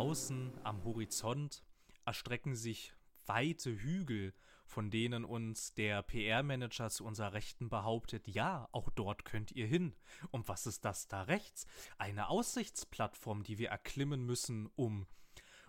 [0.00, 1.62] Draußen am Horizont
[2.06, 2.94] erstrecken sich
[3.26, 4.32] weite Hügel,
[4.64, 9.94] von denen uns der PR-Manager zu unserer Rechten behauptet, ja, auch dort könnt ihr hin.
[10.30, 11.66] Und was ist das da rechts?
[11.98, 15.06] Eine Aussichtsplattform, die wir erklimmen müssen, um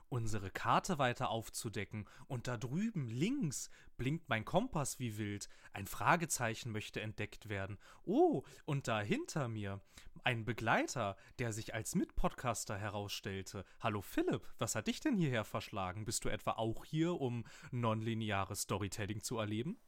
[0.08, 2.08] unsere Karte weiter aufzudecken.
[2.28, 5.50] Und da drüben links blinkt mein Kompass wie wild.
[5.74, 7.78] Ein Fragezeichen möchte entdeckt werden.
[8.04, 9.82] Oh, und da hinter mir
[10.24, 13.66] ein Begleiter, der sich als Mitpodcaster herausstellte.
[13.80, 16.06] Hallo Philipp, was hat dich denn hierher verschlagen?
[16.06, 19.80] Bist du etwa auch hier, um nonlineares Storytelling zu erleben?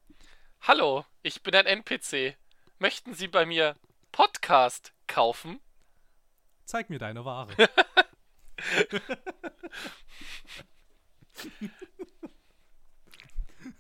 [0.62, 2.38] Hallo, ich bin ein NPC.
[2.80, 3.76] Möchten Sie bei mir
[4.12, 5.60] Podcast kaufen?
[6.66, 7.54] Zeig mir deine Ware.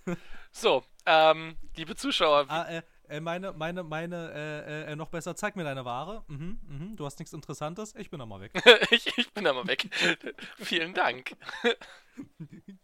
[0.51, 2.45] so, ähm, liebe Zuschauer.
[2.49, 6.23] Ah, äh, äh, meine, meine, meine, äh, äh, noch besser, zeig mir deine Ware.
[6.27, 7.95] Mhm, mhm, du hast nichts Interessantes.
[7.95, 8.51] Ich bin da mal weg.
[8.91, 9.89] ich, ich bin da mal weg.
[10.57, 11.35] Vielen Dank.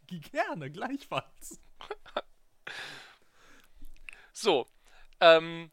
[0.08, 1.60] Gerne, gleichfalls.
[4.32, 4.68] So,
[5.20, 5.72] ähm,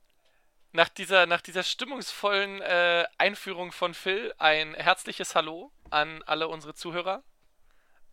[0.72, 6.74] nach dieser, nach dieser stimmungsvollen äh, Einführung von Phil ein herzliches Hallo an alle unsere
[6.74, 7.22] Zuhörer.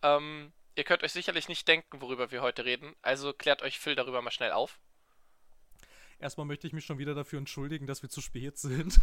[0.02, 3.94] Ähm, ihr könnt euch sicherlich nicht denken, worüber wir heute reden, also klärt euch Phil
[3.94, 4.78] darüber mal schnell auf.
[6.18, 9.00] Erstmal möchte ich mich schon wieder dafür entschuldigen, dass wir zu spät sind.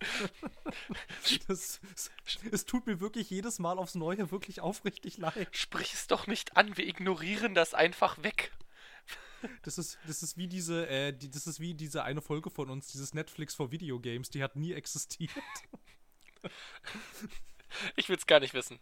[1.48, 1.80] das,
[2.50, 5.48] es tut mir wirklich jedes Mal aufs Neue wirklich aufrichtig leid.
[5.52, 8.52] Sprich es doch nicht an, wir ignorieren das einfach weg.
[9.62, 12.70] Das ist, das ist wie diese, äh, die, das ist wie diese eine Folge von
[12.70, 15.30] uns, dieses Netflix for Videogames, die hat nie existiert.
[17.96, 18.78] Ich will es gar nicht wissen.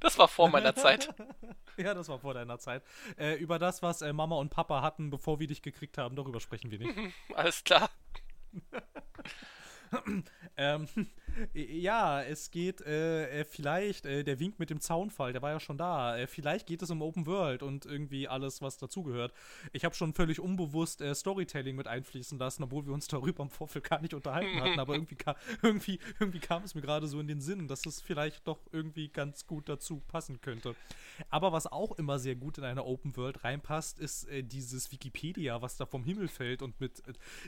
[0.00, 1.14] Das war vor meiner Zeit.
[1.76, 2.82] ja, das war vor deiner Zeit.
[3.18, 6.40] Äh, über das, was äh, Mama und Papa hatten, bevor wir dich gekriegt haben, darüber
[6.40, 6.94] sprechen wir nicht.
[7.34, 7.90] Alles klar.
[10.56, 10.88] ähm,
[11.52, 15.60] ja, es geht äh, äh, vielleicht, äh, der Wink mit dem Zaunfall, der war ja
[15.60, 16.16] schon da.
[16.16, 19.32] Äh, vielleicht geht es um Open World und irgendwie alles, was dazugehört.
[19.72, 23.50] Ich habe schon völlig unbewusst äh, Storytelling mit einfließen lassen, obwohl wir uns darüber im
[23.50, 24.78] Vorfeld gar nicht unterhalten hatten.
[24.78, 28.00] aber irgendwie, ka irgendwie, irgendwie kam es mir gerade so in den Sinn, dass es
[28.00, 30.76] vielleicht doch irgendwie ganz gut dazu passen könnte.
[31.30, 35.62] Aber was auch immer sehr gut in eine Open World reinpasst, ist äh, dieses Wikipedia,
[35.62, 37.02] was da vom Himmel fällt und mit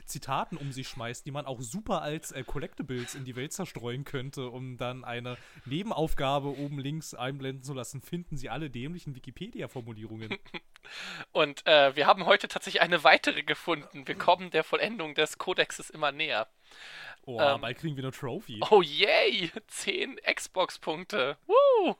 [0.05, 4.03] Zitaten um sich schmeißt, die man auch super als Collectibles in die Welt zerstört streuen
[4.03, 10.37] könnte, um dann eine Nebenaufgabe oben links einblenden zu lassen, finden Sie alle dämlichen Wikipedia-Formulierungen.
[11.31, 14.07] Und äh, wir haben heute tatsächlich eine weitere gefunden.
[14.07, 16.47] Wir kommen der Vollendung des Kodexes immer näher.
[17.25, 18.61] Oh, ähm, bald kriegen wir eine Trophy.
[18.71, 19.51] Oh yay!
[19.67, 21.37] Zehn Xbox-Punkte.
[21.45, 21.95] Woo!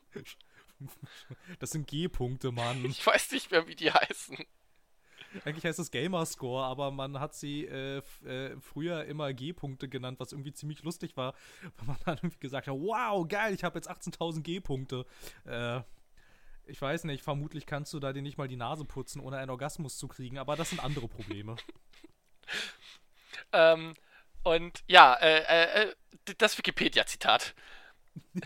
[1.59, 2.86] Das sind G-Punkte, Mann.
[2.86, 4.38] Ich weiß nicht mehr, wie die heißen.
[5.46, 10.32] Eigentlich heißt es Gamerscore, aber man hat sie äh, äh, früher immer G-Punkte genannt, was
[10.32, 11.34] irgendwie ziemlich lustig war,
[11.78, 15.06] weil man dann irgendwie gesagt hat, wow, geil, ich habe jetzt 18.000 G-Punkte.
[15.46, 15.82] Äh,
[16.66, 19.50] ich weiß nicht, vermutlich kannst du da dir nicht mal die Nase putzen, ohne einen
[19.50, 21.56] Orgasmus zu kriegen, aber das sind andere Probleme.
[23.54, 23.94] ähm,
[24.44, 25.96] und ja, äh, äh, äh
[26.38, 27.54] das Wikipedia-Zitat.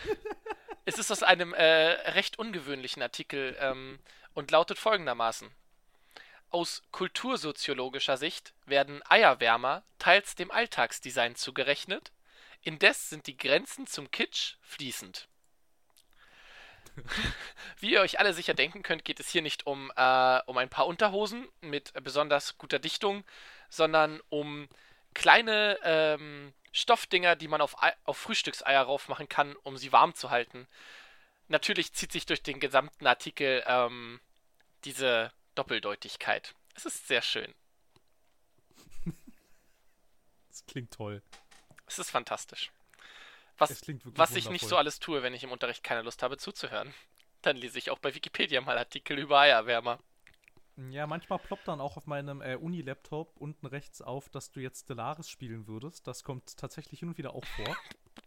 [0.86, 1.64] es ist aus einem äh,
[2.12, 4.00] recht ungewöhnlichen Artikel ähm,
[4.34, 5.50] und lautet folgendermaßen.
[6.52, 12.12] Aus kultursoziologischer Sicht werden Eierwärmer teils dem Alltagsdesign zugerechnet,
[12.62, 15.30] indes sind die Grenzen zum Kitsch fließend.
[17.80, 20.70] Wie ihr euch alle sicher denken könnt, geht es hier nicht um, äh, um ein
[20.70, 23.24] paar Unterhosen mit besonders guter Dichtung,
[23.70, 24.68] sondern um
[25.14, 30.68] kleine ähm, Stoffdinger, die man auf, auf Frühstückseier raufmachen kann, um sie warm zu halten.
[31.48, 34.20] Natürlich zieht sich durch den gesamten Artikel ähm,
[34.84, 36.56] diese Doppeldeutigkeit.
[36.76, 37.54] Es ist sehr schön.
[40.50, 41.22] Das klingt toll.
[41.88, 42.72] Es ist fantastisch.
[43.58, 43.82] Was,
[44.16, 46.94] was ich nicht so alles tue, wenn ich im Unterricht keine Lust habe zuzuhören.
[47.42, 50.00] Dann lese ich auch bei Wikipedia mal Artikel über Eierwärmer.
[50.90, 54.86] Ja, manchmal ploppt dann auch auf meinem äh, Uni-Laptop unten rechts auf, dass du jetzt
[54.86, 56.08] Stellaris spielen würdest.
[56.08, 57.78] Das kommt tatsächlich hin und wieder auch vor.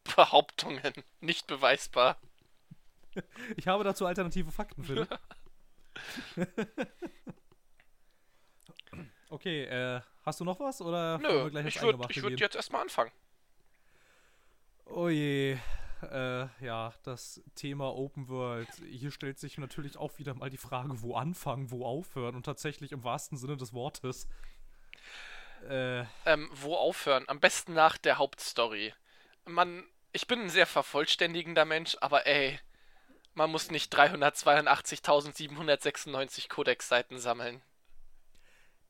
[0.16, 2.16] Behauptungen, nicht beweisbar.
[3.56, 5.08] Ich habe dazu alternative Fakten, Philipp.
[9.30, 13.10] Okay, äh, hast du noch was oder Nö, ich würde würd jetzt erstmal anfangen.
[14.86, 15.58] Oh je,
[16.02, 18.68] äh, ja, das Thema Open World.
[18.88, 22.92] Hier stellt sich natürlich auch wieder mal die Frage, wo anfangen, wo aufhören und tatsächlich
[22.92, 24.28] im wahrsten Sinne des Wortes.
[25.68, 27.24] Äh, ähm, wo aufhören?
[27.26, 28.94] Am besten nach der Hauptstory.
[29.46, 32.60] Man, ich bin ein sehr vervollständigender Mensch, aber ey,
[33.34, 37.60] man muss nicht 382.796 Codex-Seiten sammeln.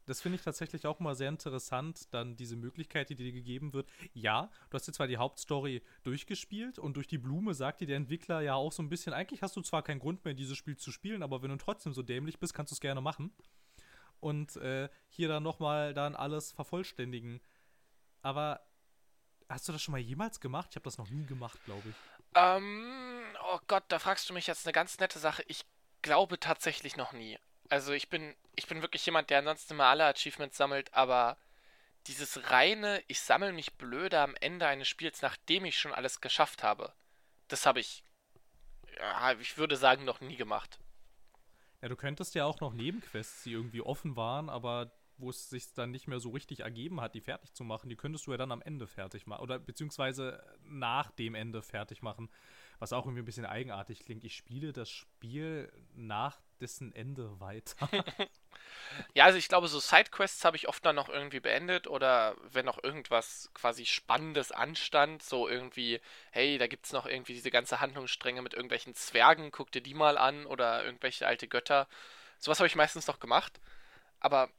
[0.06, 3.88] Das finde ich tatsächlich auch mal sehr interessant, dann diese Möglichkeit, die dir gegeben wird.
[4.12, 7.96] Ja, du hast jetzt zwar die Hauptstory durchgespielt und durch die Blume sagt dir der
[7.96, 10.76] Entwickler ja auch so ein bisschen, eigentlich hast du zwar keinen Grund mehr, dieses Spiel
[10.76, 13.32] zu spielen, aber wenn du trotzdem so dämlich bist, kannst du es gerne machen.
[14.20, 17.41] Und äh, hier dann nochmal dann alles vervollständigen.
[18.23, 18.61] Aber
[19.49, 20.69] hast du das schon mal jemals gemacht?
[20.70, 21.94] Ich habe das noch nie gemacht, glaube ich.
[22.34, 25.44] Ähm, oh Gott, da fragst du mich jetzt eine ganz nette Sache.
[25.46, 25.64] Ich
[26.02, 27.38] glaube tatsächlich noch nie.
[27.70, 31.38] Also ich bin, ich bin wirklich jemand, der ansonsten immer alle Achievements sammelt, aber
[32.06, 36.62] dieses reine, ich sammle mich blöde am Ende eines Spiels, nachdem ich schon alles geschafft
[36.62, 36.92] habe,
[37.48, 38.04] das habe ich,
[38.98, 40.78] ja, ich würde sagen, noch nie gemacht.
[41.81, 44.92] Ja, du könntest ja auch noch Nebenquests, die irgendwie offen waren, aber
[45.24, 47.96] wo es sich dann nicht mehr so richtig ergeben hat, die fertig zu machen, die
[47.96, 49.42] könntest du ja dann am Ende fertig machen.
[49.42, 52.30] Oder beziehungsweise nach dem Ende fertig machen.
[52.78, 54.24] Was auch irgendwie ein bisschen eigenartig klingt.
[54.24, 57.88] Ich spiele das Spiel nach dessen Ende weiter.
[59.14, 62.66] ja, also ich glaube, so Sidequests habe ich oft dann noch irgendwie beendet oder wenn
[62.66, 66.00] noch irgendwas quasi Spannendes anstand, so irgendwie,
[66.32, 69.94] hey, da gibt es noch irgendwie diese ganze Handlungsstränge mit irgendwelchen Zwergen, guck dir die
[69.94, 71.88] mal an oder irgendwelche alte Götter.
[72.38, 73.60] Sowas habe ich meistens noch gemacht.
[74.20, 74.50] Aber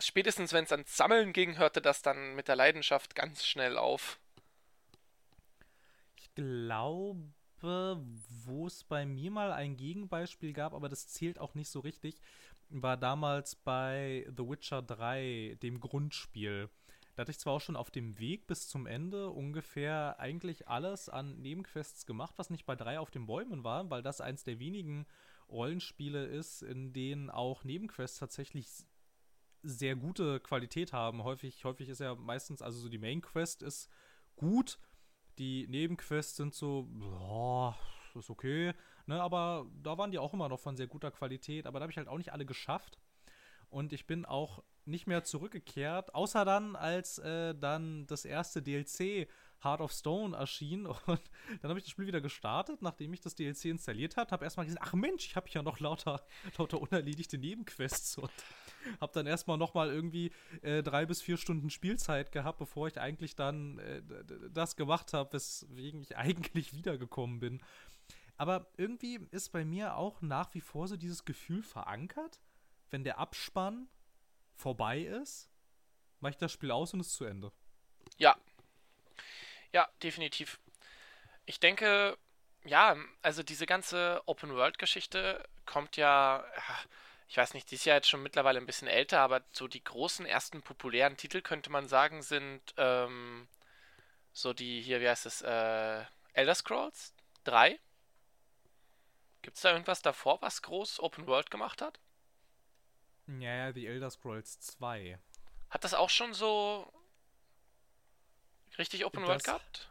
[0.00, 4.18] spätestens wenn es ans Sammeln ging, hörte das dann mit der Leidenschaft ganz schnell auf.
[6.16, 8.02] Ich glaube,
[8.44, 12.20] wo es bei mir mal ein Gegenbeispiel gab, aber das zählt auch nicht so richtig,
[12.68, 16.68] war damals bei The Witcher 3, dem Grundspiel.
[17.14, 21.08] Da hatte ich zwar auch schon auf dem Weg bis zum Ende ungefähr eigentlich alles
[21.08, 24.58] an Nebenquests gemacht, was nicht bei 3 auf den Bäumen war, weil das eins der
[24.58, 25.06] wenigen
[25.48, 28.68] Rollenspiele ist, in denen auch Nebenquests tatsächlich
[29.68, 31.22] sehr gute Qualität haben.
[31.24, 33.90] Häufig, häufig ist ja meistens, also so die Main Quest ist
[34.36, 34.78] gut,
[35.38, 37.76] die Nebenquests sind so, boah,
[38.14, 38.72] ist okay,
[39.06, 41.92] ne, aber da waren die auch immer noch von sehr guter Qualität, aber da habe
[41.92, 42.98] ich halt auch nicht alle geschafft.
[43.68, 49.28] Und ich bin auch nicht mehr zurückgekehrt, außer dann, als äh, dann das erste DLC
[49.62, 51.20] Heart of Stone erschien und
[51.60, 54.66] dann habe ich das Spiel wieder gestartet, nachdem ich das DLC installiert habe, habe erstmal
[54.66, 56.24] gesehen, ach Mensch, ich habe ja noch lauter,
[56.58, 58.30] lauter unerledigte Nebenquests und
[59.00, 63.36] habe dann erstmal nochmal irgendwie äh, drei bis vier Stunden Spielzeit gehabt, bevor ich eigentlich
[63.36, 64.02] dann äh,
[64.50, 67.62] das gemacht habe, weswegen ich eigentlich wiedergekommen bin.
[68.36, 72.40] Aber irgendwie ist bei mir auch nach wie vor so dieses Gefühl verankert,
[72.90, 73.88] wenn der Abspann
[74.54, 75.48] vorbei ist,
[76.20, 77.52] mache ich das Spiel aus und ist zu Ende.
[78.18, 78.36] Ja.
[79.72, 80.58] Ja, definitiv.
[81.44, 82.16] Ich denke,
[82.64, 86.44] ja, also diese ganze Open-World-Geschichte kommt ja,
[87.28, 89.82] ich weiß nicht, die ist ja jetzt schon mittlerweile ein bisschen älter, aber so die
[89.82, 93.48] großen ersten populären Titel, könnte man sagen, sind ähm,
[94.32, 97.14] so die hier, wie heißt es, äh, Elder Scrolls
[97.44, 97.78] 3.
[99.42, 101.98] Gibt es da irgendwas davor, was groß Open World gemacht hat?
[103.26, 105.18] Ja, ja, die Elder Scrolls 2.
[105.70, 106.92] Hat das auch schon so
[108.78, 109.90] richtig Open das, World gehabt?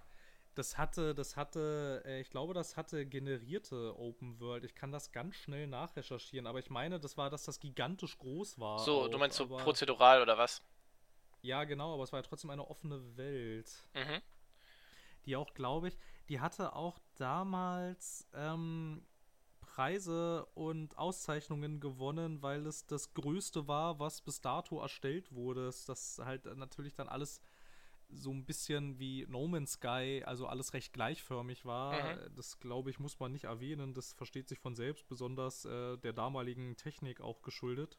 [0.56, 4.63] Das hatte, das hatte, äh, ich glaube, das hatte generierte Open World.
[4.63, 8.57] Ich kann das ganz schnell nachrecherchieren, aber ich meine, das war, dass das gigantisch groß
[8.57, 8.80] war.
[8.80, 10.62] So, auch, du meinst so prozedural oder was?
[11.42, 13.88] Ja, genau, aber es war ja trotzdem eine offene Welt.
[13.94, 14.22] Mhm.
[15.25, 15.98] Die auch, glaube ich,
[16.30, 19.06] die hatte auch damals ähm,
[19.60, 25.65] Preise und Auszeichnungen gewonnen, weil es das Größte war, was bis dato erstellt wurde.
[25.65, 27.41] Das halt natürlich dann alles
[28.15, 32.15] so ein bisschen wie No Man's Sky, also alles recht gleichförmig war.
[32.15, 32.36] Mhm.
[32.36, 33.93] Das, glaube ich, muss man nicht erwähnen.
[33.93, 37.98] Das versteht sich von selbst, besonders äh, der damaligen Technik auch geschuldet.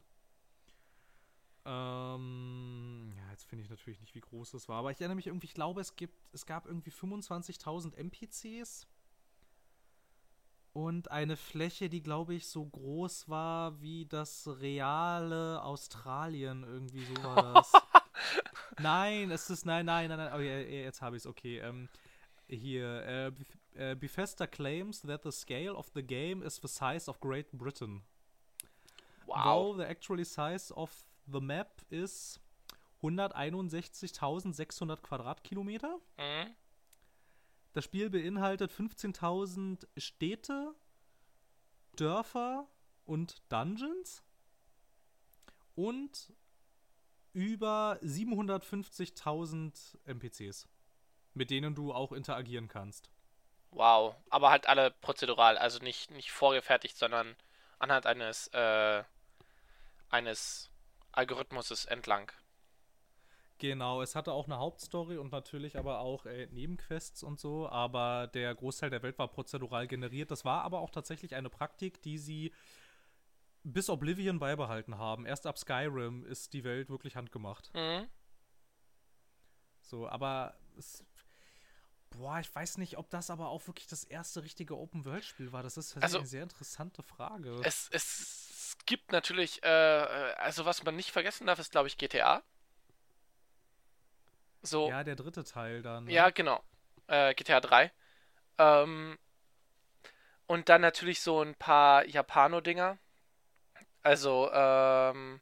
[1.65, 5.27] Ähm, ja, jetzt finde ich natürlich nicht, wie groß das war, aber ich erinnere mich
[5.27, 8.87] irgendwie, ich glaube, es gibt, es gab irgendwie 25.000 NPCs
[10.77, 16.61] und eine Fläche, die, glaube ich, so groß war wie das reale Australien.
[16.61, 17.73] Irgendwie so war das.
[18.79, 20.33] Nein, es ist, nein, nein, nein, nein.
[20.33, 21.59] Oh, ja, jetzt habe ich es, okay.
[21.59, 21.89] Ähm,
[22.47, 23.33] hier,
[23.75, 28.03] äh, Bethesda claims that the scale of the game is the size of Great Britain.
[29.25, 29.43] Wow.
[29.43, 30.91] Though the actual size of
[31.27, 32.39] the map is
[33.01, 35.99] 161.600 Quadratkilometer.
[36.17, 36.55] Mhm.
[37.73, 40.73] Das Spiel beinhaltet 15.000 Städte,
[41.95, 42.67] Dörfer
[43.05, 44.23] und Dungeons
[45.75, 46.33] und
[47.37, 50.67] über 750.000 NPCs,
[51.35, 53.11] mit denen du auch interagieren kannst.
[53.69, 57.35] Wow, aber halt alle prozedural, also nicht, nicht vorgefertigt, sondern
[57.77, 59.03] anhand eines, äh,
[60.09, 60.71] eines
[61.11, 62.31] Algorithmuses entlang.
[63.59, 68.25] Genau, es hatte auch eine Hauptstory und natürlich aber auch äh, Nebenquests und so, aber
[68.33, 70.31] der Großteil der Welt war prozedural generiert.
[70.31, 72.51] Das war aber auch tatsächlich eine Praktik, die sie
[73.63, 75.25] bis Oblivion beibehalten haben.
[75.25, 77.73] Erst ab Skyrim ist die Welt wirklich handgemacht.
[77.73, 78.07] Mhm.
[79.81, 81.03] So, aber es,
[82.11, 85.63] boah, ich weiß nicht, ob das aber auch wirklich das erste richtige Open-World-Spiel war.
[85.63, 87.55] Das ist Also- eine sehr interessante Frage.
[87.63, 89.67] Es, es gibt natürlich, äh,
[90.37, 92.43] also was man nicht vergessen darf, ist, glaube ich, GTA.
[94.61, 96.05] So, ja, der dritte Teil dann.
[96.05, 96.11] ne?
[96.11, 96.63] Ja, genau.
[97.07, 97.91] Äh, GTA 3.
[98.57, 99.17] Ähm,
[100.47, 102.97] und dann natürlich so ein paar Japano-Dinger.
[104.03, 105.41] Also, ähm,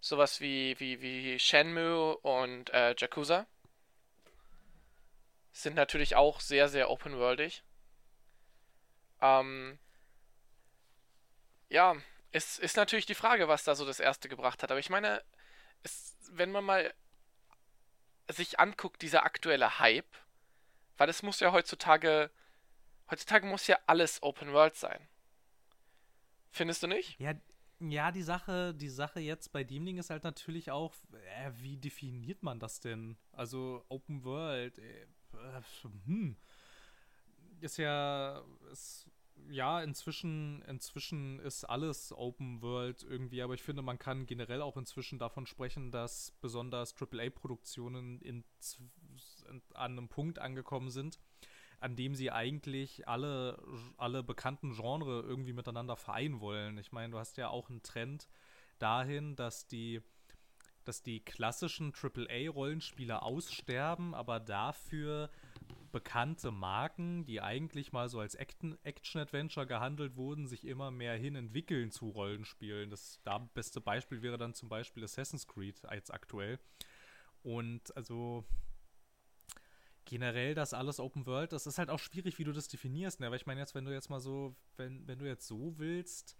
[0.00, 3.46] sowas wie, wie, wie Shenmue und äh, Yakuza.
[5.52, 7.62] Sind natürlich auch sehr, sehr open-worldig.
[9.20, 9.78] Ähm,
[11.68, 11.96] ja,
[12.32, 14.70] es ist natürlich die Frage, was da so das erste gebracht hat.
[14.70, 15.22] Aber ich meine,
[15.82, 16.92] es, wenn man mal
[18.28, 20.16] sich anguckt, dieser aktuelle Hype,
[20.96, 22.30] weil es muss ja heutzutage,
[23.10, 25.08] heutzutage muss ja alles Open World sein.
[26.50, 27.18] Findest du nicht?
[27.18, 27.32] Ja,
[27.80, 31.76] ja, die Sache, die Sache jetzt bei dem Ding ist halt natürlich auch, äh, wie
[31.76, 33.16] definiert man das denn?
[33.32, 35.62] Also Open World, äh, äh,
[36.06, 36.36] hm,
[37.60, 38.42] ist ja,
[38.72, 39.10] ist,
[39.48, 44.76] ja, inzwischen, inzwischen ist alles Open World irgendwie, aber ich finde, man kann generell auch
[44.76, 48.44] inzwischen davon sprechen, dass besonders AAA-Produktionen
[49.74, 51.18] an einem Punkt angekommen sind,
[51.80, 53.62] an dem sie eigentlich alle,
[53.96, 56.78] alle bekannten Genre irgendwie miteinander vereinen wollen.
[56.78, 58.28] Ich meine, du hast ja auch einen Trend
[58.78, 60.02] dahin, dass die,
[60.84, 65.30] dass die klassischen AAA-Rollenspiele aussterben, aber dafür
[65.92, 71.36] bekannte Marken, die eigentlich mal so als Action- Action-Adventure gehandelt wurden, sich immer mehr hin
[71.36, 72.90] entwickeln zu Rollenspielen.
[72.90, 76.58] Das da beste Beispiel wäre dann zum Beispiel Assassin's Creed als aktuell.
[77.42, 78.44] Und also
[80.06, 83.26] generell das alles Open World, das ist halt auch schwierig, wie du das definierst, ne?
[83.26, 86.38] Aber ich meine jetzt, wenn du jetzt mal so, wenn, wenn du jetzt so willst,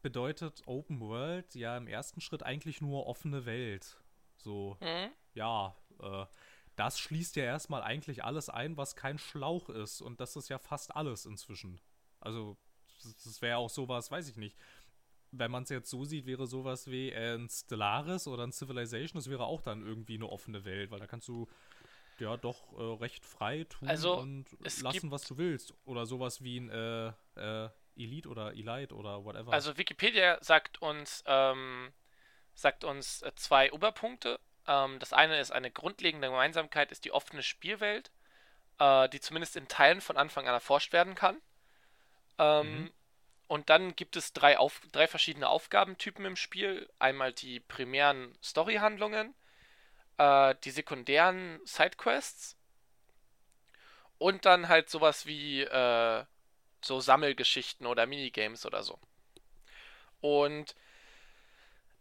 [0.00, 4.02] bedeutet Open World ja im ersten Schritt eigentlich nur offene Welt.
[4.36, 5.10] So, Mhm.
[5.34, 6.26] ja, äh,
[6.74, 10.00] das schließt ja erstmal eigentlich alles ein, was kein Schlauch ist.
[10.00, 11.80] Und das ist ja fast alles inzwischen.
[12.18, 12.56] Also,
[13.02, 14.56] das, wäre auch sowas, weiß ich nicht.
[15.30, 19.30] Wenn man es jetzt so sieht, wäre sowas wie ein Stellaris oder ein Civilization, das
[19.30, 21.48] wäre auch dann irgendwie eine offene Welt, weil da kannst du
[22.22, 24.46] ja doch äh, recht frei tun Also, und
[24.80, 25.74] lassen, was du willst.
[25.84, 29.52] Oder sowas wie ein äh, äh, Elite oder Elite oder whatever.
[29.52, 31.92] Also Wikipedia sagt uns, ähm,
[32.54, 34.40] sagt uns äh, zwei Oberpunkte.
[34.66, 38.10] Ähm, das eine ist eine grundlegende Gemeinsamkeit, ist die offene Spielwelt,
[38.78, 41.40] äh, die zumindest in Teilen von Anfang an erforscht werden kann.
[42.38, 42.92] Ähm, Mhm.
[43.48, 46.88] Und dann gibt es drei, Auf drei verschiedene Aufgabentypen im Spiel.
[46.98, 49.34] Einmal die primären Storyhandlungen,
[50.22, 52.56] äh, die sekundären Sidequests
[54.18, 56.24] und dann halt sowas wie äh,
[56.80, 58.98] so Sammelgeschichten oder Minigames oder so.
[60.20, 60.76] Und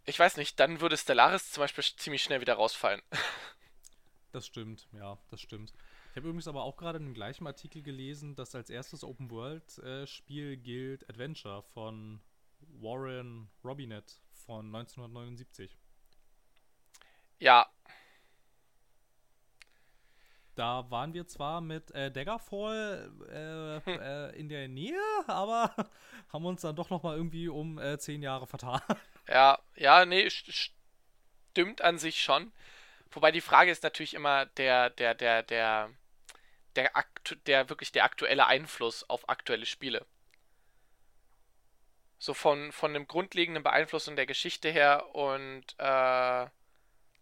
[0.05, 3.01] ich weiß nicht, dann würde Stellaris zum Beispiel ziemlich schnell wieder rausfallen.
[4.33, 5.73] Das stimmt, ja, das stimmt.
[6.11, 10.55] Ich habe übrigens aber auch gerade in dem gleichen Artikel gelesen, dass als erstes Open-World-Spiel
[10.55, 12.21] gilt Adventure von
[12.79, 15.77] Warren Robinet von 1979.
[17.39, 17.69] Ja,
[20.55, 25.74] Da waren wir zwar mit äh, Daggerfall äh, äh, in der Nähe, aber
[26.34, 28.81] haben uns dann doch noch mal irgendwie um äh, zehn Jahre vertan.
[29.27, 30.75] ja, ja, nee, st
[31.51, 32.51] stimmt an sich schon.
[33.12, 35.89] Wobei die Frage ist natürlich immer der, der, der, der,
[36.75, 40.05] der, aktu der wirklich der aktuelle Einfluss auf aktuelle Spiele.
[42.20, 46.48] So von, von dem grundlegenden Beeinflussen der Geschichte her und äh,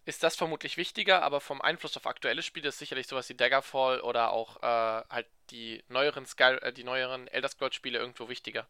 [0.09, 4.01] ist das vermutlich wichtiger, aber vom Einfluss auf aktuelle Spiele ist sicherlich sowas wie Daggerfall
[4.01, 8.67] oder auch äh, halt die neueren Sky, äh, die neueren Elder Scrolls Spiele irgendwo wichtiger.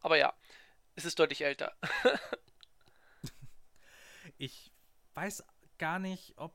[0.00, 0.34] Aber ja,
[0.96, 1.76] es ist deutlich älter.
[4.38, 4.70] Ich
[5.14, 5.44] weiß
[5.78, 6.54] gar nicht, ob.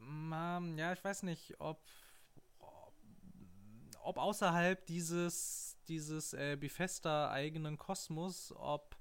[0.00, 1.80] Ähm, ja, ich weiß nicht, ob.
[4.00, 8.94] Ob außerhalb dieses, dieses äh, Bethesda-eigenen Kosmos, ob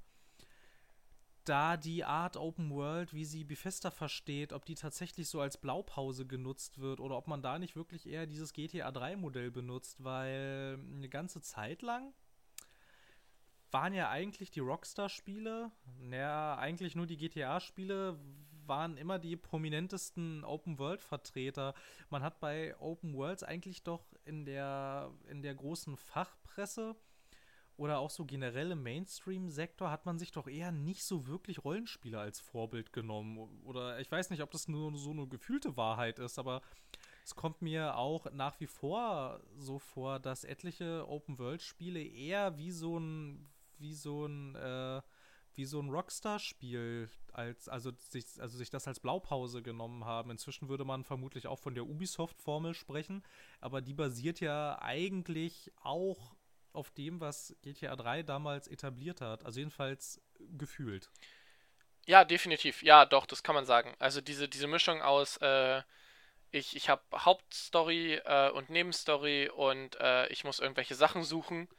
[1.46, 6.26] da die Art Open World, wie sie Bethesda versteht, ob die tatsächlich so als Blaupause
[6.26, 11.10] genutzt wird oder ob man da nicht wirklich eher dieses GTA 3-Modell benutzt, weil eine
[11.10, 12.14] ganze Zeit lang
[13.72, 18.20] waren ja eigentlich die Rockstar-Spiele, naja, eigentlich nur die GTA-Spiele,
[18.68, 21.74] waren immer die prominentesten Open-World-Vertreter.
[22.10, 26.96] Man hat bei Open Worlds eigentlich doch in der, in der großen Fachpresse
[27.78, 32.20] oder auch so generell im Mainstream-Sektor hat man sich doch eher nicht so wirklich Rollenspiele
[32.20, 33.38] als Vorbild genommen.
[33.64, 36.62] Oder ich weiß nicht, ob das nur so eine gefühlte Wahrheit ist, aber
[37.24, 43.00] es kommt mir auch nach wie vor so vor, dass etliche Open-World-Spiele eher wie so
[43.00, 43.50] ein
[43.84, 45.02] wie so ein, äh,
[45.56, 50.32] wie so ein Rockstar-Spiel, als, also sich, also sich das als Blaupause genommen haben.
[50.32, 53.24] Inzwischen würde man vermutlich auch von der Ubisoft-Formel sprechen,
[53.60, 56.36] aber die basiert ja eigentlich auch
[56.74, 59.46] auf dem, was GTA 3 damals etabliert hat.
[59.46, 60.22] Also jedenfalls
[60.58, 61.10] gefühlt.
[62.06, 62.84] Ja, definitiv.
[62.84, 63.96] Ja, doch, das kann man sagen.
[64.00, 65.82] Also diese, diese Mischung aus, äh,
[66.52, 71.70] ich, ich habe Hauptstory äh, und Nebenstory und äh, ich muss irgendwelche Sachen suchen.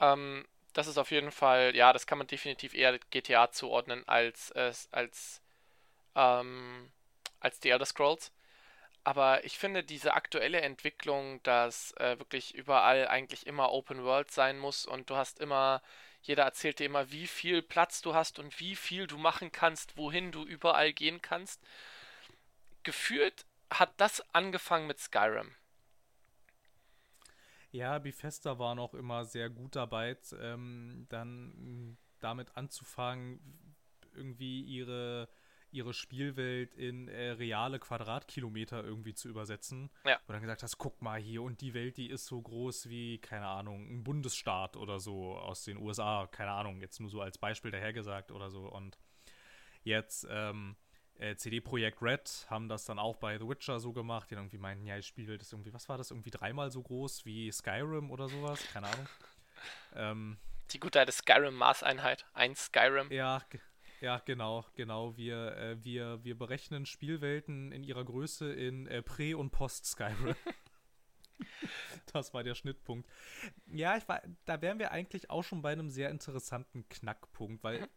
[0.00, 4.50] Ähm, das ist auf jeden Fall, ja, das kann man definitiv eher GTA zuordnen als,
[4.52, 5.42] als, als,
[6.16, 6.90] ähm,
[7.40, 8.32] als die Elder Scrolls.
[9.04, 14.58] Aber ich finde diese aktuelle Entwicklung, dass äh, wirklich überall eigentlich immer Open World sein
[14.58, 15.82] muss und du hast immer,
[16.22, 19.98] jeder erzählt dir immer, wie viel Platz du hast und wie viel du machen kannst,
[19.98, 21.60] wohin du überall gehen kannst.
[22.82, 25.54] Gefühlt hat das angefangen mit Skyrim.
[27.70, 33.76] Ja, Bethesda war noch immer sehr gut dabei, ähm, dann mm, damit anzufangen,
[34.14, 35.28] irgendwie ihre,
[35.74, 39.90] ihre Spielwelt in äh, reale Quadratkilometer irgendwie zu übersetzen.
[40.04, 40.16] Ja.
[40.26, 43.18] Und dann gesagt hast, guck mal hier, und die Welt, die ist so groß wie,
[43.18, 47.38] keine Ahnung, ein Bundesstaat oder so aus den USA, keine Ahnung, jetzt nur so als
[47.38, 48.68] Beispiel dahergesagt oder so.
[48.70, 48.96] Und
[49.82, 50.76] jetzt, ähm,
[51.16, 54.44] äh, CD Projekt Red haben das dann auch bei The Witcher so gemacht, die dann
[54.44, 57.50] irgendwie meinten, ja, ich spiele das irgendwie, was war das, irgendwie dreimal so groß wie
[57.50, 59.08] Skyrim oder sowas, keine Ahnung.
[59.94, 60.38] ähm,
[60.70, 63.12] die gute alte Skyrim-Maßeinheit, ein Skyrim.
[63.12, 63.42] Ja,
[64.04, 65.16] ja, genau, genau.
[65.16, 70.36] Wir, äh, wir, wir berechnen Spielwelten in ihrer Größe in äh, Prä- und Post-Skyrim.
[72.12, 73.08] das war der Schnittpunkt.
[73.66, 77.80] Ja, ich war, da wären wir eigentlich auch schon bei einem sehr interessanten Knackpunkt, weil
[77.80, 77.88] mhm.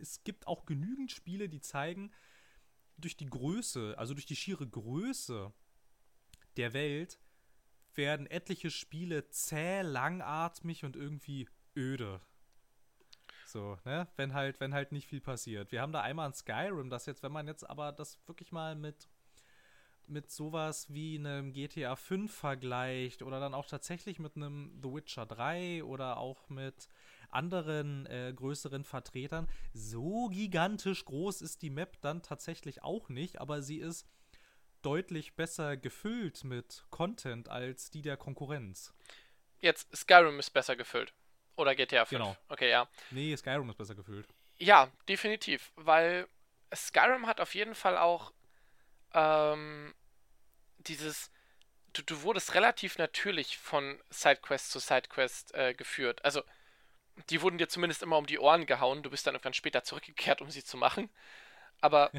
[0.00, 2.12] es gibt auch genügend Spiele, die zeigen,
[2.96, 5.52] durch die Größe, also durch die schiere Größe
[6.56, 7.18] der Welt,
[7.96, 12.20] werden etliche Spiele zäh, langatmig und irgendwie öde.
[13.46, 14.08] So, ne?
[14.16, 15.70] Wenn halt, wenn halt nicht viel passiert.
[15.72, 18.74] Wir haben da einmal ein Skyrim, das jetzt, wenn man jetzt aber das wirklich mal
[18.74, 19.08] mit,
[20.08, 25.26] mit sowas wie einem GTA 5 vergleicht oder dann auch tatsächlich mit einem The Witcher
[25.26, 26.88] 3 oder auch mit
[27.30, 29.48] anderen äh, größeren Vertretern.
[29.72, 34.08] So gigantisch groß ist die Map dann tatsächlich auch nicht, aber sie ist
[34.82, 38.92] deutlich besser gefüllt mit Content als die der Konkurrenz.
[39.60, 41.14] Jetzt, Skyrim ist besser gefüllt.
[41.56, 42.10] Oder GTA 5.
[42.10, 42.36] Genau.
[42.48, 42.88] Okay, ja.
[43.10, 44.26] Nee, Skyrim ist besser gefüllt.
[44.58, 45.72] Ja, definitiv.
[45.76, 46.28] Weil
[46.74, 48.32] Skyrim hat auf jeden Fall auch
[49.14, 49.94] ähm,
[50.78, 51.30] dieses.
[51.94, 56.22] Du, du wurdest relativ natürlich von Sidequest zu Sidequest äh, geführt.
[56.24, 56.42] Also,
[57.30, 59.02] die wurden dir zumindest immer um die Ohren gehauen.
[59.02, 61.08] Du bist dann irgendwann später zurückgekehrt, um sie zu machen.
[61.80, 62.10] Aber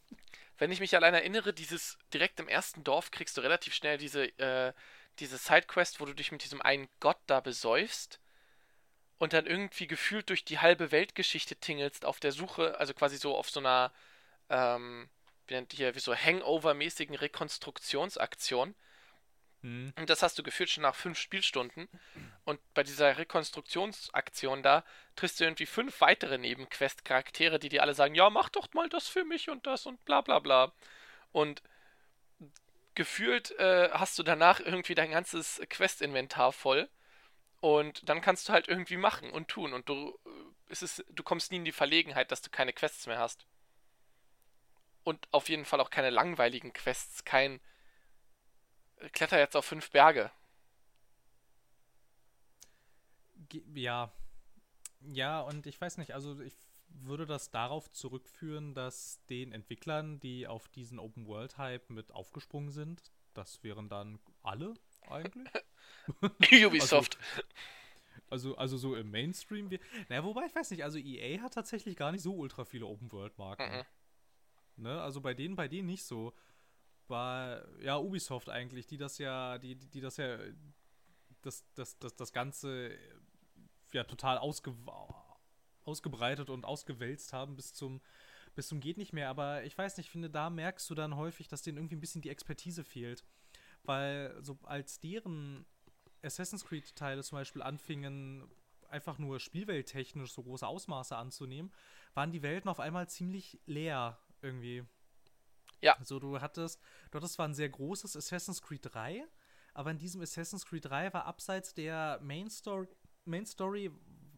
[0.58, 4.24] wenn ich mich allein erinnere, dieses direkt im ersten Dorf kriegst du relativ schnell diese,
[4.38, 4.72] äh,
[5.18, 8.18] diese Sidequest, wo du dich mit diesem einen Gott da besäufst
[9.18, 13.36] und dann irgendwie gefühlt durch die halbe Weltgeschichte tingelst auf der Suche, also quasi so
[13.36, 13.92] auf so einer,
[14.48, 15.08] ähm,
[15.46, 18.74] wie nennt hier, wie so Hangover-mäßigen Rekonstruktionsaktion
[19.62, 19.92] Mhm.
[19.98, 21.88] Und das hast du geführt schon nach fünf Spielstunden.
[22.44, 24.84] Und bei dieser Rekonstruktionsaktion da
[25.16, 29.08] triffst du irgendwie fünf weitere Nebenquest-Charaktere, die dir alle sagen, ja, mach doch mal das
[29.08, 30.72] für mich und das und bla bla bla.
[31.32, 31.62] Und
[32.94, 36.88] gefühlt äh, hast du danach irgendwie dein ganzes Quest-Inventar voll.
[37.60, 39.72] Und dann kannst du halt irgendwie machen und tun.
[39.72, 40.30] Und du, äh,
[40.68, 43.46] es ist, du kommst nie in die Verlegenheit, dass du keine Quests mehr hast.
[45.02, 47.60] Und auf jeden Fall auch keine langweiligen Quests, kein
[49.12, 50.30] kletter jetzt auf fünf Berge.
[53.74, 54.12] Ja.
[55.00, 56.56] Ja, und ich weiß nicht, also ich
[56.88, 62.70] würde das darauf zurückführen, dass den Entwicklern, die auf diesen Open World Hype mit aufgesprungen
[62.70, 64.74] sind, das wären dann alle
[65.08, 65.48] eigentlich.
[66.66, 67.18] Ubisoft.
[68.30, 69.70] Also, also, also, so im Mainstream.
[69.70, 72.86] Wie, naja, wobei ich weiß nicht, also EA hat tatsächlich gar nicht so ultra viele
[72.86, 73.78] Open World Marken.
[73.78, 73.84] Mhm.
[74.84, 76.32] Ne, also bei denen, bei denen nicht so
[77.08, 80.38] war ja Ubisoft eigentlich, die das ja, die, die das ja,
[81.42, 82.96] das, das, das, das Ganze
[83.92, 84.74] ja total ausge,
[85.84, 88.00] ausgebreitet und ausgewälzt haben bis zum,
[88.54, 89.28] bis zum geht nicht mehr.
[89.30, 92.00] Aber ich weiß nicht, ich finde, da merkst du dann häufig, dass denen irgendwie ein
[92.00, 93.24] bisschen die Expertise fehlt.
[93.84, 95.66] Weil so als deren
[96.22, 98.50] Assassin's Creed-Teile zum Beispiel anfingen,
[98.90, 101.72] einfach nur spielwelttechnisch so große Ausmaße anzunehmen,
[102.14, 104.84] waren die Welten auf einmal ziemlich leer irgendwie.
[105.80, 105.96] Ja.
[105.98, 109.24] Also du hattest, du hattest zwar ein sehr großes Assassin's Creed 3,
[109.74, 112.88] aber in diesem Assassin's Creed 3 war abseits der Main Story,
[113.24, 113.90] Main Story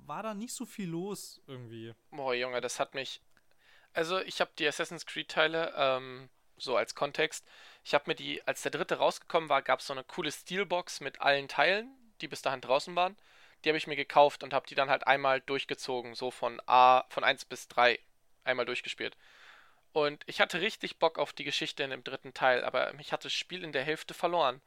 [0.04, 1.94] war da nicht so viel los irgendwie.
[2.10, 3.22] Boah, Junge, das hat mich.
[3.92, 6.28] Also ich habe die Assassin's Creed Teile, ähm,
[6.60, 7.46] so als Kontext.
[7.84, 11.00] Ich habe mir die, als der dritte rausgekommen war, gab es so eine coole Steelbox
[11.00, 13.16] mit allen Teilen, die bis dahin draußen waren.
[13.64, 17.04] Die habe ich mir gekauft und habe die dann halt einmal durchgezogen, so von A,
[17.08, 17.98] von 1 bis 3
[18.44, 19.16] einmal durchgespielt.
[19.92, 23.24] Und ich hatte richtig Bock auf die Geschichte in dem dritten Teil, aber mich hat
[23.24, 24.62] das Spiel in der Hälfte verloren,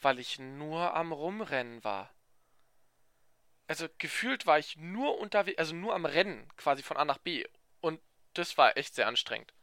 [0.00, 2.12] weil ich nur am Rumrennen war.
[3.66, 7.44] Also gefühlt war ich nur unterwegs, also nur am Rennen, quasi von A nach B.
[7.80, 8.00] Und
[8.34, 9.54] das war echt sehr anstrengend.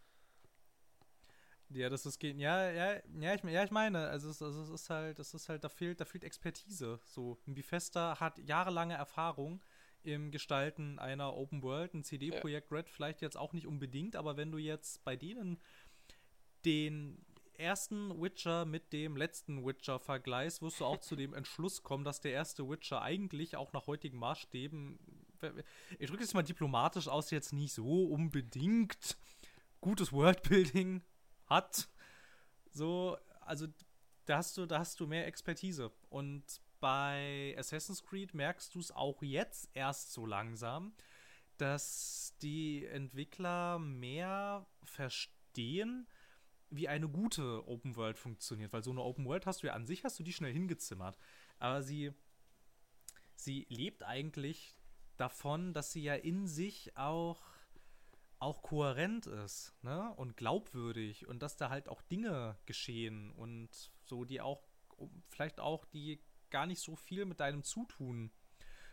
[1.74, 2.38] Ja, das ist geht.
[2.38, 5.48] Ja, ja, ja, ich, ja, ich meine, also es, also es ist halt, es ist
[5.48, 7.00] halt, da fehlt, da fehlt Expertise.
[7.06, 9.62] So, Bifesta hat jahrelange Erfahrung
[10.04, 11.94] im Gestalten einer Open World.
[11.94, 12.78] Ein CD-Projekt ja.
[12.78, 15.60] Red vielleicht jetzt auch nicht unbedingt, aber wenn du jetzt bei denen
[16.66, 17.24] den
[17.58, 22.20] ersten Witcher mit dem letzten Witcher vergleichst, wirst du auch zu dem Entschluss kommen, dass
[22.20, 25.00] der erste Witcher eigentlich auch nach heutigen Maßstäben,
[26.00, 29.18] ich drücke es mal diplomatisch aus, jetzt nicht so unbedingt
[29.80, 31.02] gutes Worldbuilding
[31.52, 31.88] hat.
[32.72, 33.68] So, also
[34.26, 35.92] da hast du, da hast du mehr Expertise.
[36.10, 36.44] Und
[36.80, 40.94] bei Assassin's Creed merkst du es auch jetzt erst so langsam,
[41.58, 46.08] dass die Entwickler mehr verstehen,
[46.72, 48.74] wie eine gute Open World funktioniert.
[48.74, 51.18] Weil so eine Open World hast du ja an sich, hast du die schnell hingezimmert.
[51.60, 52.14] Aber sie,
[53.36, 54.76] sie lebt eigentlich
[55.18, 57.44] davon, dass sie ja in sich auch
[58.42, 60.14] auch kohärent ist, ne?
[60.16, 63.70] Und glaubwürdig und dass da halt auch Dinge geschehen und
[64.04, 64.64] so, die auch,
[65.30, 68.32] vielleicht auch, die gar nicht so viel mit deinem Zutun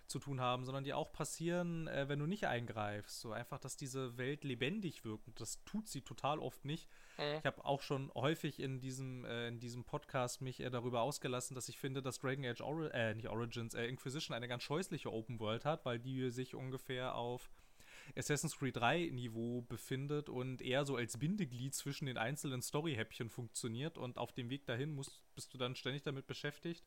[0.07, 3.21] zu tun haben, sondern die auch passieren, äh, wenn du nicht eingreifst.
[3.21, 5.27] So einfach, dass diese Welt lebendig wirkt.
[5.27, 6.89] Und das tut sie total oft nicht.
[7.19, 7.39] Mhm.
[7.39, 11.55] Ich habe auch schon häufig in diesem, äh, in diesem Podcast mich äh, darüber ausgelassen,
[11.55, 15.13] dass ich finde, dass Dragon Age Ori äh, nicht Origins, äh, Inquisition eine ganz scheußliche
[15.13, 17.51] Open World hat, weil die sich ungefähr auf
[18.17, 23.99] Assassin's Creed 3 Niveau befindet und eher so als Bindeglied zwischen den einzelnen Story-Häppchen funktioniert
[23.99, 26.85] und auf dem Weg dahin musst, bist du dann ständig damit beschäftigt,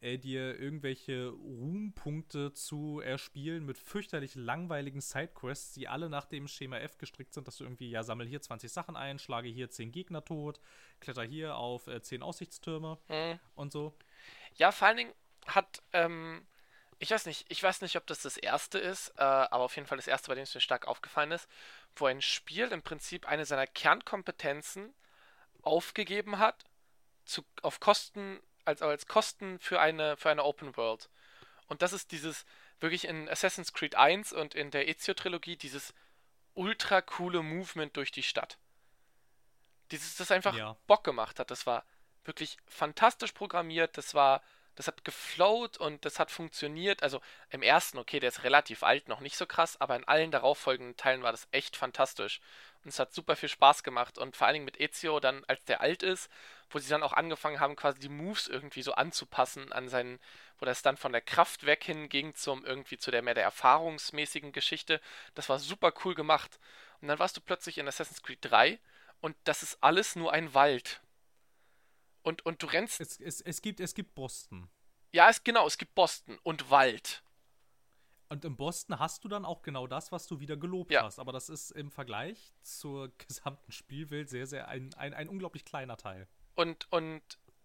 [0.00, 6.78] äh, dir irgendwelche Ruhmpunkte zu erspielen mit fürchterlich langweiligen Sidequests, die alle nach dem Schema
[6.78, 9.92] F gestrickt sind, dass du irgendwie, ja, sammel hier 20 Sachen ein, schlage hier 10
[9.92, 10.60] Gegner tot,
[11.00, 13.40] kletter hier auf äh, 10 Aussichtstürme mhm.
[13.54, 13.94] und so.
[14.56, 15.12] Ja, vor allen Dingen
[15.46, 16.46] hat ähm,
[16.98, 19.86] ich weiß nicht, ich weiß nicht, ob das das erste ist, äh, aber auf jeden
[19.86, 21.48] Fall das erste, bei dem es mir stark aufgefallen ist,
[21.94, 24.94] wo ein Spiel im Prinzip eine seiner Kernkompetenzen
[25.62, 26.64] aufgegeben hat,
[27.24, 31.10] zu, auf Kosten, als, als Kosten für eine, für eine Open World.
[31.66, 32.46] Und das ist dieses,
[32.80, 35.92] wirklich in Assassin's Creed 1 und in der Ezio-Trilogie, dieses
[36.54, 38.58] ultra coole Movement durch die Stadt.
[39.90, 40.76] Dieses, das einfach ja.
[40.86, 41.50] Bock gemacht hat.
[41.50, 41.84] Das war
[42.24, 44.42] wirklich fantastisch programmiert, das war
[44.76, 47.02] das hat geflowt und das hat funktioniert.
[47.02, 50.30] Also im ersten, okay, der ist relativ alt, noch nicht so krass, aber in allen
[50.30, 52.40] darauffolgenden Teilen war das echt fantastisch.
[52.84, 54.18] Und es hat super viel Spaß gemacht.
[54.18, 56.30] Und vor allen Dingen mit Ezio dann, als der alt ist,
[56.70, 60.20] wo sie dann auch angefangen haben, quasi die Moves irgendwie so anzupassen an seinen,
[60.58, 64.52] wo das dann von der Kraft weg hinging zum irgendwie zu der mehr der erfahrungsmäßigen
[64.52, 65.00] Geschichte.
[65.34, 66.60] Das war super cool gemacht.
[67.00, 68.78] Und dann warst du plötzlich in Assassin's Creed 3
[69.20, 71.00] und das ist alles nur ein Wald.
[72.26, 73.00] Und, und du rennst.
[73.00, 74.68] Es, es, es, gibt, es gibt Boston.
[75.12, 77.22] Ja, es, genau, es gibt Boston und Wald.
[78.28, 81.04] Und im Boston hast du dann auch genau das, was du wieder gelobt ja.
[81.04, 81.20] hast.
[81.20, 85.96] Aber das ist im Vergleich zur gesamten Spielwelt sehr, sehr ein, ein, ein unglaublich kleiner
[85.96, 86.26] Teil.
[86.56, 87.22] Und, und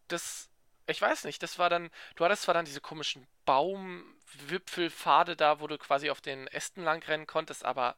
[0.10, 0.52] das,
[0.86, 5.66] ich weiß nicht, das war dann, du hattest zwar dann diese komischen Baumwipfelpfade da, wo
[5.66, 7.96] du quasi auf den Ästen lang rennen konntest, aber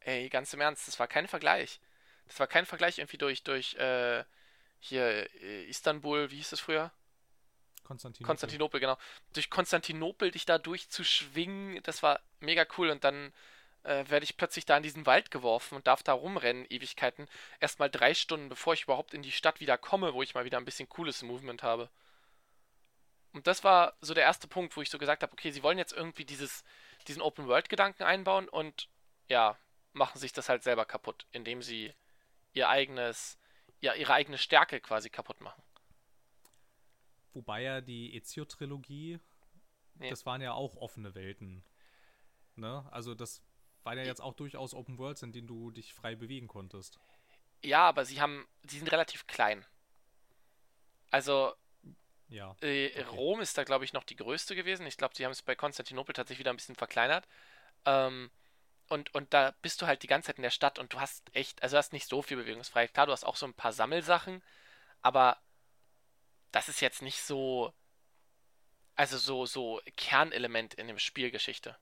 [0.00, 1.80] ey, ganz im Ernst, das war kein Vergleich.
[2.26, 4.24] Das war kein Vergleich irgendwie durch, durch, äh,
[4.86, 6.90] hier äh, Istanbul, wie hieß das früher?
[7.84, 8.26] Konstantinopel.
[8.26, 8.98] Konstantinopel, genau.
[9.32, 13.32] Durch Konstantinopel dich da durchzuschwingen, das war mega cool und dann
[13.84, 17.28] äh, werde ich plötzlich da in diesen Wald geworfen und darf da rumrennen, Ewigkeiten.
[17.60, 20.58] Erstmal drei Stunden, bevor ich überhaupt in die Stadt wieder komme, wo ich mal wieder
[20.58, 21.88] ein bisschen cooles Movement habe.
[23.32, 25.78] Und das war so der erste Punkt, wo ich so gesagt habe, okay, sie wollen
[25.78, 26.64] jetzt irgendwie dieses,
[27.06, 28.88] diesen Open-World-Gedanken einbauen und
[29.28, 29.56] ja,
[29.92, 31.92] machen sich das halt selber kaputt, indem sie
[32.54, 33.38] ihr eigenes
[33.86, 35.62] ja, ihre eigene Stärke quasi kaputt machen.
[37.34, 39.20] Wobei ja die Ezio-Trilogie,
[39.94, 40.10] nee.
[40.10, 41.64] das waren ja auch offene Welten.
[42.56, 42.84] Ne?
[42.90, 43.42] Also das
[43.84, 46.98] waren ja jetzt auch durchaus Open Worlds, in denen du dich frei bewegen konntest.
[47.62, 49.64] Ja, aber sie haben, sie sind relativ klein.
[51.12, 51.54] Also
[52.28, 53.02] ja, äh, okay.
[53.02, 54.84] Rom ist da, glaube ich, noch die größte gewesen.
[54.86, 57.28] Ich glaube, sie haben es bei Konstantinopel tatsächlich wieder ein bisschen verkleinert.
[57.84, 58.32] Ähm,
[58.88, 61.34] und, und da bist du halt die ganze Zeit in der Stadt und du hast
[61.34, 62.94] echt, also du hast nicht so viel Bewegungsfreiheit.
[62.94, 64.42] Klar, du hast auch so ein paar Sammelsachen,
[65.02, 65.38] aber
[66.52, 67.72] das ist jetzt nicht so,
[68.94, 71.76] also so, so Kernelement in dem Spielgeschichte.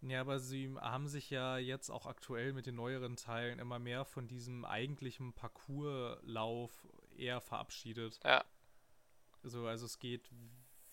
[0.00, 4.04] Ja, aber sie haben sich ja jetzt auch aktuell mit den neueren Teilen immer mehr
[4.04, 8.20] von diesem eigentlichen Parcourslauf eher verabschiedet.
[8.22, 8.44] Ja.
[9.42, 10.30] Also, also es geht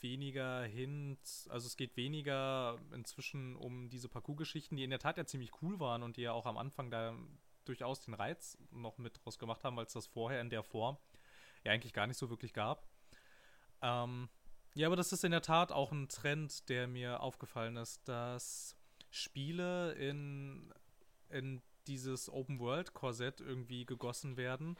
[0.03, 1.17] weniger hin,
[1.49, 5.79] also es geht weniger inzwischen um diese Parcours-Geschichten, die in der Tat ja ziemlich cool
[5.79, 7.15] waren und die ja auch am Anfang da
[7.65, 10.97] durchaus den Reiz noch mit draus gemacht haben, es das vorher in der Form
[11.63, 12.87] ja eigentlich gar nicht so wirklich gab.
[13.81, 14.29] Ähm,
[14.73, 18.75] ja, aber das ist in der Tat auch ein Trend, der mir aufgefallen ist, dass
[19.09, 20.73] Spiele in,
[21.29, 24.77] in dieses Open-World-Korsett irgendwie gegossen werden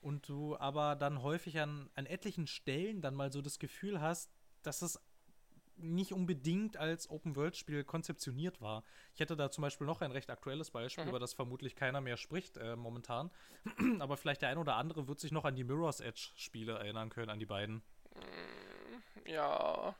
[0.00, 4.33] und du aber dann häufig an, an etlichen Stellen dann mal so das Gefühl hast,
[4.66, 5.00] dass es
[5.76, 8.84] nicht unbedingt als Open-World-Spiel konzeptioniert war.
[9.14, 11.10] Ich hätte da zum Beispiel noch ein recht aktuelles Beispiel, mhm.
[11.10, 13.30] über das vermutlich keiner mehr spricht äh, momentan.
[14.00, 17.30] Aber vielleicht der ein oder andere wird sich noch an die Mirror's Edge-Spiele erinnern können,
[17.30, 17.82] an die beiden.
[18.14, 19.94] Mm, ja.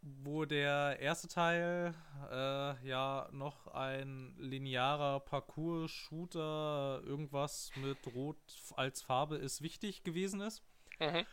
[0.00, 1.94] Wo der erste Teil
[2.30, 8.38] äh, ja noch ein linearer Parcours-Shooter, irgendwas mit Rot
[8.76, 10.62] als Farbe ist wichtig gewesen ist.
[11.00, 11.26] Mhm.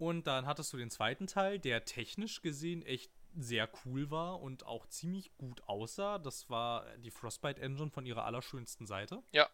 [0.00, 4.64] Und dann hattest du den zweiten Teil, der technisch gesehen echt sehr cool war und
[4.64, 6.18] auch ziemlich gut aussah.
[6.18, 9.22] Das war die Frostbite Engine von ihrer allerschönsten Seite.
[9.32, 9.46] Ja.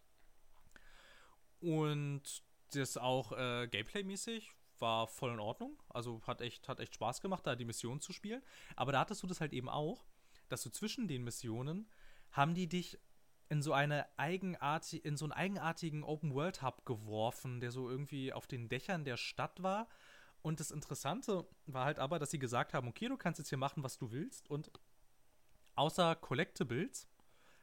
[1.61, 5.82] Und das auch äh, Gameplay-mäßig war voll in Ordnung.
[5.88, 8.40] Also hat echt, hat echt Spaß gemacht, da die Mission zu spielen.
[8.76, 10.06] Aber da hattest du das halt eben auch,
[10.48, 11.90] dass du zwischen den Missionen
[12.30, 13.00] haben die dich
[13.48, 18.32] in so eine eigenartige, in so einen eigenartigen Open World Hub geworfen, der so irgendwie
[18.32, 19.88] auf den Dächern der Stadt war
[20.42, 23.59] und das Interessante war halt aber, dass sie gesagt haben, okay, du kannst jetzt hier
[23.59, 24.49] machen, was du willst.
[24.49, 24.70] Und
[25.75, 27.09] außer Collectibles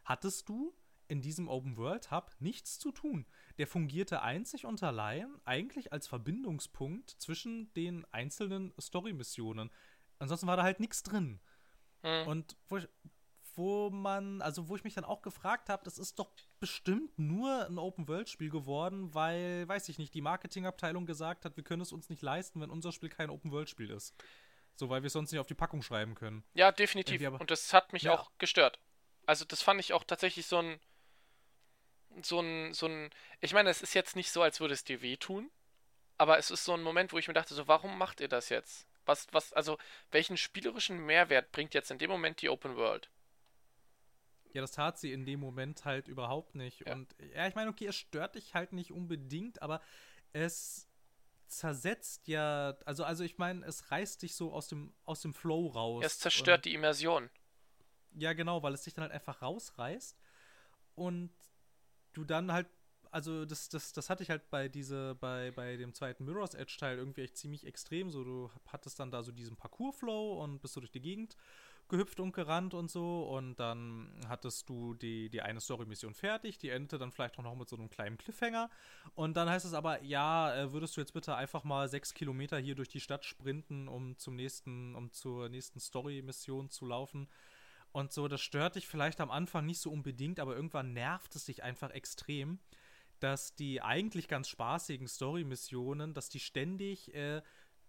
[0.04, 0.76] hattest du
[1.08, 3.26] in diesem Open World Hub nichts zu tun.
[3.58, 9.70] Der fungierte einzig und allein eigentlich als Verbindungspunkt zwischen den einzelnen Story-Missionen.
[10.20, 11.40] Ansonsten war da halt nichts drin.
[12.04, 12.28] Mhm.
[12.28, 12.88] Und wo ich,
[13.56, 17.66] wo man, also wo ich mich dann auch gefragt habe, das ist doch bestimmt nur
[17.66, 22.10] ein Open-World-Spiel geworden, weil, weiß ich nicht, die Marketingabteilung gesagt hat, wir können es uns
[22.10, 24.16] nicht leisten, wenn unser Spiel kein Open-World-Spiel ist.
[24.76, 26.44] So, weil wir es sonst nicht auf die Packung schreiben können.
[26.54, 27.24] Ja, definitiv.
[27.26, 28.14] Aber, Und das hat mich ja.
[28.14, 28.80] auch gestört.
[29.26, 30.80] Also, das fand ich auch tatsächlich so ein.
[32.22, 33.10] So ein, so ein.
[33.40, 35.52] Ich meine, es ist jetzt nicht so, als würde es dir wehtun.
[36.18, 38.50] Aber es ist so ein Moment, wo ich mir dachte, so, warum macht ihr das
[38.50, 38.88] jetzt?
[39.06, 39.78] Was, was, also,
[40.12, 43.10] welchen spielerischen Mehrwert bringt jetzt in dem Moment die Open World?
[44.54, 46.86] Ja, das tat sie in dem Moment halt überhaupt nicht.
[46.86, 46.94] Ja.
[46.94, 49.82] Und ja, ich meine, okay, es stört dich halt nicht unbedingt, aber
[50.32, 50.88] es
[51.48, 55.68] zersetzt ja, also, also ich meine, es reißt dich so aus dem, aus dem Flow
[55.68, 56.04] raus.
[56.06, 57.30] Es zerstört und, die Immersion.
[58.16, 60.18] Ja, genau, weil es dich dann halt einfach rausreißt
[60.96, 61.32] und
[62.14, 62.68] du dann halt,
[63.10, 66.76] also das, das, das hatte ich halt bei diese, bei, bei dem zweiten Mirror's Edge
[66.80, 68.12] Teil irgendwie echt ziemlich extrem.
[68.12, 71.36] So, du hattest dann da so diesen Parcours-Flow und bist so durch die Gegend
[71.90, 73.24] gehüpft und gerannt und so.
[73.24, 77.56] Und dann hattest du die, die eine Story-Mission fertig, die endete dann vielleicht auch noch
[77.56, 78.70] mit so einem kleinen Cliffhanger.
[79.16, 82.58] Und dann heißt es aber, ja, äh, würdest du jetzt bitte einfach mal sechs Kilometer
[82.58, 87.28] hier durch die Stadt sprinten, um zum nächsten, um zur nächsten Story-Mission zu laufen.
[87.92, 91.46] Und so, das stört dich vielleicht am Anfang nicht so unbedingt, aber irgendwann nervt es
[91.46, 92.60] dich einfach extrem,
[93.20, 97.42] dass die eigentlich ganz spaßigen Story-Missionen, dass die ständig äh,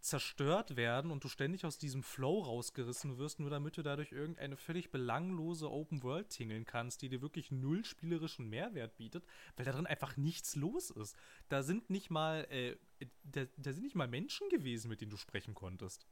[0.05, 4.57] zerstört werden und du ständig aus diesem Flow rausgerissen wirst, nur damit du dadurch irgendeine
[4.59, 9.25] völlig belanglose Open World tingeln kannst, die dir wirklich null spielerischen Mehrwert bietet,
[9.57, 11.17] weil da drin einfach nichts los ist.
[11.49, 12.77] Da sind nicht mal, äh,
[13.23, 16.07] da, da sind nicht mal Menschen gewesen, mit denen du sprechen konntest.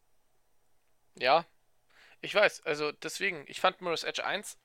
[1.19, 1.45] Ja,
[2.23, 4.57] ich weiß, also deswegen, ich fand Mirror's Edge 1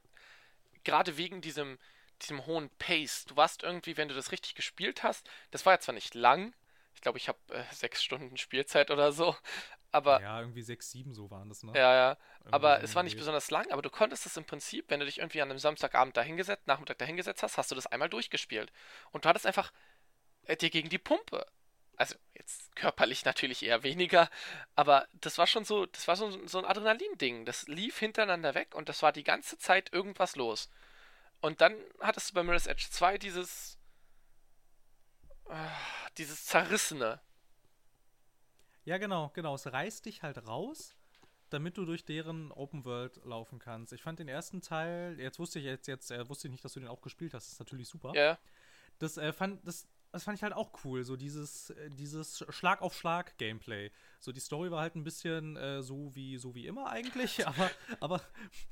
[0.85, 1.77] gerade wegen diesem,
[2.21, 3.25] diesem hohen Pace.
[3.25, 6.53] Du warst irgendwie, wenn du das richtig gespielt hast, das war ja zwar nicht lang,
[6.97, 9.35] ich glaube, ich habe äh, sechs Stunden Spielzeit oder so.
[9.91, 11.71] Aber, ja, irgendwie sechs, sieben so waren das, ne?
[11.75, 12.17] Ja, ja.
[12.39, 15.05] Irgendwie aber es war nicht besonders lang, aber du konntest es im Prinzip, wenn du
[15.05, 18.73] dich irgendwie an einem Samstagabend dahingesetzt, Nachmittag dahingesetzt hast, hast du das einmal durchgespielt.
[19.11, 19.71] Und du hattest einfach
[20.45, 21.45] äh, dir gegen die Pumpe.
[21.97, 24.29] Also jetzt körperlich natürlich eher weniger,
[24.75, 27.45] aber das war schon so, das war so, so ein Adrenalin-Ding.
[27.45, 30.69] Das lief hintereinander weg und das war die ganze Zeit irgendwas los.
[31.41, 33.76] Und dann hattest du bei Mirror's Edge 2 dieses
[36.17, 37.19] dieses Zerrissene.
[38.85, 39.55] Ja, genau, genau.
[39.55, 40.95] Es reißt dich halt raus,
[41.49, 43.93] damit du durch deren Open World laufen kannst.
[43.93, 46.73] Ich fand den ersten Teil, jetzt wusste ich jetzt, jetzt äh, wusste ich nicht, dass
[46.73, 47.47] du den auch gespielt hast.
[47.47, 48.13] Das ist natürlich super.
[48.15, 48.37] Ja.
[48.99, 52.81] Das äh, fand, das, das fand ich halt auch cool, so dieses, äh, dieses Schlag
[52.81, 53.91] auf Schlag Gameplay.
[54.19, 57.69] So die Story war halt ein bisschen äh, so wie so wie immer eigentlich, aber
[57.99, 58.21] aber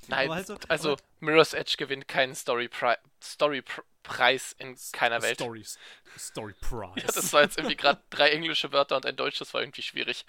[0.08, 4.56] Nein, aber halt so, also aber, Mirror's Edge gewinnt keinen Story Pri Story Pri Preis
[4.60, 5.36] in keiner Welt.
[5.36, 5.78] Stories.
[6.18, 6.94] Story Prize.
[7.06, 9.82] Ja, das war jetzt irgendwie gerade drei englische Wörter und ein Deutsch, das war irgendwie
[9.82, 10.26] schwierig.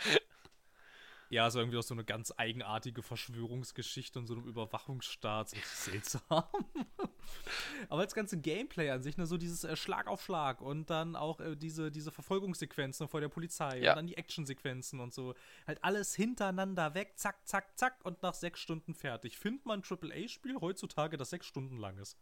[1.29, 5.51] Ja, so irgendwie auch so eine ganz eigenartige Verschwörungsgeschichte und so einem Überwachungsstaat.
[5.51, 5.57] So
[5.91, 6.23] seltsam.
[7.89, 11.17] Aber das ganze Gameplay an sich, ne, so dieses äh, Schlag auf Schlag und dann
[11.17, 13.91] auch äh, diese, diese Verfolgungssequenzen vor der Polizei Ja.
[13.93, 15.35] und dann die Actionsequenzen und so.
[15.67, 19.37] Halt alles hintereinander weg, zack, zack, zack und nach sechs Stunden fertig.
[19.37, 22.17] Findet man ein AAA-Spiel heutzutage, das sechs Stunden lang ist?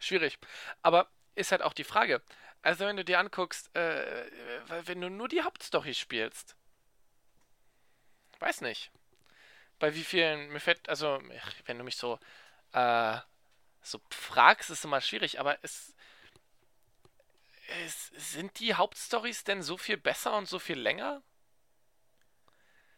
[0.00, 0.38] Schwierig.
[0.82, 2.22] Aber ist halt auch die Frage.
[2.62, 4.26] Also wenn du dir anguckst, äh,
[4.84, 6.56] wenn du nur die Hauptstory spielst,
[8.40, 8.90] weiß nicht.
[9.78, 11.20] Bei wie vielen, mir fällt, also
[11.66, 12.18] wenn du mich so,
[12.72, 13.18] äh,
[13.82, 15.94] so fragst, ist es immer schwierig, aber es,
[17.84, 21.22] es sind die Hauptstories denn so viel besser und so viel länger?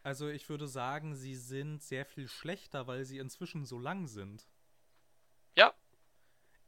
[0.02, 4.48] Also ich würde sagen, sie sind sehr viel schlechter, weil sie inzwischen so lang sind.
[5.54, 5.72] Ja,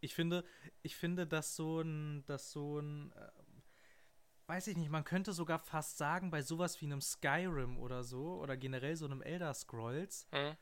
[0.04, 0.44] Ich finde,
[0.82, 3.30] ich finde, dass so ein, dass so ein, äh,
[4.48, 8.38] weiß ich nicht, man könnte sogar fast sagen, bei sowas wie einem Skyrim oder so,
[8.38, 10.56] oder generell so einem Elder Scrolls, hm.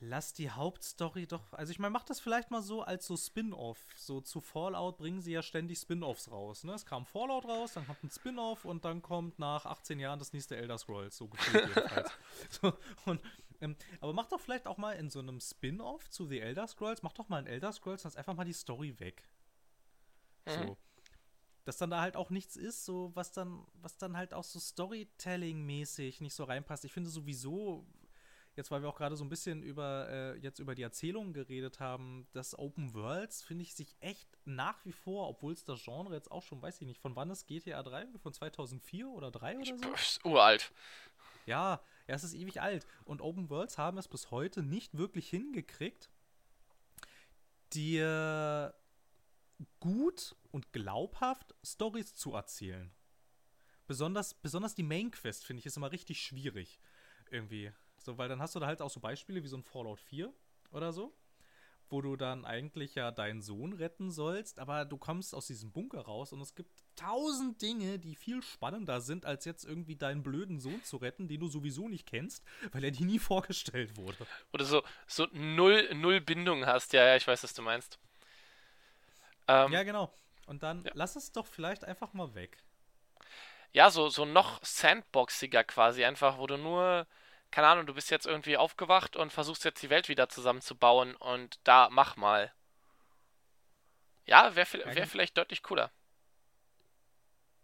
[0.00, 3.78] lass die Hauptstory doch, also ich meine, mach das vielleicht mal so als so Spin-off.
[3.96, 6.74] So zu Fallout bringen sie ja ständig Spin-offs raus, ne?
[6.74, 10.34] Es kam Fallout raus, dann kommt ein Spin-off und dann kommt nach 18 Jahren das
[10.34, 12.10] nächste Elder Scrolls, so gefühlt jedenfalls.
[12.50, 12.74] so,
[13.06, 13.22] und,
[13.60, 17.02] ähm, aber mach doch vielleicht auch mal in so einem Spin-off zu The Elder Scrolls,
[17.02, 19.28] mach doch mal ein Elder Scrolls, lass einfach mal die Story weg.
[20.46, 20.52] Mhm.
[20.52, 20.76] So.
[21.64, 24.58] Dass dann da halt auch nichts ist, so was dann, was dann halt auch so
[24.58, 26.84] Storytelling-mäßig nicht so reinpasst.
[26.84, 27.86] Ich finde sowieso,
[28.56, 31.78] jetzt weil wir auch gerade so ein bisschen über äh, jetzt über die Erzählung geredet
[31.78, 36.14] haben, das Open Worlds finde ich sich echt nach wie vor, obwohl es das Genre
[36.14, 38.06] jetzt auch schon, weiß ich nicht, von wann ist GTA 3?
[38.18, 39.92] Von 2004 oder 3 oder so?
[39.92, 40.72] Ist uralt.
[41.46, 42.86] Ja, ja, es ist ewig alt.
[43.04, 46.10] Und Open Worlds haben es bis heute nicht wirklich hingekriegt,
[47.72, 48.74] dir
[49.78, 52.90] gut und glaubhaft Stories zu erzählen.
[53.86, 56.80] Besonders, besonders die Main Quest, finde ich, ist immer richtig schwierig.
[57.30, 57.72] Irgendwie.
[57.98, 60.32] So, weil dann hast du da halt auch so Beispiele wie so ein Fallout 4
[60.72, 61.14] oder so,
[61.92, 66.00] wo du dann eigentlich ja deinen Sohn retten sollst, aber du kommst aus diesem Bunker
[66.02, 70.60] raus und es gibt tausend Dinge, die viel spannender sind, als jetzt irgendwie deinen blöden
[70.60, 74.28] Sohn zu retten, den du sowieso nicht kennst, weil er dir nie vorgestellt wurde.
[74.52, 76.92] Oder so, so null, null Bindung hast.
[76.92, 77.98] Ja, ja, ich weiß, was du meinst.
[79.48, 80.12] Ähm, Ja, genau.
[80.46, 80.92] Und dann Ja.
[80.94, 82.62] lass es doch vielleicht einfach mal weg.
[83.72, 87.06] ja, so, so noch sandboxiger quasi, einfach, wo du nur,
[87.50, 91.58] keine Ahnung, du bist jetzt irgendwie aufgewacht und versuchst jetzt die Welt wieder zusammenzubauen und
[91.64, 92.52] da mach mal.
[94.26, 95.90] Ja, wäre wär vielleicht deutlich cooler.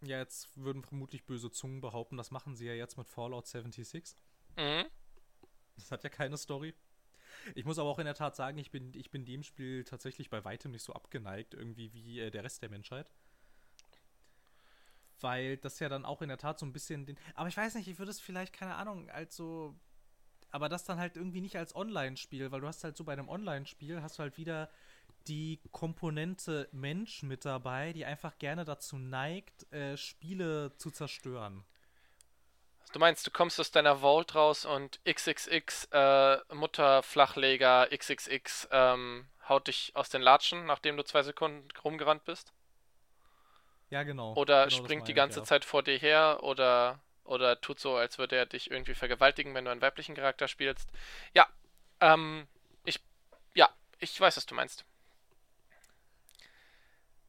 [0.01, 4.15] Ja, jetzt würden vermutlich böse Zungen behaupten, das machen sie ja jetzt mit Fallout 76.
[4.57, 4.85] Mhm.
[5.75, 6.75] Das hat ja keine Story.
[7.55, 10.29] Ich muss aber auch in der Tat sagen, ich bin, ich bin dem Spiel tatsächlich
[10.29, 13.09] bei weitem nicht so abgeneigt, irgendwie wie äh, der Rest der Menschheit.
[15.21, 17.17] Weil das ja dann auch in der Tat so ein bisschen den.
[17.33, 19.75] Aber ich weiß nicht, ich würde es vielleicht, keine Ahnung, als so.
[20.51, 23.27] Aber das dann halt irgendwie nicht als Online-Spiel, weil du hast halt so bei einem
[23.27, 24.69] Online-Spiel hast du halt wieder
[25.27, 31.65] die Komponente Mensch mit dabei, die einfach gerne dazu neigt, äh, Spiele zu zerstören.
[32.93, 39.67] Du meinst, du kommst aus deiner Vault raus und XXX äh, Mutterflachleger XXX ähm, haut
[39.67, 42.53] dich aus den Latschen, nachdem du zwei Sekunden rumgerannt bist?
[43.89, 44.33] Ja, genau.
[44.35, 45.45] Oder genau springt die meine ich, ganze ja.
[45.45, 49.65] Zeit vor dir her oder, oder tut so, als würde er dich irgendwie vergewaltigen, wenn
[49.65, 50.89] du einen weiblichen Charakter spielst.
[51.33, 51.47] Ja,
[52.01, 52.47] ähm,
[52.83, 52.99] ich,
[53.53, 53.69] ja,
[53.99, 54.85] ich weiß, was du meinst.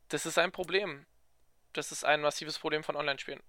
[0.08, 1.06] Das ist ein Problem.
[1.74, 3.42] Das ist ein massives Problem von Online-Spielen.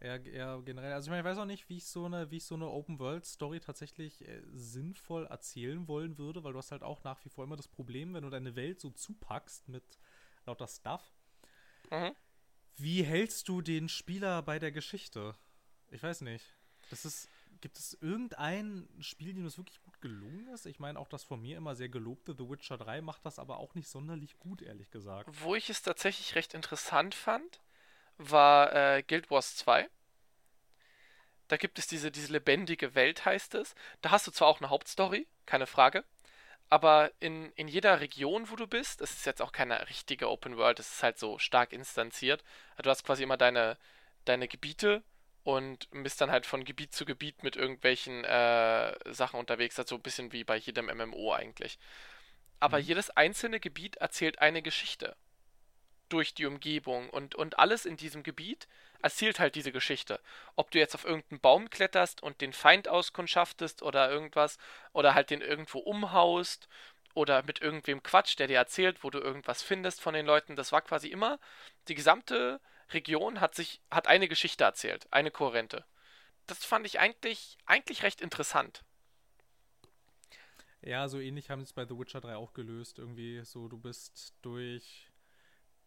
[0.00, 0.92] Ja, ja, generell.
[0.92, 2.68] Also ich meine, ich weiß auch nicht, wie ich so eine, wie ich so eine
[2.68, 7.44] Open-World-Story tatsächlich äh, sinnvoll erzählen wollen würde, weil du hast halt auch nach wie vor
[7.44, 9.98] immer das Problem, wenn du deine Welt so zupackst mit
[10.44, 11.15] lauter Stuff.
[11.90, 12.14] Mhm.
[12.76, 15.34] Wie hältst du den Spieler bei der Geschichte?
[15.90, 16.44] Ich weiß nicht.
[16.90, 17.28] Das ist.
[17.62, 20.66] Gibt es irgendein Spiel, dem das wirklich gut gelungen ist?
[20.66, 23.56] Ich meine, auch das von mir immer sehr gelobte The Witcher 3 macht das aber
[23.56, 25.30] auch nicht sonderlich gut, ehrlich gesagt.
[25.42, 27.60] Wo ich es tatsächlich recht interessant fand,
[28.18, 29.88] war äh, Guild Wars 2.
[31.48, 33.74] Da gibt es diese, diese lebendige Welt, heißt es.
[34.02, 36.04] Da hast du zwar auch eine Hauptstory, keine Frage,
[36.68, 40.56] aber in, in jeder Region, wo du bist, es ist jetzt auch keine richtige Open
[40.56, 42.42] World, es ist halt so stark instanziert.
[42.82, 43.78] Du hast quasi immer deine,
[44.24, 45.02] deine Gebiete
[45.44, 50.02] und bist dann halt von Gebiet zu Gebiet mit irgendwelchen äh, Sachen unterwegs, also ein
[50.02, 51.78] bisschen wie bei jedem MMO eigentlich.
[52.60, 52.82] Aber Mhm.
[52.82, 55.16] jedes einzelne Gebiet erzählt eine Geschichte
[56.08, 58.68] durch die Umgebung und, und alles in diesem Gebiet
[59.02, 60.20] erzählt halt diese Geschichte.
[60.56, 64.58] Ob du jetzt auf irgendeinen Baum kletterst und den Feind auskundschaftest oder irgendwas
[64.92, 66.68] oder halt den irgendwo umhaust
[67.14, 70.72] oder mit irgendwem Quatsch, der dir erzählt, wo du irgendwas findest von den Leuten, das
[70.72, 71.38] war quasi immer
[71.88, 72.60] die gesamte
[72.92, 75.84] Region hat sich hat eine Geschichte erzählt, eine kohärente.
[76.46, 78.84] das fand ich eigentlich, eigentlich recht interessant.
[80.82, 83.00] Ja, so ähnlich haben sie es bei The Witcher 3 auch gelöst.
[83.00, 85.10] Irgendwie so, du bist durch,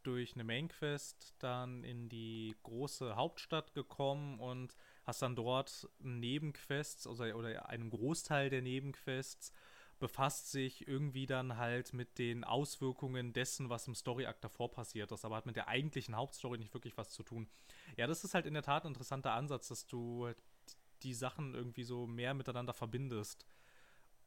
[0.10, 7.36] durch eine Main-Quest dann in die große Hauptstadt gekommen und hast dann dort Nebenquests oder,
[7.36, 9.54] oder einen Großteil der Nebenquests
[10.00, 15.26] befasst sich irgendwie dann halt mit den Auswirkungen dessen, was im Story-Akt davor passiert ist,
[15.26, 17.48] aber hat mit der eigentlichen Hauptstory nicht wirklich was zu tun.
[17.96, 20.32] Ja, das ist halt in der Tat ein interessanter Ansatz, dass du
[21.04, 23.46] die Sachen irgendwie so mehr miteinander verbindest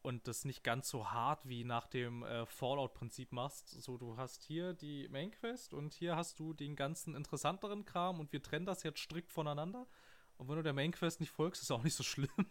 [0.02, 3.70] und das nicht ganz so hart wie nach dem äh, Fallout-Prinzip machst.
[3.70, 8.20] So, du hast hier die Main Quest und hier hast du den ganzen interessanteren Kram
[8.20, 9.86] und wir trennen das jetzt strikt voneinander.
[10.38, 12.30] Und wenn du der Main Quest nicht folgst, ist auch nicht so schlimm.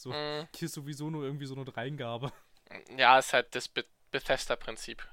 [0.00, 0.46] So, mhm.
[0.54, 2.32] hier ist sowieso nur irgendwie so eine Dreingabe.
[2.96, 5.04] Ja, ist halt das Be Bethesda-Prinzip.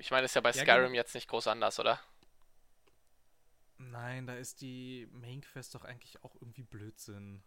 [0.00, 0.94] Ich meine, ist ja bei ja, Skyrim genau.
[0.94, 2.00] jetzt nicht groß anders, oder?
[3.78, 7.44] Nein, da ist die Main Quest doch eigentlich auch irgendwie Blödsinn.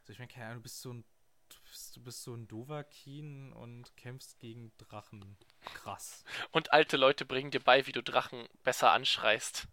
[0.00, 1.04] Also ich meine, keine Ahnung, du bist so ein
[1.48, 5.36] du bist, so ein Dovakin und kämpfst gegen Drachen.
[5.74, 6.24] Krass.
[6.52, 9.68] Und alte Leute bringen dir bei, wie du Drachen besser anschreist.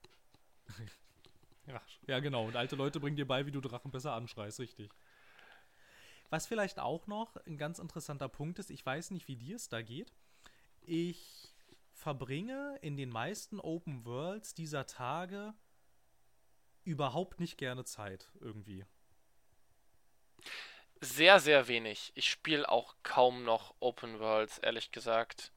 [1.68, 2.46] ja, ja, genau.
[2.46, 4.92] Und alte Leute bringen dir bei, wie du Drachen besser anschreist, richtig.
[6.30, 9.70] Was vielleicht auch noch ein ganz interessanter Punkt ist, ich weiß nicht, wie dir es
[9.70, 10.12] da geht.
[10.82, 11.54] Ich
[11.94, 15.54] verbringe in den meisten Open Worlds dieser Tage
[16.84, 18.86] überhaupt nicht gerne Zeit irgendwie.
[21.06, 22.12] Sehr, sehr wenig.
[22.16, 25.52] Ich spiele auch kaum noch Open Worlds, ehrlich gesagt.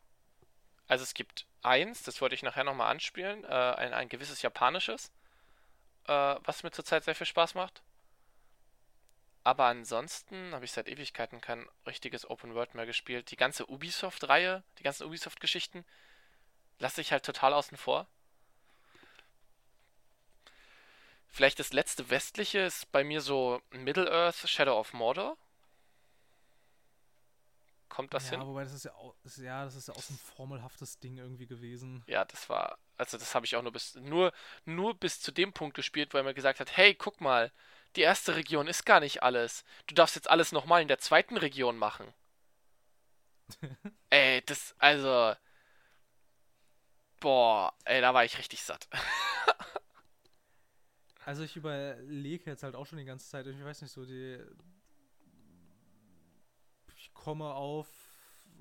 [0.88, 5.10] Also es gibt eins, das wollte ich nachher nochmal anspielen, äh, ein, ein gewisses japanisches,
[6.06, 7.82] äh, was mir zurzeit sehr viel Spaß macht.
[9.42, 13.30] Aber ansonsten habe ich seit Ewigkeiten kein richtiges Open World mehr gespielt.
[13.30, 15.86] Die ganze Ubisoft-Reihe, die ganzen Ubisoft-Geschichten,
[16.78, 18.06] lasse ich halt total außen vor.
[21.28, 25.36] Vielleicht das letzte westliche ist bei mir so Middle-earth, Shadow of Mordor.
[27.88, 28.40] Kommt das ja, hin?
[28.40, 31.16] Ja, wobei das ist ja, auch, ja, das ist ja auch so ein formelhaftes Ding
[31.16, 32.04] irgendwie gewesen.
[32.06, 34.32] Ja, das war, also das habe ich auch nur bis, nur,
[34.64, 37.50] nur bis zu dem Punkt gespielt, weil er mir gesagt hat, hey, guck mal,
[37.96, 39.64] die erste Region ist gar nicht alles.
[39.86, 42.12] Du darfst jetzt alles nochmal in der zweiten Region machen.
[44.10, 45.34] ey, das, also.
[47.20, 48.86] Boah, ey, da war ich richtig satt.
[51.28, 54.38] also ich überlege jetzt halt auch schon die ganze Zeit, ich weiß nicht, so die.
[56.96, 57.86] Ich komme auf,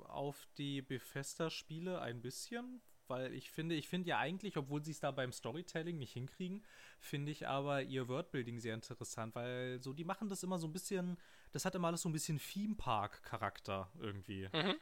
[0.00, 5.00] auf die Bethesda-Spiele ein bisschen, weil ich finde, ich finde ja eigentlich, obwohl sie es
[5.00, 6.62] da beim Storytelling nicht hinkriegen,
[7.00, 10.72] finde ich aber ihr Wordbuilding sehr interessant, weil so, die machen das immer so ein
[10.74, 11.16] bisschen,
[11.52, 14.46] das hat immer alles so ein bisschen Theme-Park-Charakter irgendwie.
[14.52, 14.74] Mhm.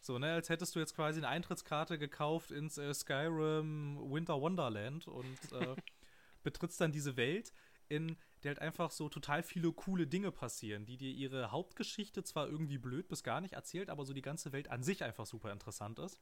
[0.00, 5.08] So, ne, als hättest du jetzt quasi eine Eintrittskarte gekauft ins äh, Skyrim Winter Wonderland
[5.08, 5.74] und äh,
[6.42, 7.52] betrittst dann diese Welt,
[7.88, 12.48] in der halt einfach so total viele coole Dinge passieren, die dir ihre Hauptgeschichte zwar
[12.48, 15.50] irgendwie blöd bis gar nicht erzählt, aber so die ganze Welt an sich einfach super
[15.52, 16.20] interessant ist.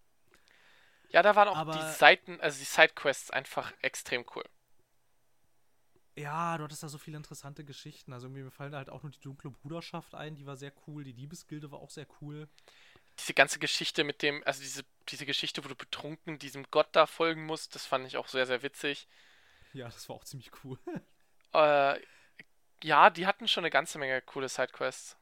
[1.11, 4.45] Ja, da waren auch aber, die Seiten, also die Sidequests einfach extrem cool.
[6.17, 8.12] Ja, du hattest da so viele interessante Geschichten.
[8.12, 11.05] Also mir fallen da halt auch nur die dunkle Bruderschaft ein, die war sehr cool.
[11.05, 12.49] Die Diebesgilde war auch sehr cool.
[13.19, 17.07] Diese ganze Geschichte mit dem, also diese, diese Geschichte, wo du betrunken diesem Gott da
[17.07, 19.09] folgen musst, das fand ich auch sehr, sehr witzig.
[19.73, 20.79] Ja, das war auch ziemlich cool.
[21.53, 22.03] Äh,
[22.83, 25.17] ja, die hatten schon eine ganze Menge coole Sidequests.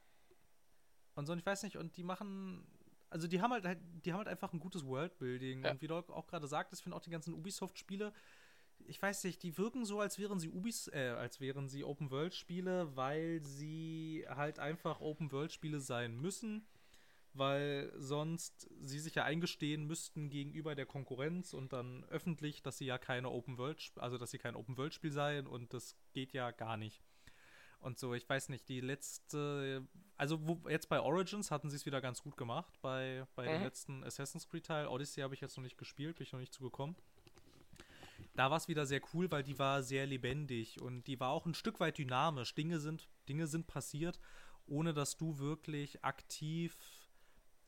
[1.14, 2.66] Und so, ich weiß nicht, und die machen
[3.14, 5.62] also die haben halt, halt, die haben halt einfach ein gutes Worldbuilding.
[5.62, 5.70] Ja.
[5.70, 8.12] Und wie du auch gerade sagtest, finde auch die ganzen Ubisoft-Spiele,
[8.86, 12.97] ich weiß nicht, die wirken so, als wären sie Ubis, äh, als wären sie Open-World-Spiele,
[12.97, 16.66] weil sie halt einfach Open-World-Spiele sein müssen,
[17.35, 22.87] weil sonst sie sich ja eingestehen müssten gegenüber der Konkurrenz und dann öffentlich, dass sie
[22.87, 27.03] ja keine Open-World, also dass sie kein Open-World-Spiel seien und das geht ja gar nicht
[27.85, 28.14] und so.
[28.14, 32.22] Ich weiß nicht, die letzte, also wo, jetzt bei Origins hatten sie es wieder ganz
[32.22, 33.53] gut gemacht, bei, bei mhm.
[33.53, 34.87] dem letzten Assassin's Creed Teil.
[34.89, 36.97] Odyssey habe ich jetzt noch nicht gespielt, bin ich noch nicht zugekommen.
[38.35, 41.47] Da war es wieder sehr cool, weil die war sehr lebendig und die war auch
[41.47, 42.55] ein Stück weit dynamisch.
[42.55, 44.18] Dinge sind, Dinge sind passiert,
[44.66, 46.74] ohne dass du wirklich aktiv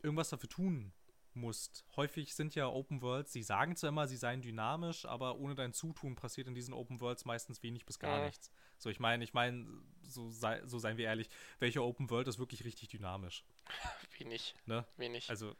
[0.07, 0.93] irgendwas dafür tun
[1.37, 1.85] musst.
[1.97, 5.73] Häufig sind ja Open Worlds, sie sagen zwar immer, sie seien dynamisch, aber ohne dein
[5.73, 8.27] Zutun passiert in diesen Open Worlds meistens wenig bis gar mhm.
[8.27, 8.51] nichts.
[8.79, 9.67] So, ich meine, ich meine,
[10.03, 11.29] so, sei, so seien wir ehrlich,
[11.59, 13.45] welche Open World ist wirklich richtig dynamisch?
[14.19, 14.55] Wenig.
[14.65, 14.87] Ne?
[14.97, 15.29] Wenig.
[15.29, 15.55] Also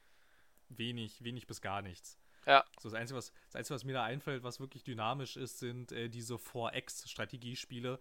[0.69, 2.19] wenig, wenig bis gar nichts.
[2.47, 2.65] Ja.
[2.81, 5.93] So, das Einzige, was, das Einzige, was mir da einfällt, was wirklich dynamisch ist, sind
[5.93, 7.99] äh, diese 4X-Strategiespiele,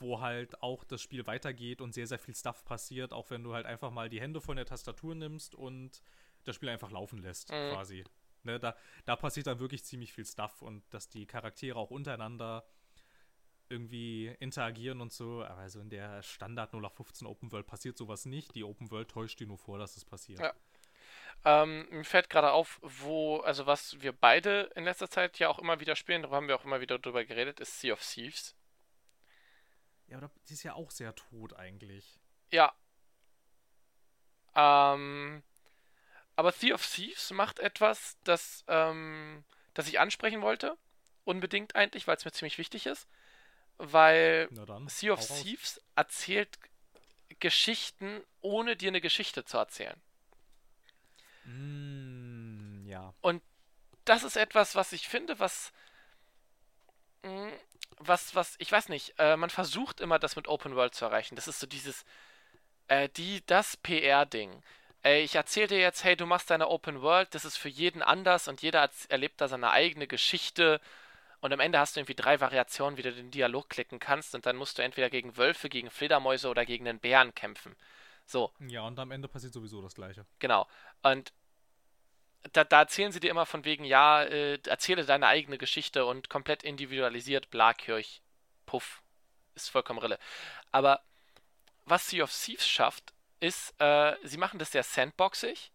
[0.00, 3.54] wo halt auch das Spiel weitergeht und sehr, sehr viel Stuff passiert, auch wenn du
[3.54, 6.02] halt einfach mal die Hände von der Tastatur nimmst und
[6.44, 7.72] das Spiel einfach laufen lässt, mhm.
[7.72, 8.04] quasi.
[8.44, 12.64] Ne, da, da passiert dann wirklich ziemlich viel Stuff und dass die Charaktere auch untereinander
[13.68, 18.54] irgendwie interagieren und so, aber also in der Standard 0815 Open World passiert sowas nicht.
[18.54, 20.40] Die Open World täuscht dir nur vor, dass es passiert.
[20.40, 20.54] Ja.
[21.44, 25.58] Ähm, mir fällt gerade auf, wo, also was wir beide in letzter Zeit ja auch
[25.58, 28.56] immer wieder spielen, darüber haben wir auch immer wieder drüber geredet, ist Sea of Thieves.
[30.08, 32.18] Ja, aber die ist ja auch sehr tot eigentlich.
[32.50, 32.74] Ja.
[34.54, 35.42] Ähm,
[36.36, 39.44] aber Sea of Thieves macht etwas, das, ähm,
[39.74, 40.76] das ich ansprechen wollte.
[41.24, 43.06] Unbedingt eigentlich, weil es mir ziemlich wichtig ist.
[43.76, 44.48] Weil
[44.86, 46.58] Sea of Thieves erzählt
[47.38, 50.00] Geschichten, ohne dir eine Geschichte zu erzählen.
[51.44, 53.14] Mm, ja.
[53.20, 53.42] Und
[54.04, 55.72] das ist etwas, was ich finde, was.
[57.22, 57.48] Mm,
[58.00, 61.36] was, was, ich weiß nicht, äh, man versucht immer, das mit Open World zu erreichen.
[61.36, 62.04] Das ist so dieses,
[62.88, 64.62] äh, die, das PR-Ding.
[65.04, 68.02] Äh, ich erzähle dir jetzt, hey, du machst deine Open World, das ist für jeden
[68.02, 70.80] anders und jeder erlebt da seine eigene Geschichte.
[71.40, 74.46] Und am Ende hast du irgendwie drei Variationen, wie du den Dialog klicken kannst und
[74.46, 77.76] dann musst du entweder gegen Wölfe, gegen Fledermäuse oder gegen einen Bären kämpfen.
[78.26, 78.52] So.
[78.58, 80.26] Ja, und am Ende passiert sowieso das Gleiche.
[80.38, 80.66] Genau.
[81.02, 81.32] Und
[82.52, 86.28] da, da erzählen sie dir immer von wegen, ja, äh, erzähle deine eigene Geschichte und
[86.30, 88.22] komplett individualisiert, Blakirch,
[88.66, 89.02] Puff,
[89.54, 90.18] ist vollkommen rille.
[90.70, 91.02] Aber
[91.84, 95.72] was Sea of Thieves schafft, ist, äh, sie machen das sehr sandboxig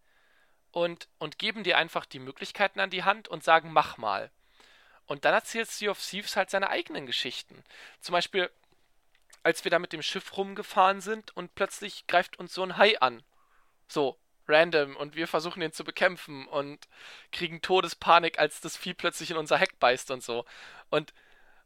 [0.71, 4.31] und, und geben dir einfach die Möglichkeiten an die Hand und sagen, mach mal.
[5.05, 7.63] Und dann erzählt Sea of Thieves halt seine eigenen Geschichten.
[7.99, 8.49] Zum Beispiel,
[9.43, 12.99] als wir da mit dem Schiff rumgefahren sind und plötzlich greift uns so ein Hai
[12.99, 13.23] an.
[13.87, 14.95] So, random.
[14.95, 16.87] Und wir versuchen ihn zu bekämpfen und
[17.31, 20.45] kriegen Todespanik, als das Vieh plötzlich in unser Heck beißt und so.
[20.89, 21.13] Und,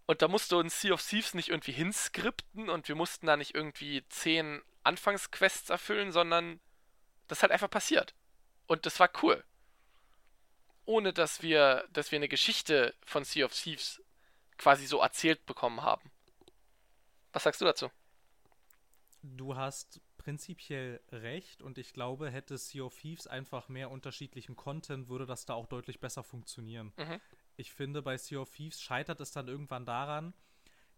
[0.06, 3.56] und da musste uns Sea of Thieves nicht irgendwie hinskripten und wir mussten da nicht
[3.56, 6.60] irgendwie zehn Anfangsquests erfüllen, sondern
[7.28, 8.14] das halt einfach passiert.
[8.68, 9.44] Und das war cool.
[10.86, 14.02] Ohne dass wir, dass wir eine Geschichte von Sea of Thieves
[14.58, 16.10] quasi so erzählt bekommen haben.
[17.34, 17.92] Was sagst du dazu?
[19.22, 25.08] Du hast prinzipiell recht und ich glaube, hätte Sea of Thieves einfach mehr unterschiedlichen Content,
[25.08, 26.92] würde das da auch deutlich besser funktionieren.
[26.98, 27.22] Mhm.
[27.56, 30.34] Ich finde, bei Sea of Thieves scheitert es dann irgendwann daran,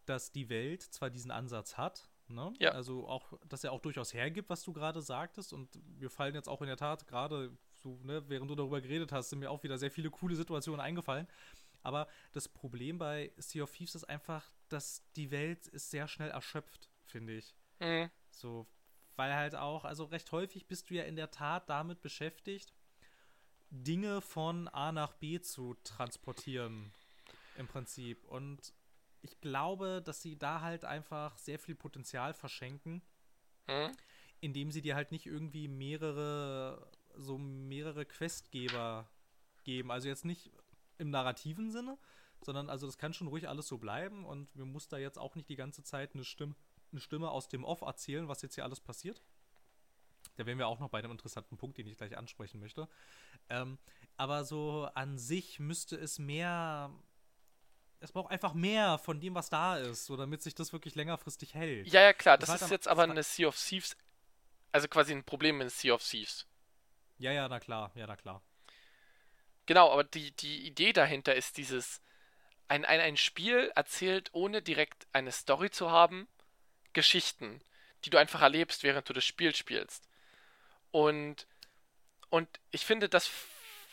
[0.07, 2.51] dass die Welt zwar diesen Ansatz hat, ne?
[2.57, 2.71] ja.
[2.71, 6.49] also auch, dass er auch durchaus hergibt, was du gerade sagtest und mir fallen jetzt
[6.49, 9.61] auch in der Tat gerade so, ne, während du darüber geredet hast, sind mir auch
[9.61, 11.27] wieder sehr viele coole Situationen eingefallen.
[11.83, 16.31] Aber das Problem bei Sea of Thieves ist einfach, dass die Welt ist sehr schnell
[16.31, 17.53] erschöpft, finde ich.
[17.79, 18.09] Mhm.
[18.31, 18.65] So,
[19.19, 22.73] weil halt auch, also recht häufig bist du ja in der Tat damit beschäftigt,
[23.69, 26.93] Dinge von A nach B zu transportieren.
[27.57, 28.23] Im Prinzip.
[28.23, 28.73] Und
[29.21, 33.01] ich glaube, dass sie da halt einfach sehr viel Potenzial verschenken,
[33.67, 33.91] mhm.
[34.39, 39.09] indem sie dir halt nicht irgendwie mehrere, so mehrere Questgeber
[39.65, 39.91] geben.
[39.91, 40.49] Also jetzt nicht
[40.97, 41.97] im narrativen Sinne,
[42.41, 45.35] sondern also das kann schon ruhig alles so bleiben und wir muss da jetzt auch
[45.35, 46.55] nicht die ganze Zeit eine Stimme,
[46.91, 49.21] eine Stimme aus dem Off erzählen, was jetzt hier alles passiert.
[50.35, 52.87] Da wären wir auch noch bei einem interessanten Punkt, den ich gleich ansprechen möchte.
[53.49, 53.77] Ähm,
[54.15, 56.91] aber so an sich müsste es mehr.
[57.99, 61.53] Es braucht einfach mehr von dem, was da ist, so damit sich das wirklich längerfristig
[61.55, 61.87] hält.
[61.91, 62.37] Ja, ja, klar.
[62.37, 63.97] Das, das ist halt jetzt aber eine Sea of Thieves.
[64.71, 66.47] Also quasi ein Problem in Sea of Thieves.
[67.17, 67.91] Ja, ja, na klar.
[67.95, 68.41] Ja, na klar.
[69.65, 72.01] Genau, aber die, die Idee dahinter ist dieses.
[72.69, 76.27] Ein, ein, ein Spiel erzählt, ohne direkt eine Story zu haben,
[76.93, 77.61] Geschichten,
[78.05, 80.07] die du einfach erlebst, während du das Spiel spielst.
[80.91, 81.47] Und,
[82.29, 83.29] und ich finde, das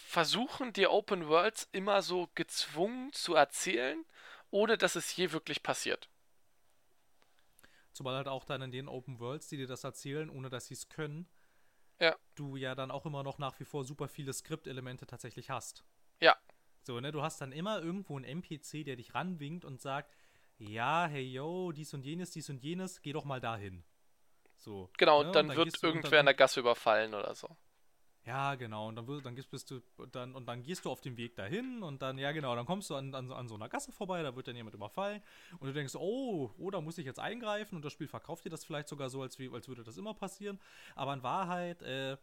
[0.07, 4.05] versuchen die Open Worlds immer so gezwungen zu erzählen,
[4.51, 6.09] ohne dass es je wirklich passiert.
[7.93, 10.75] Zumal halt auch dann in den Open Worlds, die dir das erzählen, ohne dass sie
[10.75, 11.29] es können,
[11.99, 12.15] ja.
[12.35, 15.85] du ja dann auch immer noch nach wie vor super viele Skriptelemente tatsächlich hast.
[16.21, 16.37] Ja.
[16.83, 20.15] So, ne, du hast dann immer irgendwo einen NPC, der dich ranwinkt und sagt,
[20.59, 23.85] ja, hey yo, dies und jenes, dies und jenes, geh doch mal dahin.
[24.57, 24.91] So.
[24.97, 25.33] Genau, und ne?
[25.33, 27.57] dann, und dann wird irgendwer dann, in der Gasse überfallen oder so.
[28.25, 29.81] Ja, genau, und dann, dann bist du
[30.11, 32.91] dann und dann gehst du auf dem Weg dahin und dann, ja genau, dann kommst
[32.91, 35.23] du an, an, an so einer Gasse vorbei, da wird dann jemand überfallen
[35.61, 38.51] und du denkst, oh, oh, da muss ich jetzt eingreifen und das Spiel verkauft dir
[38.51, 40.59] das vielleicht sogar so, als, wie, als würde das immer passieren.
[40.97, 42.17] Aber in Wahrheit, äh,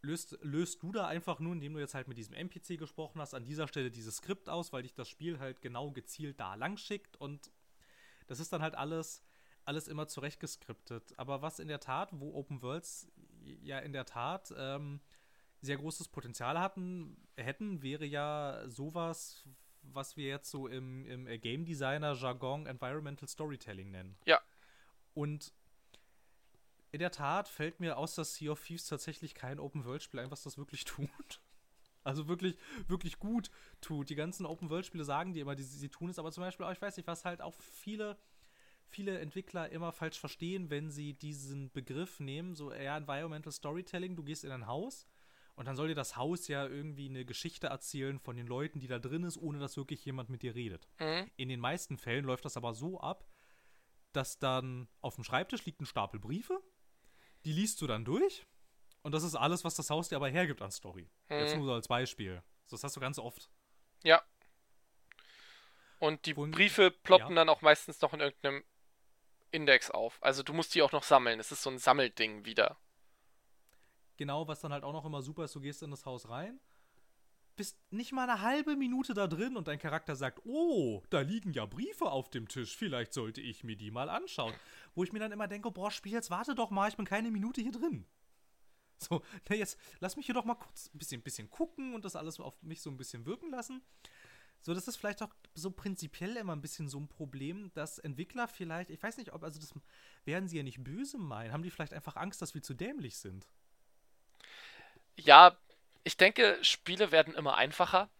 [0.00, 3.34] löst, löst du da einfach nur, indem du jetzt halt mit diesem NPC gesprochen hast,
[3.34, 6.78] an dieser Stelle dieses Skript aus, weil dich das Spiel halt genau gezielt da lang
[6.78, 7.50] schickt und
[8.30, 9.24] das ist dann halt alles,
[9.64, 11.18] alles immer zurechtgeskriptet.
[11.18, 13.10] Aber was in der Tat, wo Open Worlds
[13.60, 15.00] ja in der Tat ähm,
[15.60, 19.48] sehr großes Potenzial hatten, hätten, wäre ja sowas,
[19.82, 24.16] was wir jetzt so im, im Game Designer Jargon Environmental Storytelling nennen.
[24.26, 24.40] Ja.
[25.12, 25.52] Und
[26.92, 30.44] in der Tat fällt mir aus dass Sea of Thieves tatsächlich kein Open-World-Spiel ein, was
[30.44, 31.40] das wirklich tut.
[32.02, 32.56] Also wirklich,
[32.88, 34.10] wirklich gut tut.
[34.10, 36.96] Die ganzen Open-World-Spiele sagen dir immer, die, sie tun es, aber zum Beispiel, ich weiß
[36.96, 38.16] nicht, was halt auch viele
[38.90, 44.24] viele Entwickler immer falsch verstehen, wenn sie diesen Begriff nehmen, so eher Environmental Storytelling, du
[44.24, 45.06] gehst in ein Haus
[45.54, 48.88] und dann soll dir das Haus ja irgendwie eine Geschichte erzählen von den Leuten, die
[48.88, 50.88] da drin ist, ohne dass wirklich jemand mit dir redet.
[50.98, 51.30] Mhm.
[51.36, 53.28] In den meisten Fällen läuft das aber so ab,
[54.12, 56.60] dass dann auf dem Schreibtisch liegt ein Stapel Briefe,
[57.44, 58.46] die liest du dann durch
[59.02, 61.08] und das ist alles, was das Haus dir aber hergibt an Story.
[61.28, 61.36] Mhm.
[61.36, 62.42] Jetzt nur so als Beispiel.
[62.70, 63.50] Das hast du ganz oft.
[64.02, 64.22] Ja.
[65.98, 67.34] Und die Wohin- Briefe ploppen Ja.
[67.36, 68.64] dann auch meistens noch in irgendeinem
[69.50, 70.18] Index auf.
[70.22, 71.40] Also du musst die auch noch sammeln.
[71.40, 72.76] Es ist so ein Sammelding wieder.
[74.16, 76.60] Genau, was dann halt auch noch immer super ist, du gehst in das Haus rein,
[77.56, 81.52] bist nicht mal eine halbe Minute da drin und dein Charakter sagt, oh, da liegen
[81.52, 84.54] ja Briefe auf dem Tisch, vielleicht sollte ich mir die mal anschauen.
[84.94, 87.30] Wo ich mir dann immer denke, boah, Spiel, jetzt warte doch mal, ich bin keine
[87.30, 88.06] Minute hier drin.
[89.00, 92.16] So, na jetzt lass mich hier doch mal kurz ein bisschen, bisschen gucken und das
[92.16, 93.82] alles auf mich so ein bisschen wirken lassen.
[94.60, 98.46] So, das ist vielleicht auch so prinzipiell immer ein bisschen so ein Problem, dass Entwickler
[98.46, 99.72] vielleicht, ich weiß nicht, ob, also das
[100.26, 103.16] werden sie ja nicht böse meinen, haben die vielleicht einfach Angst, dass wir zu dämlich
[103.16, 103.46] sind.
[105.16, 105.56] Ja,
[106.04, 108.10] ich denke, Spiele werden immer einfacher.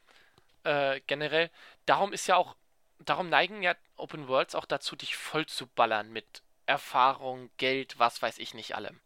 [0.65, 1.51] Äh, generell.
[1.85, 2.57] Darum ist ja auch,
[2.99, 8.23] darum neigen ja Open Worlds auch dazu, dich voll zu ballern mit Erfahrung, Geld, was
[8.23, 9.01] weiß ich nicht allem.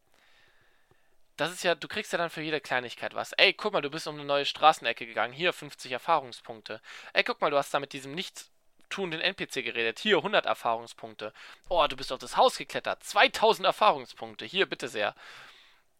[1.36, 3.32] Das ist ja, du kriegst ja dann für jede Kleinigkeit was.
[3.32, 5.32] Ey, guck mal, du bist um eine neue Straßenecke gegangen.
[5.32, 6.80] Hier 50 Erfahrungspunkte.
[7.12, 9.98] Ey, guck mal, du hast da mit diesem nichtstuenden NPC geredet.
[9.98, 11.32] Hier 100 Erfahrungspunkte.
[11.68, 13.02] Oh, du bist auf das Haus geklettert.
[13.02, 14.44] 2000 Erfahrungspunkte.
[14.44, 15.16] Hier, bitte sehr.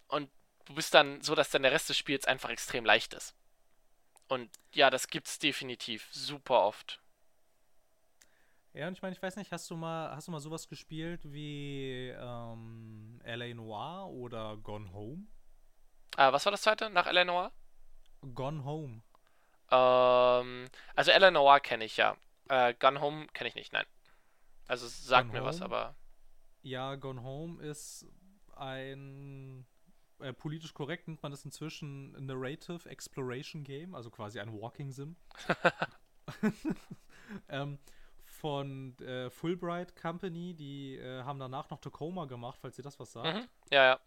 [0.06, 0.30] Und
[0.66, 3.34] du bist dann so, dass dann der Rest des Spiels einfach extrem leicht ist.
[4.28, 7.00] Und ja, das gibt's definitiv super oft.
[8.74, 11.20] Ja, und ich meine, ich weiß nicht, hast du mal, hast du mal sowas gespielt
[11.32, 13.54] wie ähm, L.A.
[13.54, 15.28] Noir oder Gone Home?
[16.16, 17.52] Äh, was war das zweite nach Eleanor?
[18.34, 19.02] Gone Home.
[19.70, 22.16] Ähm, also Eleanor kenne ich ja.
[22.48, 23.86] Äh, Gun Home kenne ich nicht, nein.
[24.66, 25.66] Also es sagt Gone mir was, Home?
[25.66, 25.94] aber.
[26.62, 28.06] Ja, Gone Home ist
[28.56, 29.66] ein
[30.18, 35.16] äh, politisch korrekt nennt man das inzwischen Narrative Exploration Game, also quasi ein Walking Sim.
[37.48, 37.78] ähm,
[38.44, 43.12] von äh, Fulbright Company, die äh, haben danach noch Tacoma gemacht, falls ihr das was
[43.12, 43.34] sagt.
[43.34, 43.48] Mhm.
[43.70, 44.00] Ja, ja.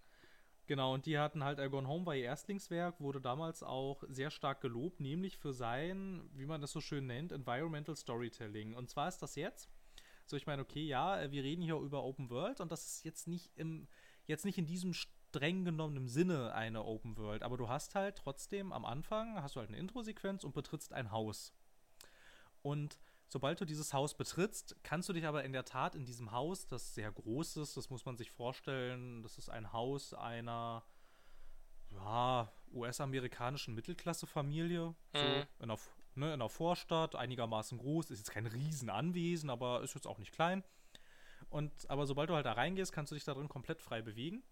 [0.67, 4.61] Genau, und die hatten halt, Gone Home war ihr Erstlingswerk, wurde damals auch sehr stark
[4.61, 8.75] gelobt, nämlich für sein, wie man das so schön nennt, Environmental Storytelling.
[8.75, 9.71] Und zwar ist das jetzt,
[10.27, 13.05] so ich meine, okay, ja, äh, wir reden hier über Open World und das ist
[13.05, 13.88] jetzt nicht im,
[14.27, 18.71] jetzt nicht in diesem streng genommenen Sinne eine Open World, aber du hast halt trotzdem
[18.71, 21.55] am Anfang, hast du halt eine Intro-Sequenz und betrittst ein Haus.
[22.61, 26.32] Und sobald du dieses Haus betrittst, kannst du dich aber in der Tat in diesem
[26.32, 30.84] Haus, das sehr groß ist, das muss man sich vorstellen, das ist ein Haus einer
[31.89, 35.45] ja, US-amerikanischen Mittelklasse-Familie, so Mhm.
[35.59, 39.95] in einer, F- ne, in einer Vorstadt, einigermaßen groß, ist jetzt kein Riesenanwesen, aber ist
[39.95, 40.63] jetzt auch nicht klein.
[41.49, 44.43] Und aber sobald du halt da reingehst, kannst du dich da drin komplett frei bewegen.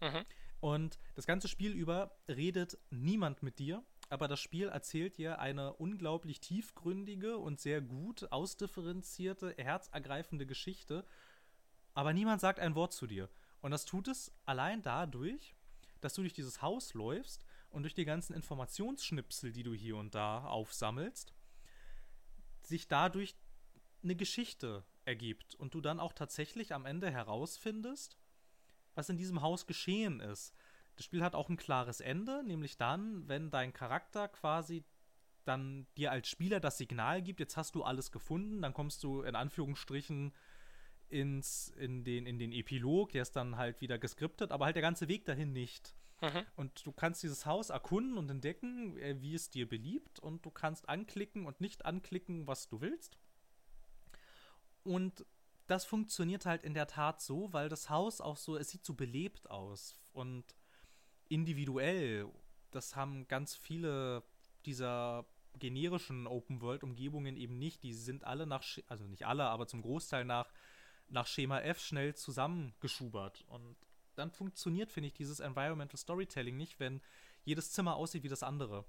[0.00, 0.24] Mhm.
[0.60, 3.82] Und das ganze Spiel über redet niemand mit dir,
[4.12, 11.06] aber das Spiel erzählt dir eine unglaublich tiefgründige und sehr gut ausdifferenzierte, herzergreifende Geschichte,
[11.94, 13.30] aber niemand sagt ein Wort zu dir.
[13.62, 15.54] Und das tut es allein dadurch,
[16.02, 20.14] dass du durch dieses Haus läufst und durch die ganzen Informationsschnipsel, die du hier und
[20.14, 21.32] da aufsammelst,
[22.60, 23.34] sich dadurch
[24.02, 28.18] eine Geschichte ergibt und du dann auch tatsächlich am Ende herausfindest,
[28.94, 30.52] was in diesem Haus geschehen ist.
[31.02, 34.84] Das Spiel hat auch ein klares Ende, nämlich dann, wenn dein Charakter quasi
[35.44, 39.22] dann dir als Spieler das Signal gibt, jetzt hast du alles gefunden, dann kommst du
[39.22, 40.32] in Anführungsstrichen
[41.08, 44.82] ins, in, den, in den Epilog, der ist dann halt wieder geskriptet, aber halt der
[44.82, 45.92] ganze Weg dahin nicht.
[46.20, 46.46] Mhm.
[46.54, 50.20] Und du kannst dieses Haus erkunden und entdecken, äh, wie es dir beliebt.
[50.20, 53.18] Und du kannst anklicken und nicht anklicken, was du willst.
[54.84, 55.26] Und
[55.66, 58.94] das funktioniert halt in der Tat so, weil das Haus auch so, es sieht so
[58.94, 60.44] belebt aus und
[61.32, 62.28] individuell.
[62.70, 64.22] Das haben ganz viele
[64.66, 65.24] dieser
[65.58, 67.82] generischen Open-World-Umgebungen eben nicht.
[67.82, 70.50] Die sind alle nach, Sch- also nicht alle, aber zum Großteil nach,
[71.08, 73.44] nach Schema F schnell zusammengeschubert.
[73.48, 73.76] Und
[74.14, 77.00] dann funktioniert, finde ich, dieses Environmental Storytelling nicht, wenn
[77.44, 78.84] jedes Zimmer aussieht wie das andere.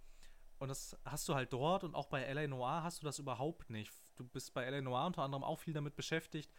[0.59, 3.69] Und das hast du halt dort und auch bei LA Noir hast du das überhaupt
[3.69, 3.91] nicht.
[4.15, 6.51] Du bist bei LA Noir unter anderem auch viel damit beschäftigt,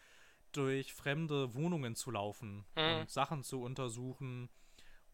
[0.52, 3.00] durch fremde Wohnungen zu laufen Mhm.
[3.00, 4.50] und Sachen zu untersuchen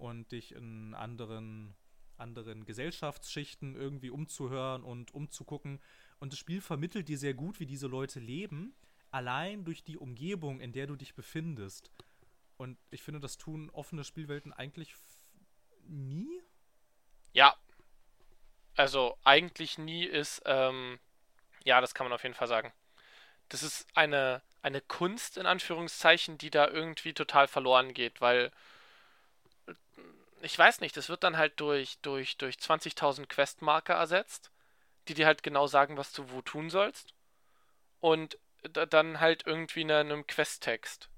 [0.01, 1.75] und dich in anderen,
[2.17, 5.81] anderen Gesellschaftsschichten irgendwie umzuhören und umzugucken.
[6.19, 8.75] Und das Spiel vermittelt dir sehr gut, wie diese Leute leben,
[9.11, 11.91] allein durch die Umgebung, in der du dich befindest.
[12.57, 14.95] Und ich finde, das tun offene Spielwelten eigentlich
[15.87, 16.43] nie.
[17.33, 17.55] Ja.
[18.77, 20.99] Also eigentlich nie ist, ähm,
[21.65, 22.73] ja, das kann man auf jeden Fall sagen.
[23.49, 28.51] Das ist eine eine Kunst in Anführungszeichen, die da irgendwie total verloren geht, weil
[30.43, 34.51] ich weiß nicht, das wird dann halt durch, durch, durch 20.000 Questmarker ersetzt,
[35.09, 37.15] die dir halt genau sagen, was du wo tun sollst.
[38.01, 41.09] Und dann halt irgendwie in einem Questtext.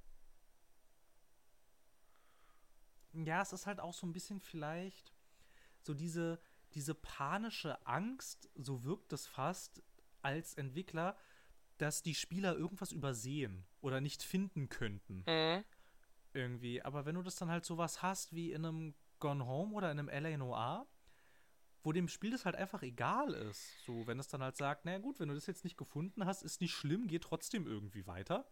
[3.12, 5.12] Ja, es ist halt auch so ein bisschen vielleicht
[5.82, 6.40] so diese,
[6.74, 9.82] diese panische Angst, so wirkt es fast
[10.22, 11.16] als Entwickler,
[11.78, 15.24] dass die Spieler irgendwas übersehen oder nicht finden könnten.
[15.26, 15.64] Mhm.
[16.32, 16.80] Irgendwie.
[16.82, 19.98] Aber wenn du das dann halt sowas hast wie in einem Gone Home oder in
[20.00, 20.86] einem LA Noir,
[21.84, 23.84] wo dem Spiel das halt einfach egal ist.
[23.84, 26.42] So, wenn es dann halt sagt, naja gut, wenn du das jetzt nicht gefunden hast,
[26.42, 28.50] ist nicht schlimm, geh trotzdem irgendwie weiter.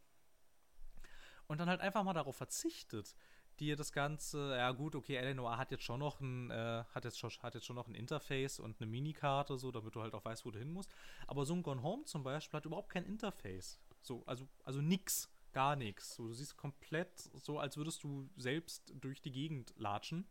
[1.49, 3.17] Und dann halt einfach mal darauf verzichtet,
[3.59, 7.19] dir das Ganze, ja gut, okay, Eleanor hat jetzt schon noch ein, äh, hat jetzt
[7.19, 10.25] schon, hat jetzt schon noch ein Interface und eine Minikarte, so, damit du halt auch
[10.25, 10.95] weißt, wo du hin musst.
[11.27, 13.81] Aber so ein Gone Home zum Beispiel hat überhaupt kein Interface.
[14.01, 16.15] So, also, also nix, gar nichts.
[16.15, 20.27] So, du siehst komplett so, als würdest du selbst durch die Gegend latschen.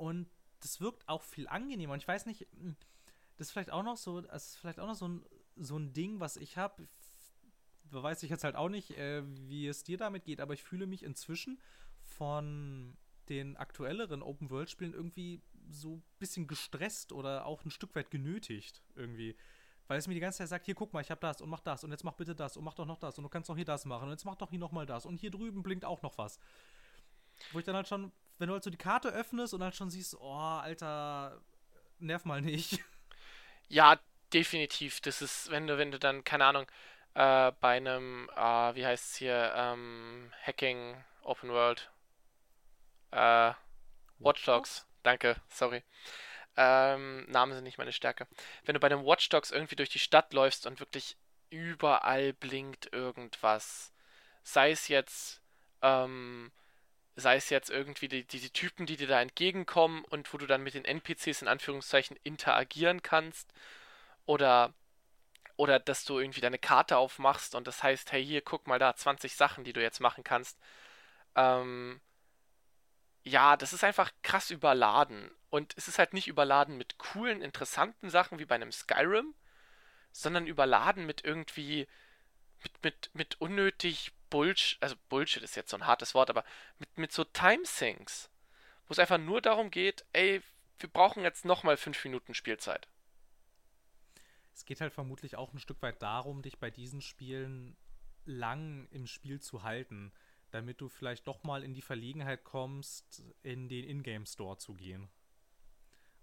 [0.00, 0.30] Und
[0.60, 1.92] das wirkt auch viel angenehmer.
[1.92, 2.74] Und ich weiß nicht, hm,
[3.36, 5.24] das ist vielleicht auch noch so, das ist vielleicht auch noch so ein,
[5.56, 6.88] so ein Ding, was ich habe.
[7.90, 10.86] Weiß ich jetzt halt auch nicht, äh, wie es dir damit geht, aber ich fühle
[10.86, 11.60] mich inzwischen
[12.02, 12.96] von
[13.28, 19.36] den aktuelleren Open-World-Spielen irgendwie so ein bisschen gestresst oder auch ein Stück weit genötigt irgendwie.
[19.86, 21.60] Weil es mir die ganze Zeit sagt, hier guck mal, ich habe das und mach
[21.60, 23.56] das und jetzt mach bitte das und mach doch noch das und du kannst doch
[23.56, 26.00] hier das machen und jetzt mach doch hier nochmal das und hier drüben blinkt auch
[26.02, 26.38] noch was.
[27.52, 29.90] Wo ich dann halt schon, wenn du halt so die Karte öffnest und halt schon
[29.90, 31.40] siehst, oh, Alter,
[31.98, 32.80] nerv mal nicht.
[33.72, 34.00] Ja,
[34.32, 35.00] definitiv.
[35.00, 36.66] Das ist, wenn du, wenn du dann, keine Ahnung,
[37.14, 41.88] äh, bei einem, äh, wie heißt es hier, ähm, Hacking Open World,
[43.12, 43.52] äh,
[44.18, 45.84] Watch Dogs, danke, sorry.
[46.56, 48.26] Ähm, Namen sind nicht meine Stärke.
[48.64, 51.16] Wenn du bei dem Watch Dogs irgendwie durch die Stadt läufst und wirklich
[51.50, 53.92] überall blinkt irgendwas,
[54.42, 55.40] sei es jetzt,
[55.80, 56.50] ähm,
[57.20, 60.62] sei es jetzt irgendwie die, diese Typen, die dir da entgegenkommen und wo du dann
[60.62, 63.52] mit den NPCs in Anführungszeichen interagieren kannst,
[64.26, 64.74] oder
[65.56, 68.96] oder dass du irgendwie deine Karte aufmachst und das heißt, hey, hier, guck mal da,
[68.96, 70.58] 20 Sachen, die du jetzt machen kannst.
[71.36, 72.00] Ähm,
[73.24, 75.30] ja, das ist einfach krass überladen.
[75.50, 79.34] Und es ist halt nicht überladen mit coolen, interessanten Sachen wie bei einem Skyrim,
[80.12, 81.86] sondern überladen mit irgendwie,
[82.62, 86.44] mit, mit, mit unnötig Bullshit, also Bullshit ist jetzt so ein hartes Wort, aber
[86.78, 88.30] mit, mit so Time-Sinks,
[88.86, 90.42] wo es einfach nur darum geht, ey,
[90.78, 92.88] wir brauchen jetzt nochmal fünf Minuten Spielzeit.
[94.54, 97.76] Es geht halt vermutlich auch ein Stück weit darum, dich bei diesen Spielen
[98.24, 100.12] lang im Spiel zu halten
[100.50, 105.08] damit du vielleicht doch mal in die Verlegenheit kommst, in den Ingame Store zu gehen.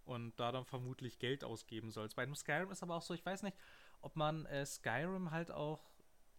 [0.06, 2.16] Und da dann vermutlich Geld ausgeben sollst.
[2.16, 3.58] Bei einem Skyrim ist aber auch so, ich weiß nicht,
[4.02, 5.82] ob man äh, Skyrim halt auch,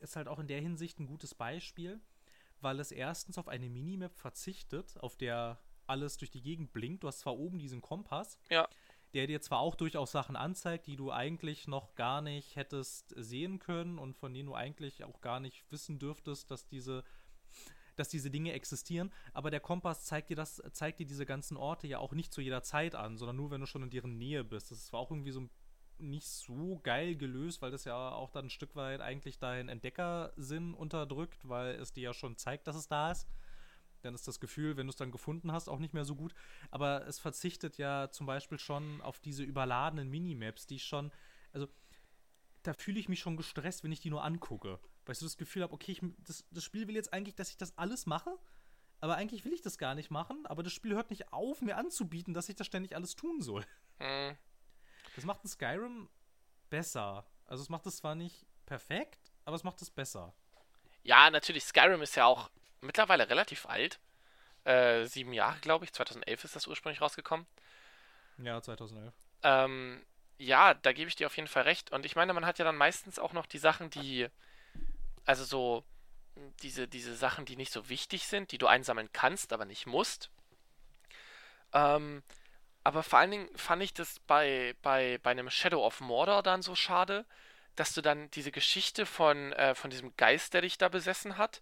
[0.00, 2.00] ist halt auch in der Hinsicht ein gutes Beispiel,
[2.60, 7.02] weil es erstens auf eine Minimap verzichtet, auf der alles durch die Gegend blinkt.
[7.02, 8.68] Du hast zwar oben diesen Kompass, ja.
[9.14, 13.58] der dir zwar auch durchaus Sachen anzeigt, die du eigentlich noch gar nicht hättest sehen
[13.58, 17.04] können und von denen du eigentlich auch gar nicht wissen dürftest, dass diese
[17.96, 21.88] dass diese Dinge existieren, aber der Kompass zeigt dir das, zeigt dir diese ganzen Orte
[21.88, 24.44] ja auch nicht zu jeder Zeit an, sondern nur, wenn du schon in deren Nähe
[24.44, 24.70] bist.
[24.70, 25.48] Das war auch irgendwie so
[26.00, 30.74] nicht so geil gelöst, weil das ja auch dann ein Stück weit eigentlich deinen Entdeckersinn
[30.74, 33.28] unterdrückt, weil es dir ja schon zeigt, dass es da ist.
[34.02, 36.34] Dann ist das Gefühl, wenn du es dann gefunden hast, auch nicht mehr so gut.
[36.70, 41.10] Aber es verzichtet ja zum Beispiel schon auf diese überladenen Minimaps, die schon,
[41.52, 41.66] also
[42.62, 44.78] da fühle ich mich schon gestresst, wenn ich die nur angucke
[45.12, 47.56] ich so das Gefühl habe, okay, ich, das, das Spiel will jetzt eigentlich, dass ich
[47.56, 48.38] das alles mache,
[49.00, 51.76] aber eigentlich will ich das gar nicht machen, aber das Spiel hört nicht auf, mir
[51.76, 53.64] anzubieten, dass ich das ständig alles tun soll.
[54.00, 54.36] Mhm.
[55.14, 56.08] Das macht ein Skyrim
[56.70, 57.24] besser.
[57.46, 60.34] Also es macht es zwar nicht perfekt, aber es macht es besser.
[61.02, 62.50] Ja, natürlich, Skyrim ist ja auch
[62.80, 63.98] mittlerweile relativ alt.
[64.64, 65.92] Äh, sieben Jahre, glaube ich.
[65.92, 67.46] 2011 ist das ursprünglich rausgekommen.
[68.38, 69.14] Ja, 2011.
[69.42, 70.04] Ähm,
[70.36, 71.90] ja, da gebe ich dir auf jeden Fall recht.
[71.92, 74.28] Und ich meine, man hat ja dann meistens auch noch die Sachen, die
[75.24, 75.84] also so
[76.62, 80.30] diese, diese Sachen, die nicht so wichtig sind, die du einsammeln kannst, aber nicht musst.
[81.72, 82.22] Ähm,
[82.88, 86.62] aber vor allen Dingen fand ich das bei, bei, bei einem Shadow of Mordor dann
[86.62, 87.26] so schade,
[87.76, 91.60] dass du dann diese Geschichte von, äh, von diesem Geist, der dich da besessen hat,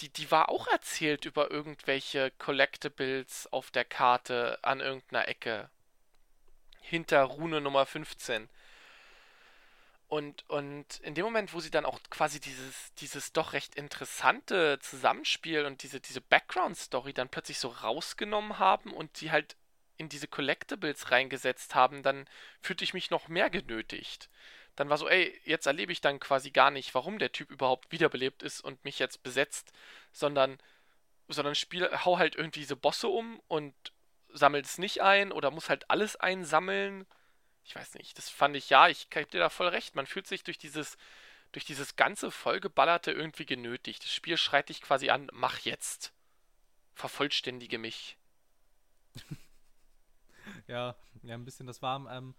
[0.00, 5.68] die, die war auch erzählt über irgendwelche Collectibles auf der Karte an irgendeiner Ecke.
[6.80, 8.48] Hinter Rune Nummer 15.
[10.08, 14.78] Und, und in dem Moment, wo sie dann auch quasi dieses, dieses doch recht interessante
[14.80, 19.54] Zusammenspiel und diese, diese Background-Story dann plötzlich so rausgenommen haben und die halt
[19.98, 22.26] in diese Collectibles reingesetzt haben, dann
[22.62, 24.30] fühlte ich mich noch mehr genötigt.
[24.76, 27.90] dann war so, ey, jetzt erlebe ich dann quasi gar nicht, warum der Typ überhaupt
[27.90, 29.72] wiederbelebt ist und mich jetzt besetzt,
[30.12, 30.58] sondern,
[31.26, 33.74] sondern Spiel, hau halt irgendwie diese Bosse um und
[34.32, 37.06] sammelt es nicht ein oder muss halt alles einsammeln.
[37.64, 39.96] Ich weiß nicht, das fand ich, ja, ich gebe dir da voll recht.
[39.96, 40.96] Man fühlt sich durch dieses,
[41.50, 44.04] durch dieses ganze vollgeballerte irgendwie genötigt.
[44.04, 46.12] Das Spiel schreit dich quasi an, mach jetzt.
[46.94, 48.16] Vervollständige mich.
[50.68, 52.10] ja, ja, ein bisschen das war.
[52.10, 52.34] Ähm,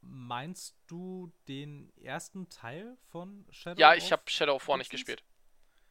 [0.00, 5.22] meinst du den ersten Teil von Shadow Ja, ich habe Shadow of War nicht gespielt.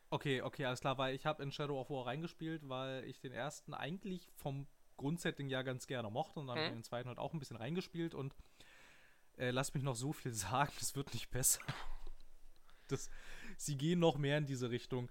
[0.09, 3.33] Okay, okay, alles klar, weil ich habe in Shadow of War reingespielt, weil ich den
[3.33, 6.63] ersten eigentlich vom Grundsetting ja ganz gerne mochte und dann hm.
[6.63, 8.33] habe ich den zweiten halt auch ein bisschen reingespielt und
[9.38, 11.61] äh, lass mich noch so viel sagen, es wird nicht besser.
[12.88, 13.09] Das,
[13.57, 15.09] sie gehen noch mehr in diese Richtung.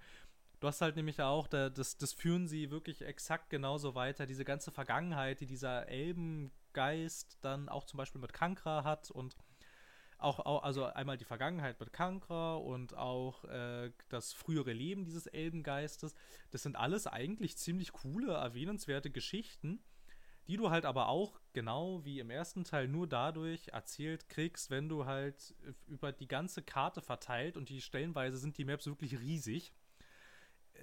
[0.60, 4.26] Du hast halt nämlich auch, das, das führen sie wirklich exakt genauso weiter.
[4.26, 9.36] Diese ganze Vergangenheit, die dieser Elbengeist dann auch zum Beispiel mit Kankra hat und
[10.18, 15.26] auch, auch also einmal die Vergangenheit mit Kankra und auch äh, das frühere Leben dieses
[15.26, 16.14] Elbengeistes.
[16.50, 19.82] Das sind alles eigentlich ziemlich coole, erwähnenswerte Geschichten,
[20.46, 24.88] die du halt aber auch genau wie im ersten Teil nur dadurch erzählt kriegst, wenn
[24.88, 25.54] du halt
[25.86, 29.74] über die ganze Karte verteilt und die stellenweise sind die Maps wirklich riesig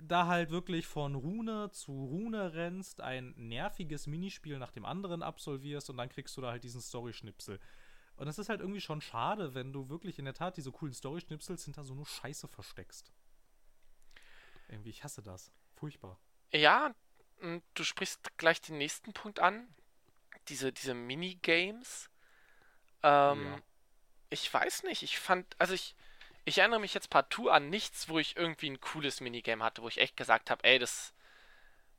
[0.01, 5.89] da halt wirklich von Rune zu Rune rennst, ein nerviges Minispiel nach dem anderen absolvierst
[5.89, 7.59] und dann kriegst du da halt diesen Story-Schnipsel.
[8.15, 10.93] Und das ist halt irgendwie schon schade, wenn du wirklich in der Tat diese coolen
[10.93, 13.11] Story-Schnipsels hinter so nur Scheiße versteckst.
[14.67, 15.51] Irgendwie, ich hasse das.
[15.73, 16.19] Furchtbar.
[16.51, 16.93] Ja,
[17.73, 19.67] du sprichst gleich den nächsten Punkt an.
[20.47, 22.09] Diese, diese Minigames.
[23.01, 23.57] Ähm, ja.
[24.29, 25.95] Ich weiß nicht, ich fand, also ich,
[26.45, 29.87] ich erinnere mich jetzt partout an nichts, wo ich irgendwie ein cooles Minigame hatte, wo
[29.87, 31.13] ich echt gesagt habe, ey, das,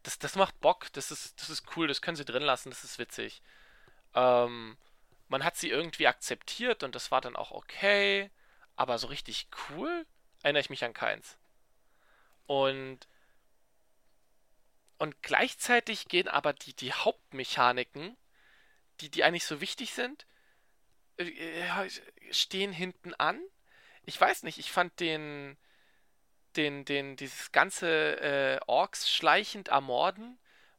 [0.03, 2.85] das, das macht Bock, das ist, das ist cool, das können sie drin lassen, das
[2.85, 3.43] ist witzig.
[4.15, 4.77] Ähm,
[5.29, 8.31] man hat sie irgendwie akzeptiert und das war dann auch okay,
[8.77, 10.07] aber so richtig cool
[10.43, 11.39] erinnere ich mich an keins.
[12.47, 13.09] Und
[14.99, 18.17] und gleichzeitig gehen aber die, die Hauptmechaniken,
[19.01, 20.27] die, die eigentlich so wichtig sind,
[21.17, 21.91] äh, äh
[22.31, 23.41] stehen hinten an
[24.07, 25.57] ich weiß nicht, ich fand den,
[26.57, 30.39] den, den, dieses ganze äh, Orks schleichend ermorden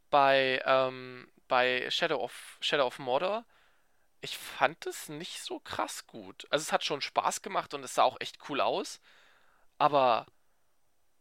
[0.09, 3.45] bei, ähm, bei Shadow of, Shadow of Mordor,
[4.21, 6.47] ich fand es nicht so krass gut.
[6.49, 8.99] Also es hat schon Spaß gemacht und es sah auch echt cool aus,
[9.77, 10.25] aber,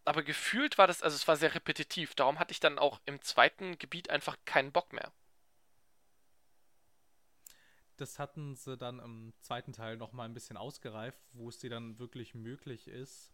[0.05, 2.15] aber gefühlt war das, also es war sehr repetitiv.
[2.15, 5.13] Darum hatte ich dann auch im zweiten Gebiet einfach keinen Bock mehr
[7.97, 11.71] das hatten sie dann im zweiten Teil noch mal ein bisschen ausgereift, wo es dir
[11.71, 13.33] dann wirklich möglich ist,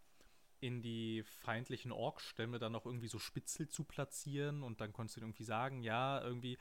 [0.61, 5.23] in die feindlichen Ork-Stämme dann noch irgendwie so Spitzel zu platzieren und dann konntest du
[5.23, 6.59] irgendwie sagen, ja, irgendwie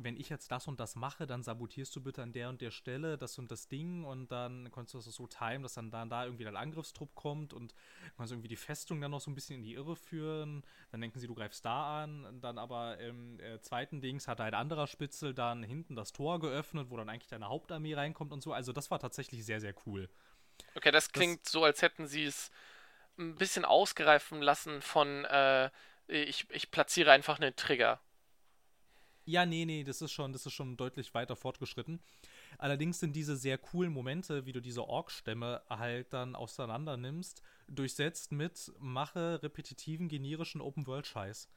[0.00, 2.70] wenn ich jetzt das und das mache, dann sabotierst du bitte an der und der
[2.70, 6.08] Stelle das und das Ding und dann konntest du das so timen, dass dann, dann
[6.08, 7.74] da irgendwie der Angriffstrupp kommt und
[8.16, 10.64] kannst irgendwie die Festung dann noch so ein bisschen in die Irre führen.
[10.92, 12.40] Dann denken sie, du greifst da an.
[12.40, 16.90] Dann aber im äh, zweiten Dings hat ein anderer Spitzel dann hinten das Tor geöffnet,
[16.90, 18.52] wo dann eigentlich deine Hauptarmee reinkommt und so.
[18.52, 20.08] Also das war tatsächlich sehr, sehr cool.
[20.74, 22.50] Okay, das klingt das, so, als hätten sie es
[23.18, 25.70] ein bisschen ausgereifen lassen von äh,
[26.08, 28.00] ich, ich platziere einfach einen Trigger.
[29.28, 32.00] Ja, nee, nee, das ist schon, das ist schon deutlich weiter fortgeschritten.
[32.56, 38.32] Allerdings sind diese sehr coolen Momente, wie du diese Ork-Stämme halt dann auseinander nimmst, durchsetzt
[38.32, 41.50] mit mache repetitiven, generischen Open-World-Scheiß.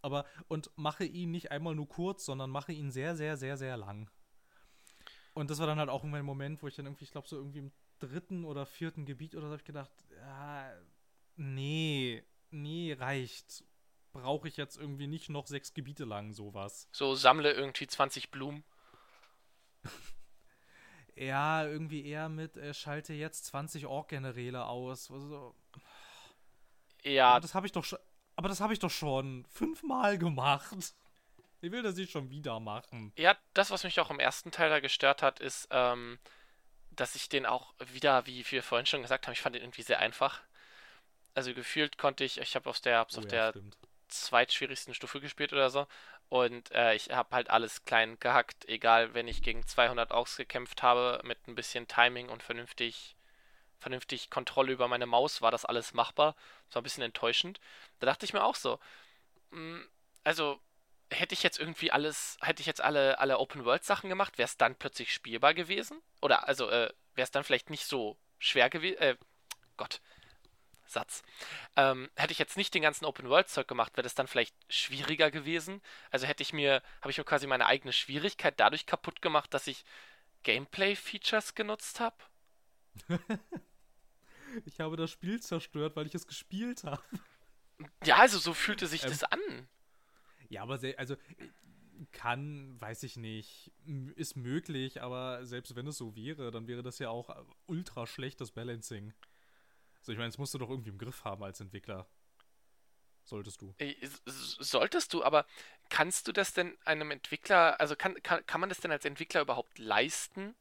[0.00, 3.76] Aber, und mache ihn nicht einmal nur kurz, sondern mache ihn sehr, sehr, sehr, sehr
[3.76, 4.08] lang.
[5.34, 7.36] Und das war dann halt auch ein Moment, wo ich dann irgendwie, ich glaube, so
[7.36, 10.72] irgendwie im dritten oder vierten Gebiet oder so habe ich gedacht, ja,
[11.36, 13.62] nee, nee, reicht
[14.12, 16.88] brauche ich jetzt irgendwie nicht noch sechs Gebiete lang sowas.
[16.92, 18.64] So sammle irgendwie 20 Blumen.
[21.14, 25.10] ja, irgendwie eher mit äh, schalte jetzt 20 Ork-Generäle aus.
[25.10, 25.54] Also,
[27.02, 27.30] ja.
[27.30, 27.98] Aber das habe ich doch schon.
[28.36, 30.94] Aber das habe ich doch schon fünfmal gemacht.
[31.60, 33.12] Ich will das nicht schon wieder machen.
[33.16, 36.18] Ja, das, was mich auch im ersten Teil da gestört hat, ist, ähm,
[36.90, 39.82] dass ich den auch wieder, wie wir vorhin schon gesagt haben, ich fand den irgendwie
[39.82, 40.40] sehr einfach.
[41.34, 43.76] Also gefühlt konnte ich, ich habe auf der, hab's oh, auf ja, der stimmt
[44.10, 45.86] zweitschwierigsten Stufe gespielt oder so.
[46.28, 50.82] Und äh, ich habe halt alles klein gehackt, egal wenn ich gegen 200 Orks gekämpft
[50.82, 53.16] habe, mit ein bisschen Timing und vernünftig,
[53.78, 56.36] vernünftig Kontrolle über meine Maus war das alles machbar.
[56.66, 57.60] Das war ein bisschen enttäuschend.
[57.98, 58.78] Da dachte ich mir auch so,
[59.50, 59.88] mh, hm,
[60.22, 60.60] also
[61.10, 64.76] hätte ich jetzt irgendwie alles, hätte ich jetzt alle, alle Open-World-Sachen gemacht, wäre es dann
[64.76, 66.00] plötzlich spielbar gewesen?
[66.20, 68.98] Oder also äh, wäre es dann vielleicht nicht so schwer gewesen?
[68.98, 69.16] Äh,
[69.76, 70.00] Gott,
[70.90, 71.22] Satz.
[71.76, 75.80] Ähm, hätte ich jetzt nicht den ganzen Open-World-Zeug gemacht, wäre das dann vielleicht schwieriger gewesen.
[76.10, 79.66] Also hätte ich mir, habe ich mir quasi meine eigene Schwierigkeit dadurch kaputt gemacht, dass
[79.66, 79.84] ich
[80.42, 82.16] Gameplay-Features genutzt habe.
[84.64, 87.02] ich habe das Spiel zerstört, weil ich es gespielt habe.
[88.04, 89.68] Ja, also so fühlte sich ähm, das an.
[90.48, 91.16] Ja, aber sehr, also
[92.12, 93.72] kann, weiß ich nicht,
[94.16, 97.34] ist möglich, aber selbst wenn es so wäre, dann wäre das ja auch
[97.66, 99.12] ultra schlechtes Balancing.
[100.00, 102.06] Also ich meine, das musst du doch irgendwie im Griff haben als Entwickler.
[103.24, 103.74] Solltest du.
[104.26, 105.46] Solltest du, aber
[105.88, 109.42] kannst du das denn einem Entwickler, also kann, kann, kann man das denn als Entwickler
[109.42, 110.56] überhaupt leisten,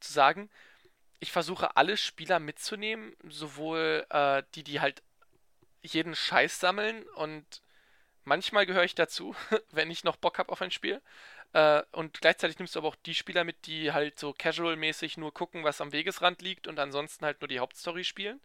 [0.00, 0.50] zu sagen,
[1.20, 5.02] ich versuche alle Spieler mitzunehmen, sowohl äh, die, die halt
[5.82, 7.62] jeden Scheiß sammeln und
[8.24, 9.34] manchmal gehöre ich dazu,
[9.70, 11.00] wenn ich noch Bock habe auf ein Spiel.
[11.52, 15.32] Äh, und gleichzeitig nimmst du aber auch die Spieler mit, die halt so casual-mäßig nur
[15.32, 18.40] gucken, was am Wegesrand liegt und ansonsten halt nur die Hauptstory spielen.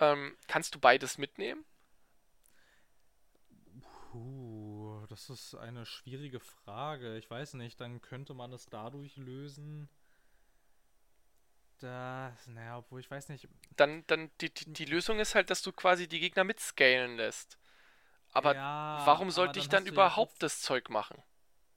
[0.00, 1.64] Ähm, kannst du beides mitnehmen?
[4.10, 7.16] Puh, das ist eine schwierige Frage.
[7.18, 9.88] Ich weiß nicht, dann könnte man es dadurch lösen.
[11.80, 13.48] Das, naja, obwohl ich weiß nicht.
[13.76, 17.58] Dann, dann die, die, die Lösung ist halt, dass du quasi die Gegner mitscalen lässt.
[18.32, 21.22] Aber ja, warum sollte ich dann, dann überhaupt ja das Zeug machen?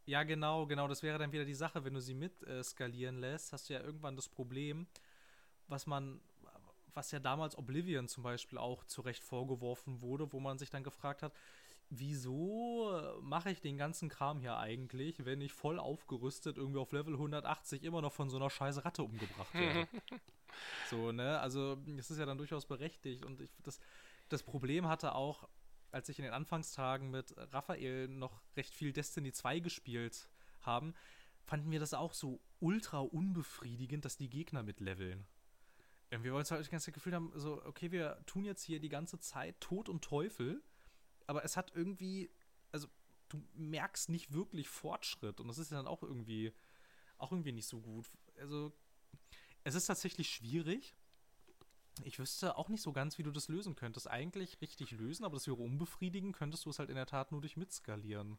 [0.06, 0.88] Ja, genau, genau.
[0.88, 1.84] Das wäre dann wieder die Sache.
[1.84, 4.88] Wenn du sie mit äh, skalieren lässt, hast du ja irgendwann das Problem,
[5.68, 6.22] was man,
[6.98, 10.84] was ja damals Oblivion zum Beispiel auch zu Recht vorgeworfen wurde, wo man sich dann
[10.84, 11.34] gefragt hat,
[11.90, 12.92] wieso
[13.22, 17.84] mache ich den ganzen Kram hier eigentlich, wenn ich voll aufgerüstet irgendwie auf Level 180
[17.84, 19.88] immer noch von so einer scheiß Ratte umgebracht werde?
[20.90, 21.40] so, ne?
[21.40, 23.80] Also, das ist ja dann durchaus berechtigt und ich, das,
[24.28, 25.48] das Problem hatte auch
[25.92, 30.30] als ich in den Anfangstagen mit Raphael noch recht viel Destiny 2 gespielt
[30.62, 30.94] haben,
[31.46, 35.26] fanden wir das auch so ultra unbefriedigend, dass die Gegner mitleveln.
[36.10, 39.20] Wir wollen halt das ganze Gefühl haben, so, okay, wir tun jetzt hier die ganze
[39.20, 40.64] Zeit Tod und Teufel,
[41.26, 42.32] aber es hat irgendwie,
[42.72, 42.88] also
[43.30, 46.54] du merkst nicht wirklich Fortschritt und das ist dann auch irgendwie,
[47.18, 48.10] auch irgendwie nicht so gut.
[48.40, 48.72] Also
[49.66, 50.96] es ist tatsächlich schwierig,
[52.04, 54.10] ich wüsste auch nicht so ganz, wie du das lösen könntest.
[54.10, 57.42] Eigentlich richtig lösen, aber das wäre unbefriedigend, könntest du es halt in der Tat nur
[57.42, 58.38] durch mitskalieren.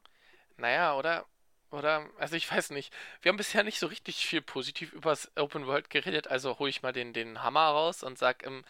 [0.56, 1.26] Naja, oder?
[1.70, 2.92] Oder, also ich weiß nicht.
[3.20, 6.70] Wir haben bisher nicht so richtig viel positiv über das Open World geredet, also hole
[6.70, 8.64] ich mal den, den Hammer raus und sag, ähm,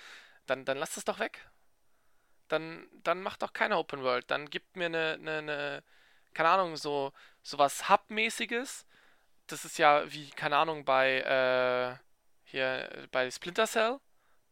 [0.46, 1.46] dann, dann lass es doch weg.
[2.49, 4.30] Dann, dann mach doch keine Open World.
[4.30, 5.82] Dann gibt mir eine, eine, eine
[6.34, 8.86] keine Ahnung, so, so was Hub-mäßiges.
[9.46, 12.05] Das ist ja wie, keine Ahnung, bei, äh,
[12.44, 14.01] hier, bei Splinter Cell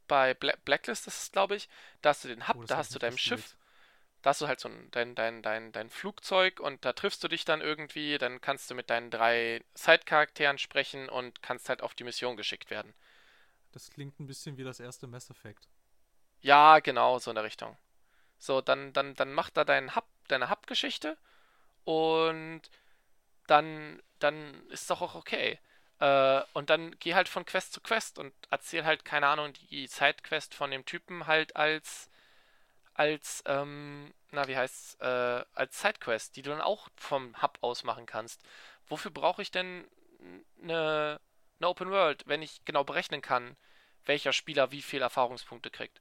[0.06, 1.68] bei Bla Blacklist, das ist glaube ich,
[2.02, 3.56] da hast du den Hub, oh, da hast du dein Schiff,
[4.26, 7.28] da hast du halt so ein, dein, dein, dein, dein Flugzeug und da triffst du
[7.28, 11.94] dich dann irgendwie, dann kannst du mit deinen drei Side-Charakteren sprechen und kannst halt auf
[11.94, 12.92] die Mission geschickt werden.
[13.70, 15.68] Das klingt ein bisschen wie das erste Mass Effect.
[16.40, 17.76] Ja, genau, so in der Richtung.
[18.36, 21.16] So, dann, dann, dann mach da deinen Hub, deine Hub-Geschichte
[21.84, 22.62] und
[23.46, 25.60] dann, dann ist doch auch okay.
[26.00, 29.86] Äh, und dann geh halt von Quest zu Quest und erzähl halt, keine Ahnung, die
[29.86, 32.10] Sidequest von dem Typen halt als,
[32.94, 37.84] als, ähm, na, wie heißt's, äh, als Sidequest, die du dann auch vom Hub aus
[37.84, 38.42] machen kannst.
[38.86, 39.86] Wofür brauche ich denn
[40.62, 41.20] eine,
[41.58, 43.56] eine Open World, wenn ich genau berechnen kann,
[44.04, 46.00] welcher Spieler wie viel Erfahrungspunkte kriegt?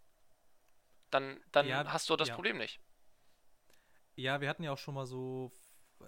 [1.11, 2.35] Dann, dann ja, hast du das ja.
[2.35, 2.79] Problem nicht.
[4.15, 5.51] Ja, wir hatten ja auch schon mal so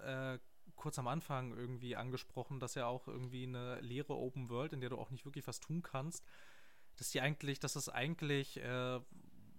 [0.02, 0.38] äh,
[0.76, 4.90] kurz am Anfang irgendwie angesprochen, dass ja auch irgendwie eine leere Open World, in der
[4.90, 6.24] du auch nicht wirklich was tun kannst,
[6.96, 9.00] dass die eigentlich, dass es eigentlich äh,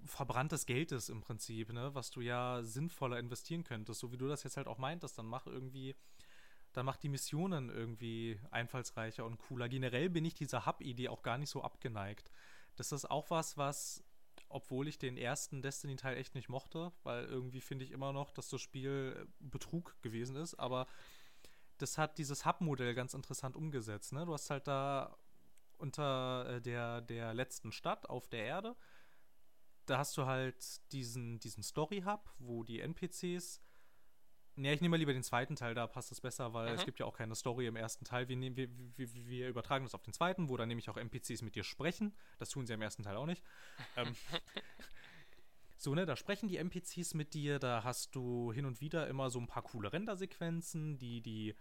[0.06, 4.28] verbranntes Geld ist im Prinzip, ne, was du ja sinnvoller investieren könntest, so wie du
[4.28, 5.96] das jetzt halt auch meintest, dann mach irgendwie,
[6.74, 9.70] dann mach die Missionen irgendwie einfallsreicher und cooler.
[9.70, 12.32] Generell bin ich dieser Hub-Idee auch gar nicht so abgeneigt.
[12.76, 14.04] Das ist auch was, was
[14.50, 18.50] obwohl ich den ersten Destiny-Teil echt nicht mochte, weil irgendwie finde ich immer noch, dass
[18.50, 20.88] das Spiel Betrug gewesen ist, aber
[21.78, 24.12] das hat dieses Hub-Modell ganz interessant umgesetzt.
[24.12, 24.26] Ne?
[24.26, 25.16] Du hast halt da
[25.78, 28.76] unter äh, der, der letzten Stadt auf der Erde,
[29.90, 33.62] da hast du halt diesen, diesen Story-Hub, wo die NPCs
[34.62, 36.76] ja, ich nehme mal lieber den zweiten Teil, da passt es besser, weil mhm.
[36.76, 38.28] es gibt ja auch keine Story im ersten Teil.
[38.28, 38.68] Wir, nehmen, wir,
[38.98, 42.14] wir, wir, übertragen das auf den zweiten, wo dann nämlich auch NPCs mit dir sprechen.
[42.40, 43.42] Das tun sie im ersten Teil auch nicht.
[43.96, 44.14] ähm,
[45.78, 49.30] so, ne, da sprechen die NPCs mit dir, da hast du hin und wieder immer
[49.30, 51.56] so ein paar coole Rendersequenzen, die, die,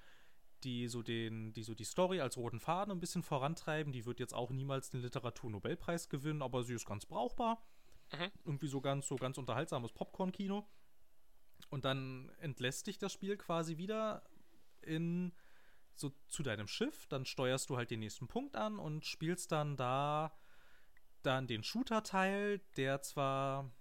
[0.64, 3.92] die so den, die so die Story als roten Faden ein bisschen vorantreiben.
[3.92, 7.64] Die wird jetzt auch niemals den Literaturnobelpreis gewinnen, aber sie ist ganz brauchbar.
[8.12, 8.30] Mhm.
[8.44, 10.66] Irgendwie so ganz, so ganz unterhaltsames Popcorn-Kino.
[11.70, 14.22] Und dann entlässt dich das Spiel quasi wieder
[14.82, 15.32] in
[15.94, 19.76] so zu deinem Schiff, dann steuerst du halt den nächsten Punkt an und spielst dann
[19.76, 20.32] da
[21.22, 23.72] dann den Shooter-Teil, der zwar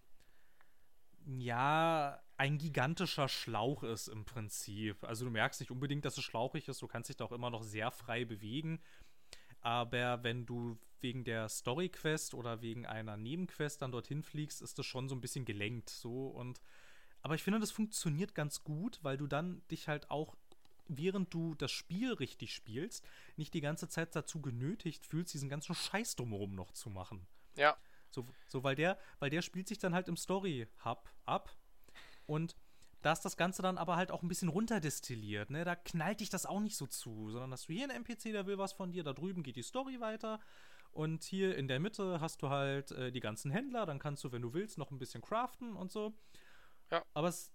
[1.25, 5.03] ja ein gigantischer Schlauch ist im Prinzip.
[5.03, 7.49] Also du merkst nicht unbedingt, dass es schlauchig ist, du kannst dich da auch immer
[7.49, 8.81] noch sehr frei bewegen.
[9.61, 14.85] Aber wenn du wegen der Story-Quest oder wegen einer Nebenquest dann dorthin fliegst, ist das
[14.85, 15.89] schon so ein bisschen gelenkt.
[15.89, 16.61] So und
[17.21, 20.35] aber ich finde, das funktioniert ganz gut, weil du dann dich halt auch,
[20.87, 25.75] während du das Spiel richtig spielst, nicht die ganze Zeit dazu genötigt fühlst, diesen ganzen
[25.75, 27.27] Scheiß drumherum noch zu machen.
[27.55, 27.75] Ja.
[28.11, 31.53] So, so weil der, weil der spielt sich dann halt im Story-Hub ab
[32.25, 32.55] und
[33.01, 35.63] da ist das Ganze dann aber halt auch ein bisschen runterdestilliert, ne?
[35.63, 38.47] Da knallt dich das auch nicht so zu, sondern hast du hier einen NPC, der
[38.47, 40.39] will was von dir, da drüben geht die Story weiter
[40.97, 44.31] und hier in der Mitte hast du halt äh, die ganzen Händler, dann kannst du,
[44.31, 46.17] wenn du willst, noch ein bisschen craften und so.
[46.89, 47.03] Ja.
[47.13, 47.53] Aber es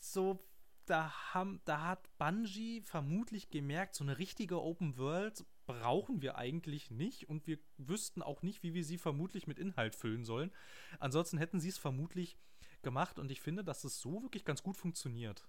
[0.00, 0.44] so
[0.86, 6.90] da haben da hat Bungie vermutlich gemerkt, so eine richtige Open World brauchen wir eigentlich
[6.90, 10.50] nicht und wir wüssten auch nicht, wie wir sie vermutlich mit Inhalt füllen sollen.
[10.98, 12.36] Ansonsten hätten sie es vermutlich
[12.82, 15.46] gemacht und ich finde, dass es so wirklich ganz gut funktioniert.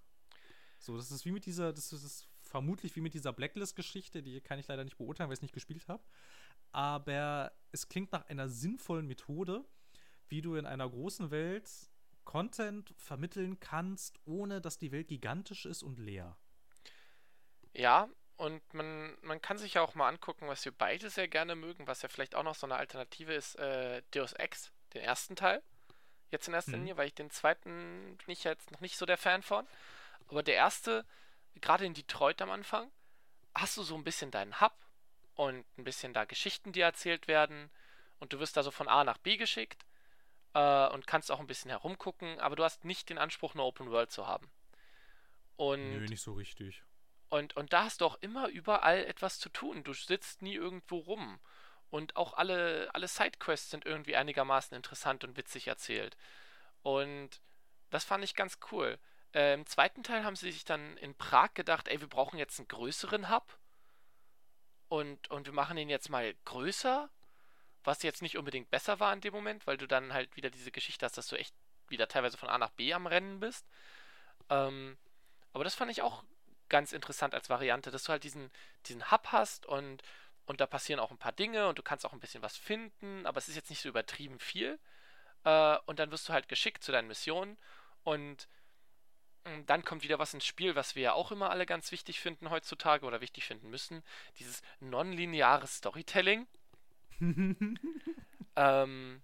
[0.78, 4.60] So, das ist wie mit dieser, das ist vermutlich wie mit dieser Blacklist-Geschichte, die kann
[4.60, 6.04] ich leider nicht beurteilen, weil ich es nicht gespielt habe.
[6.72, 9.66] Aber es klingt nach einer sinnvollen Methode,
[10.28, 11.68] wie du in einer großen Welt
[12.26, 16.38] Content vermitteln kannst, ohne dass die Welt gigantisch ist und leer.
[17.74, 21.56] Ja, und man, man kann sich ja auch mal angucken, was wir beide sehr gerne
[21.56, 25.36] mögen, was ja vielleicht auch noch so eine Alternative ist, äh, Deus Ex, den ersten
[25.36, 25.64] Teil.
[26.30, 26.84] Jetzt in erster mhm.
[26.84, 29.66] Linie, weil ich den zweiten bin ich jetzt noch nicht so der Fan von.
[30.28, 31.04] Aber der erste,
[31.62, 32.92] gerade in Detroit am Anfang,
[33.56, 34.74] hast du so ein bisschen deinen Hub
[35.36, 37.70] und ein bisschen da Geschichten, die erzählt werden.
[38.20, 39.86] Und du wirst da so von A nach B geschickt
[40.54, 43.92] äh, und kannst auch ein bisschen herumgucken, aber du hast nicht den Anspruch, eine Open
[43.92, 44.50] World zu haben.
[45.56, 46.84] Und, Nö, nicht so richtig.
[47.30, 49.84] Und, und da hast du auch immer überall etwas zu tun.
[49.84, 51.40] Du sitzt nie irgendwo rum.
[51.90, 56.18] Und auch alle, alle Sidequests sind irgendwie einigermaßen interessant und witzig erzählt.
[56.82, 57.42] Und
[57.90, 58.98] das fand ich ganz cool.
[59.34, 62.60] Äh, Im zweiten Teil haben sie sich dann in Prag gedacht, ey, wir brauchen jetzt
[62.60, 63.58] einen größeren Hub.
[64.90, 67.10] Und, und wir machen den jetzt mal größer.
[67.84, 70.72] Was jetzt nicht unbedingt besser war in dem Moment, weil du dann halt wieder diese
[70.72, 71.54] Geschichte hast, dass du echt
[71.90, 73.68] wieder teilweise von A nach B am Rennen bist.
[74.50, 74.98] Ähm,
[75.52, 76.24] aber das fand ich auch
[76.70, 78.52] ganz interessant als Variante, dass du halt diesen,
[78.86, 80.02] diesen Hub hast und
[80.46, 83.26] und da passieren auch ein paar Dinge und du kannst auch ein bisschen was finden,
[83.26, 84.80] aber es ist jetzt nicht so übertrieben viel.
[85.46, 87.58] Äh, und dann wirst du halt geschickt zu deinen Missionen
[88.04, 88.48] und
[89.66, 92.50] dann kommt wieder was ins Spiel, was wir ja auch immer alle ganz wichtig finden
[92.50, 94.04] heutzutage oder wichtig finden müssen.
[94.40, 96.48] Dieses nonlineare Storytelling.
[98.56, 99.22] ähm,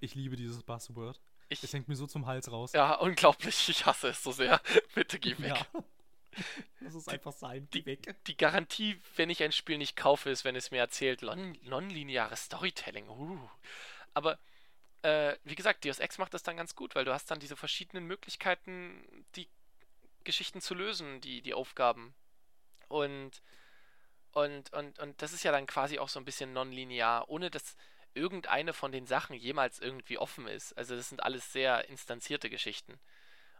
[0.00, 1.20] ich liebe dieses Buzzword.
[1.48, 2.72] Ich, es hängt mir so zum Hals raus.
[2.72, 3.68] Ja, unglaublich.
[3.68, 4.60] Ich hasse es so sehr.
[4.94, 5.66] Bitte geh weg.
[5.74, 5.84] Ja.
[6.80, 7.68] Das ist einfach sein.
[7.74, 8.14] Die, weg.
[8.28, 13.08] die Garantie, wenn ich ein Spiel nicht kaufe, ist, wenn es mir erzählt, nonlineares Storytelling.
[13.08, 13.40] Uh.
[14.14, 14.38] Aber
[15.02, 17.56] äh, wie gesagt, Deus Ex macht das dann ganz gut, weil du hast dann diese
[17.56, 19.48] verschiedenen Möglichkeiten, die
[20.24, 22.14] Geschichten zu lösen, die, die Aufgaben.
[22.88, 23.42] Und,
[24.32, 27.76] und, und, und das ist ja dann quasi auch so ein bisschen nonlinear, ohne dass
[28.14, 30.72] irgendeine von den Sachen jemals irgendwie offen ist.
[30.76, 32.98] Also das sind alles sehr instanzierte Geschichten.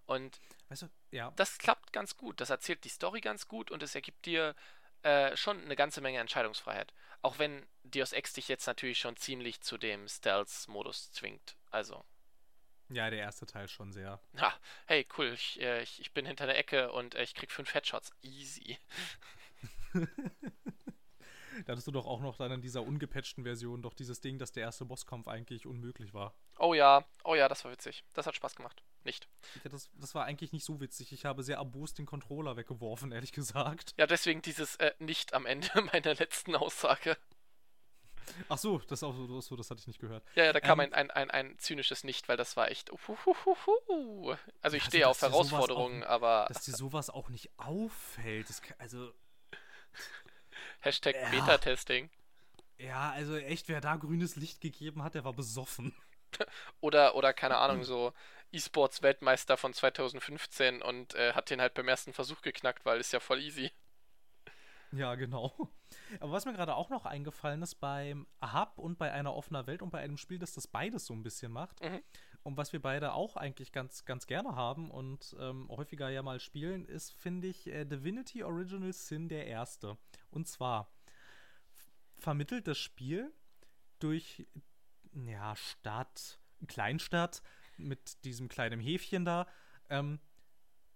[0.07, 1.33] Und weißt du, ja.
[1.37, 2.41] das klappt ganz gut.
[2.41, 4.55] Das erzählt die Story ganz gut und es ergibt dir
[5.03, 6.93] äh, schon eine ganze Menge Entscheidungsfreiheit.
[7.23, 11.57] Auch wenn Deus Ex dich jetzt natürlich schon ziemlich zu dem Stealth-Modus zwingt.
[11.71, 12.05] Also.
[12.91, 14.21] Ja, der erste Teil schon sehr.
[14.35, 14.55] Ja,
[14.87, 17.75] hey, cool, ich, äh, ich, ich bin hinter der Ecke und äh, ich krieg fünf
[17.75, 18.13] Headshots.
[18.23, 18.79] Easy.
[21.65, 24.53] Da hattest du doch auch noch dann in dieser ungepatchten Version doch dieses Ding, dass
[24.53, 26.35] der erste Bosskampf eigentlich unmöglich war.
[26.59, 28.05] Oh ja, oh ja, das war witzig.
[28.15, 28.83] Das hat Spaß gemacht.
[29.09, 29.27] Nicht.
[29.65, 31.13] Das, das war eigentlich nicht so witzig.
[31.13, 33.95] Ich habe sehr abos den Controller weggeworfen, ehrlich gesagt.
[33.97, 37.17] Ja, deswegen dieses äh, nicht am Ende meiner letzten Aussage.
[38.51, 40.23] Ach so, das, auch so, das hatte ich nicht gehört.
[40.35, 42.93] Ja, ja, da kam ähm, ein, ein, ein, ein zynisches Nicht, weil das war echt.
[42.93, 44.37] Uhuhuhu.
[44.61, 46.45] Also ich also, stehe auf Herausforderungen, auch, aber.
[46.49, 48.51] Dass dir sowas auch nicht auffällt.
[48.51, 49.11] Das, also.
[50.81, 51.31] Hashtag ja.
[51.31, 52.11] Beta-Testing.
[52.77, 55.95] Ja, also echt, wer da grünes Licht gegeben hat, der war besoffen.
[56.81, 58.13] Oder, oder keine Ahnung, so
[58.53, 63.21] E-Sports-Weltmeister von 2015 und äh, hat den halt beim ersten Versuch geknackt, weil ist ja
[63.21, 63.71] voll easy.
[64.93, 65.53] Ja, genau.
[66.21, 69.83] Aber was mir gerade auch noch eingefallen ist, beim Hub und bei einer offener Welt
[69.83, 72.03] und bei einem Spiel, das das beides so ein bisschen macht, mhm.
[72.43, 76.41] und was wir beide auch eigentlich ganz, ganz gerne haben und ähm, häufiger ja mal
[76.41, 79.99] spielen, ist, finde ich, äh, Divinity Original Sin der erste.
[80.31, 80.91] Und zwar
[82.17, 83.31] vermittelt das Spiel
[83.99, 84.47] durch,
[85.27, 87.43] ja, Stadt, Kleinstadt
[87.77, 89.47] mit diesem kleinen Häfchen da.
[89.89, 90.21] Ähm,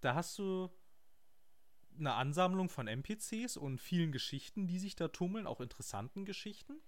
[0.00, 0.70] da hast du
[1.98, 6.80] eine Ansammlung von NPCs und vielen Geschichten, die sich da tummeln, auch interessanten Geschichten.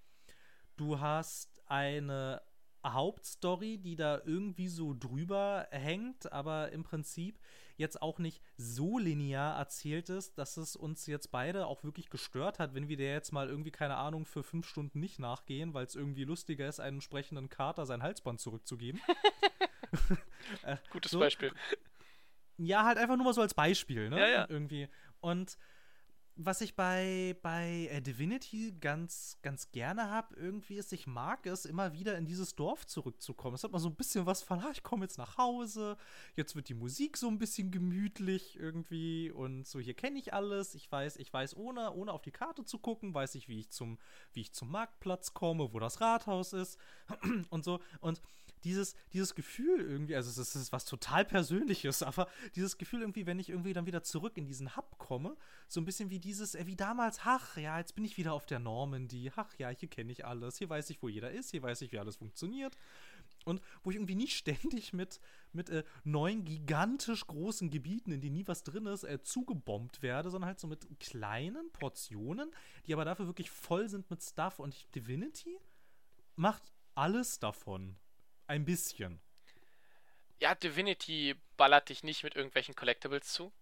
[0.76, 2.42] Du hast eine
[2.84, 7.38] Hauptstory, die da irgendwie so drüber hängt, aber im Prinzip
[7.76, 12.58] jetzt auch nicht so linear erzählt ist, dass es uns jetzt beide auch wirklich gestört
[12.58, 15.84] hat, wenn wir der jetzt mal irgendwie, keine Ahnung, für fünf Stunden nicht nachgehen, weil
[15.84, 19.00] es irgendwie lustiger ist, einem entsprechenden Kater sein Halsband zurückzugeben.
[20.62, 21.18] äh, Gutes so.
[21.18, 21.52] Beispiel.
[22.58, 24.20] Ja, halt einfach nur mal so als Beispiel, ne?
[24.20, 24.46] Ja, ja.
[24.48, 24.88] Irgendwie.
[25.20, 25.58] Und
[26.36, 31.64] was ich bei, bei äh, Divinity ganz, ganz gerne habe, irgendwie ist, ich mag es,
[31.64, 33.54] immer wieder in dieses Dorf zurückzukommen.
[33.54, 35.96] Es hat mal so ein bisschen was von, ah, ich komme jetzt nach Hause,
[36.34, 40.74] jetzt wird die Musik so ein bisschen gemütlich irgendwie und so, hier kenne ich alles.
[40.74, 43.70] Ich weiß, ich weiß, ohne, ohne auf die Karte zu gucken, weiß ich, wie ich
[43.70, 43.98] zum,
[44.32, 46.78] wie ich zum Marktplatz komme, wo das Rathaus ist
[47.50, 47.80] und so.
[48.00, 48.20] Und
[48.64, 53.38] dieses, dieses Gefühl irgendwie, also es ist was total Persönliches, aber dieses Gefühl irgendwie, wenn
[53.38, 55.36] ich irgendwie dann wieder zurück in diesen Hub komme,
[55.68, 58.46] so ein bisschen wie dieses, äh, wie damals, ach ja, jetzt bin ich wieder auf
[58.46, 61.62] der Normandy, ach ja, hier kenne ich alles, hier weiß ich, wo jeder ist, hier
[61.62, 62.76] weiß ich, wie alles funktioniert.
[63.44, 65.20] Und wo ich irgendwie nicht ständig mit,
[65.52, 70.30] mit äh, neuen, gigantisch großen Gebieten, in denen nie was drin ist, äh, zugebombt werde,
[70.30, 72.50] sondern halt so mit kleinen Portionen,
[72.86, 74.58] die aber dafür wirklich voll sind mit Stuff.
[74.58, 75.58] Und Divinity
[76.36, 76.62] macht
[76.94, 77.96] alles davon.
[78.46, 79.20] Ein bisschen.
[80.40, 83.52] Ja, Divinity ballert dich nicht mit irgendwelchen Collectibles zu.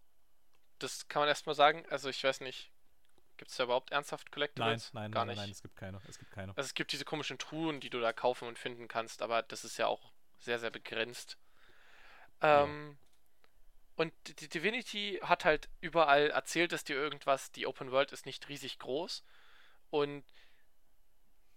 [0.78, 1.84] Das kann man erstmal sagen.
[1.90, 2.72] Also ich weiß nicht,
[3.36, 4.92] gibt es da überhaupt ernsthaft Collectibles?
[4.92, 5.42] Nein, nein, Gar nein, nicht.
[5.42, 6.00] nein, es gibt keine.
[6.08, 6.56] Es gibt keine.
[6.56, 9.64] Also es gibt diese komischen Truhen, die du da kaufen und finden kannst, aber das
[9.64, 11.38] ist ja auch sehr, sehr begrenzt.
[12.40, 13.02] Ähm, ja.
[13.94, 18.48] Und die Divinity hat halt überall erzählt, dass dir irgendwas, die Open World ist nicht
[18.48, 19.22] riesig groß
[19.90, 20.24] und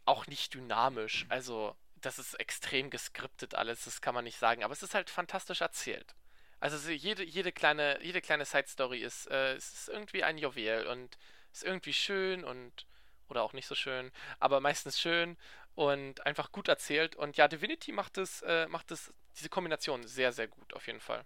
[0.06, 1.26] auch nicht dynamisch.
[1.30, 1.76] Also
[2.06, 5.62] das ist extrem geskriptet alles, das kann man nicht sagen, aber es ist halt fantastisch
[5.62, 6.16] erzählt.
[6.60, 11.18] Also jede, jede kleine, jede kleine Side-Story ist, äh, ist irgendwie ein Juwel und
[11.52, 12.86] ist irgendwie schön und
[13.28, 15.38] oder auch nicht so schön, aber meistens schön
[15.74, 17.16] und einfach gut erzählt.
[17.16, 21.00] Und ja, Divinity macht es, äh, macht es, diese Kombination sehr, sehr gut, auf jeden
[21.02, 21.26] Fall.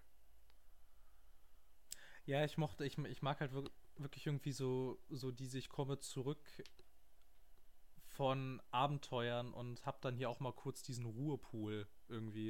[2.25, 3.51] Ja, ich mochte, ich, ich mag halt
[3.97, 6.39] wirklich irgendwie so, so diese, ich komme zurück
[8.19, 12.49] von Abenteuern und hab dann hier auch mal kurz diesen Ruhepool irgendwie.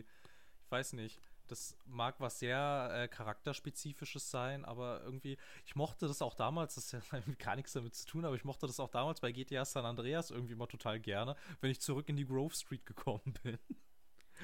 [0.64, 1.22] Ich weiß nicht.
[1.46, 5.38] Das mag was sehr äh, charakterspezifisches sein, aber irgendwie,
[5.68, 8.46] ich mochte das auch damals, das hat ja gar nichts damit zu tun, aber ich
[8.46, 12.10] mochte das auch damals bei GTA San Andreas irgendwie mal total gerne, wenn ich zurück
[12.10, 13.60] in die Grove Street gekommen bin.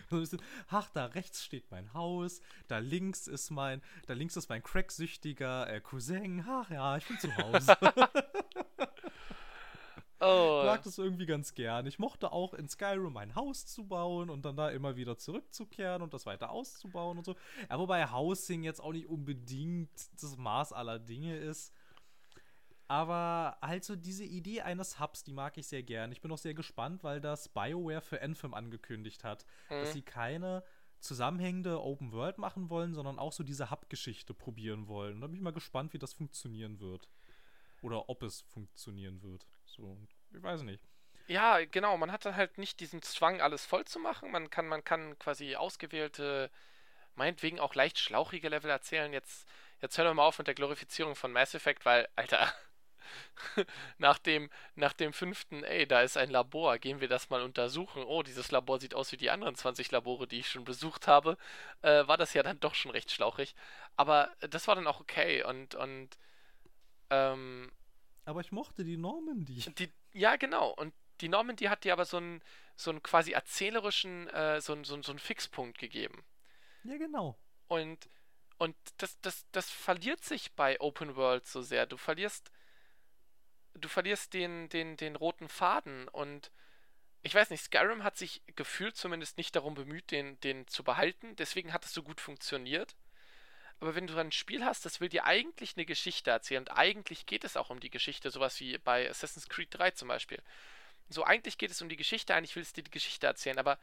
[0.09, 4.35] So ein bisschen, ach, da rechts steht mein Haus, da links ist mein, da links
[4.35, 7.77] ist mein cracksüchtiger äh, Cousin, ach ja, ich bin zu Hause.
[10.25, 10.59] Oh.
[10.61, 11.85] Ich mag das irgendwie ganz gern.
[11.85, 16.01] Ich mochte auch in Skyrim ein Haus zu bauen und dann da immer wieder zurückzukehren
[16.01, 17.35] und das weiter auszubauen und so.
[17.69, 19.91] Ja, wobei Housing jetzt auch nicht unbedingt
[20.21, 21.73] das Maß aller Dinge ist.
[22.87, 26.11] Aber halt so diese Idee eines Hubs, die mag ich sehr gern.
[26.11, 29.81] Ich bin auch sehr gespannt, weil das BioWare für Anthem angekündigt hat, mhm.
[29.81, 30.63] dass sie keine
[30.99, 35.15] zusammenhängende Open World machen wollen, sondern auch so diese Hub-Geschichte probieren wollen.
[35.15, 37.09] Und da bin ich mal gespannt, wie das funktionieren wird.
[37.81, 39.47] Oder ob es funktionieren wird.
[39.65, 39.97] So,
[40.35, 40.81] ich weiß nicht.
[41.27, 44.31] Ja, genau, man hat dann halt nicht diesen Zwang, alles voll zu machen.
[44.31, 46.51] Man kann, man kann quasi ausgewählte,
[47.15, 49.11] meinetwegen auch leicht schlauchige Level erzählen.
[49.11, 49.47] Jetzt,
[49.81, 52.53] jetzt hören wir mal auf mit der Glorifizierung von Mass Effect, weil, Alter,
[53.97, 58.03] nach dem, nach dem fünften, ey, da ist ein Labor, gehen wir das mal untersuchen.
[58.03, 61.37] Oh, dieses Labor sieht aus wie die anderen 20 Labore, die ich schon besucht habe.
[61.81, 63.55] Äh, war das ja dann doch schon recht schlauchig.
[63.95, 66.17] Aber das war dann auch okay und, und
[67.09, 67.71] ähm,
[68.25, 69.63] aber ich mochte die Normandy.
[69.77, 70.69] Die, ja, genau.
[70.69, 72.41] Und die Normandy hat dir aber so einen,
[72.75, 76.25] so einen quasi erzählerischen, äh, so, einen, so, so einen Fixpunkt gegeben.
[76.83, 77.37] Ja, genau.
[77.67, 78.09] Und,
[78.57, 81.85] und das, das, das verliert sich bei Open World so sehr.
[81.85, 82.49] Du verlierst,
[83.73, 86.51] du verlierst den, den, den roten Faden und
[87.21, 91.35] ich weiß nicht, Skyrim hat sich gefühlt zumindest nicht darum bemüht, den, den zu behalten.
[91.35, 92.95] Deswegen hat es so gut funktioniert.
[93.79, 97.25] Aber wenn du ein Spiel hast, das will dir eigentlich eine Geschichte erzählen und eigentlich
[97.25, 100.41] geht es auch um die Geschichte, sowas wie bei Assassin's Creed 3 zum Beispiel.
[101.09, 103.77] So, eigentlich geht es um die Geschichte, eigentlich willst du dir die Geschichte erzählen, aber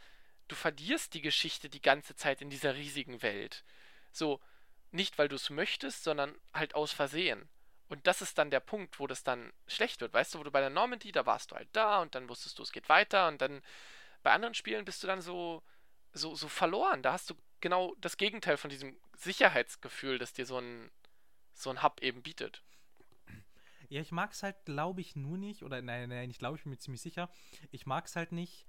[0.49, 3.65] du verlierst die Geschichte die ganze Zeit in dieser riesigen Welt.
[4.13, 4.41] So,
[4.91, 7.49] nicht weil du es möchtest, sondern halt aus Versehen.
[7.89, 10.15] Und das ist dann der Punkt, wo das dann schlecht wird.
[10.15, 12.59] Weißt du, wo du bei der Normandy, da warst du halt da und dann wusstest
[12.59, 13.63] du, es geht weiter und dann
[14.23, 15.63] bei anderen Spielen bist du dann so,
[16.13, 17.03] so, so verloren.
[17.03, 20.91] Da hast du genau das Gegenteil von diesem Sicherheitsgefühl, das dir so ein,
[21.55, 22.63] so ein Hub eben bietet.
[23.89, 26.65] Ja, ich mag es halt, glaube ich, nur nicht, oder nein, nein, ich glaube, ich
[26.65, 27.31] bin mir ziemlich sicher,
[27.71, 28.67] ich mag es halt nicht,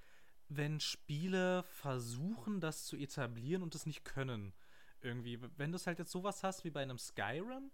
[0.50, 4.54] wenn Spiele versuchen, das zu etablieren und es nicht können.
[5.02, 7.72] Irgendwie, wenn du es halt jetzt sowas hast wie bei einem Skyrim,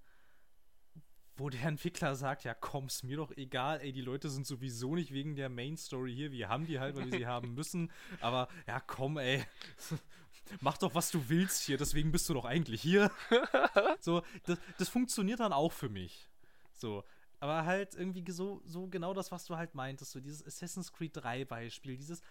[1.37, 4.95] wo der Entwickler sagt, ja komm, ist mir doch egal, ey, die Leute sind sowieso
[4.95, 7.91] nicht wegen der Main Story hier, wir haben die halt, weil wir sie haben müssen,
[8.21, 9.43] aber ja komm, ey,
[10.61, 13.11] mach doch, was du willst hier, deswegen bist du doch eigentlich hier.
[13.99, 16.29] so, das, das funktioniert dann auch für mich.
[16.73, 17.03] So,
[17.39, 21.15] aber halt irgendwie so, so genau das, was du halt meintest, so dieses Assassin's Creed
[21.15, 22.21] 3 Beispiel, dieses,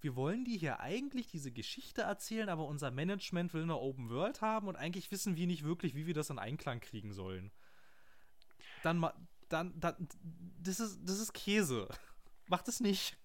[0.00, 4.40] wir wollen dir hier eigentlich diese Geschichte erzählen, aber unser Management will eine Open World
[4.40, 7.50] haben und eigentlich wissen wir nicht wirklich, wie wir das in Einklang kriegen sollen.
[8.82, 9.04] Dann,
[9.48, 10.08] dann, dann,
[10.62, 11.88] das ist, das ist Käse.
[12.46, 13.16] Macht es nicht.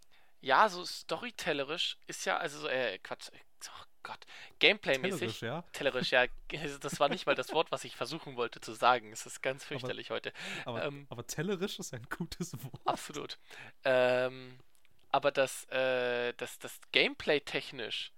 [0.44, 4.20] Ja, so storytellerisch ist ja, also, äh, Quatsch, oh Gott,
[4.60, 5.40] Gameplay-mäßig.
[5.40, 5.64] Tellerisch, ja.
[5.72, 6.26] Tellerisch, ja.
[6.82, 9.14] Das war nicht mal das Wort, was ich versuchen wollte zu sagen.
[9.14, 10.34] Es ist ganz fürchterlich aber, heute.
[10.65, 12.82] Aber, ähm, aber tellerisch ist ein gutes Wort.
[12.84, 13.40] Absolut.
[13.86, 14.60] Ähm,
[15.11, 18.11] aber das, äh, das, das Gameplay technisch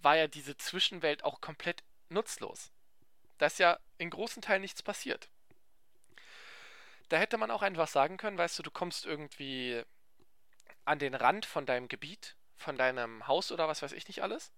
[0.00, 2.70] war ja diese Zwischenwelt auch komplett nutzlos.
[3.38, 5.28] Da ist ja in großen Teilen nichts passiert.
[7.08, 9.82] Da hätte man auch einfach sagen können, weißt du, du kommst irgendwie
[10.84, 14.52] an den Rand von deinem Gebiet, von deinem Haus oder was weiß ich nicht alles.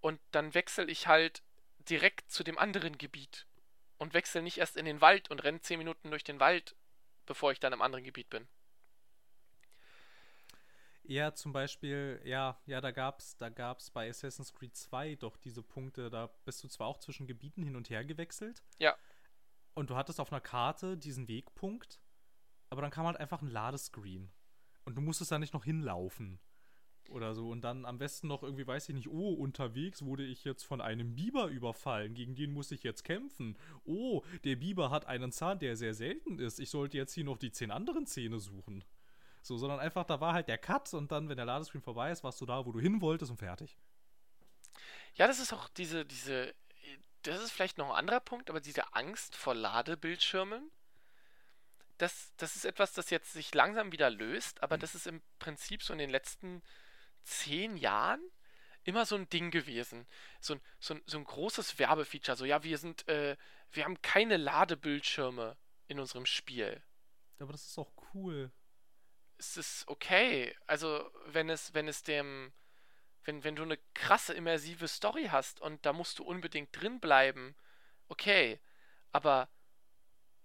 [0.00, 1.42] Und dann wechsle ich halt
[1.78, 3.46] direkt zu dem anderen Gebiet
[3.98, 6.74] und wechsle nicht erst in den Wald und renne 10 Minuten durch den Wald,
[7.26, 8.48] bevor ich dann im anderen Gebiet bin.
[11.04, 15.62] Ja, zum Beispiel, ja, ja, da gab's, da gab's bei Assassin's Creed 2 doch diese
[15.62, 18.62] Punkte, da bist du zwar auch zwischen Gebieten hin und her gewechselt.
[18.78, 18.96] Ja.
[19.74, 22.00] Und du hattest auf einer Karte diesen Wegpunkt,
[22.68, 24.30] aber dann kam halt einfach ein Ladescreen.
[24.84, 26.38] Und du musstest da nicht noch hinlaufen.
[27.10, 27.50] Oder so.
[27.50, 30.80] Und dann am besten noch irgendwie, weiß ich nicht, oh, unterwegs wurde ich jetzt von
[30.80, 32.14] einem Biber überfallen.
[32.14, 33.58] Gegen den muss ich jetzt kämpfen.
[33.84, 36.60] Oh, der Biber hat einen Zahn, der sehr selten ist.
[36.60, 38.84] Ich sollte jetzt hier noch die zehn anderen Zähne suchen.
[39.42, 42.22] So, sondern einfach, da war halt der Cut und dann, wenn der Ladescreen vorbei ist,
[42.22, 43.76] warst du da, wo du hin wolltest und fertig.
[45.14, 46.54] Ja, das ist auch diese, diese,
[47.22, 50.70] das ist vielleicht noch ein anderer Punkt, aber diese Angst vor Ladebildschirmen,
[52.00, 54.80] das, das ist etwas, das jetzt sich langsam wieder löst, aber mhm.
[54.80, 56.62] das ist im Prinzip so in den letzten
[57.22, 58.20] zehn Jahren
[58.84, 60.06] immer so ein Ding gewesen.
[60.40, 62.36] So ein, so ein, so ein großes Werbefeature.
[62.36, 63.36] So, ja, wir sind, äh,
[63.72, 65.56] wir haben keine Ladebildschirme
[65.88, 66.82] in unserem Spiel.
[67.38, 68.50] Aber das ist auch cool
[69.40, 70.54] es ist okay.
[70.66, 72.52] Also, wenn es, wenn es dem,
[73.24, 77.56] wenn, wenn du eine krasse immersive Story hast und da musst du unbedingt drin bleiben,
[78.08, 78.60] okay.
[79.12, 79.48] Aber,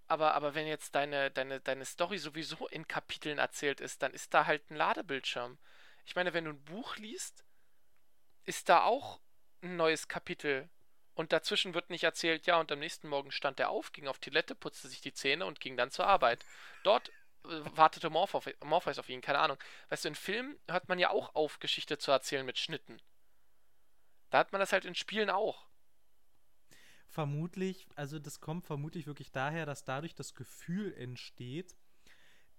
[0.08, 4.34] aber, aber wenn jetzt deine, deine, deine Story sowieso in Kapiteln erzählt ist, dann ist
[4.34, 5.58] da halt ein Ladebildschirm.
[6.06, 7.44] Ich meine, wenn du ein Buch liest,
[8.44, 9.20] ist da auch
[9.62, 10.70] ein neues Kapitel.
[11.16, 14.20] Und dazwischen wird nicht erzählt, ja, und am nächsten Morgen stand er auf, ging auf
[14.20, 16.46] Toilette, putzte sich die Zähne und ging dann zur Arbeit.
[16.84, 17.12] Dort
[17.44, 19.58] wartete Morpheus auf ihn, keine Ahnung.
[19.90, 23.02] Weißt du, in Filmen hört man ja auch auf, Geschichte zu erzählen mit Schnitten.
[24.30, 25.65] Da hat man das halt in Spielen auch.
[27.16, 31.78] Vermutlich, also das kommt vermutlich wirklich daher, dass dadurch das Gefühl entsteht,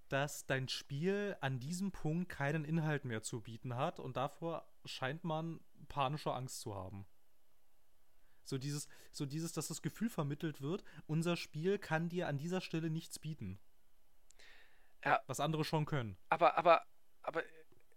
[0.08, 5.24] dass dein Spiel an diesem Punkt keinen Inhalt mehr zu bieten hat und davor scheint
[5.24, 7.04] man panische Angst zu haben.
[8.44, 12.62] So dieses, so dieses, dass das Gefühl vermittelt wird, unser Spiel kann dir an dieser
[12.62, 13.58] Stelle nichts bieten.
[15.04, 15.20] Ja.
[15.26, 16.16] Was andere schon können.
[16.30, 16.86] Aber, aber,
[17.20, 17.42] aber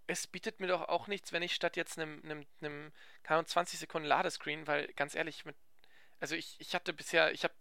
[0.07, 2.91] es bietet mir doch auch nichts, wenn ich statt jetzt einem, einem, einem
[3.23, 5.55] keine 20 Sekunden Ladescreen, weil ganz ehrlich, mit,
[6.19, 7.53] also ich, ich hatte bisher, ich habe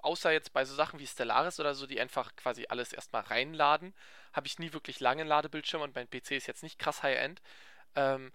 [0.00, 3.94] außer jetzt bei so Sachen wie Stellaris oder so, die einfach quasi alles erstmal reinladen,
[4.32, 7.42] habe ich nie wirklich lange Ladebildschirm und mein PC ist jetzt nicht krass High-End.
[7.96, 8.32] Ähm,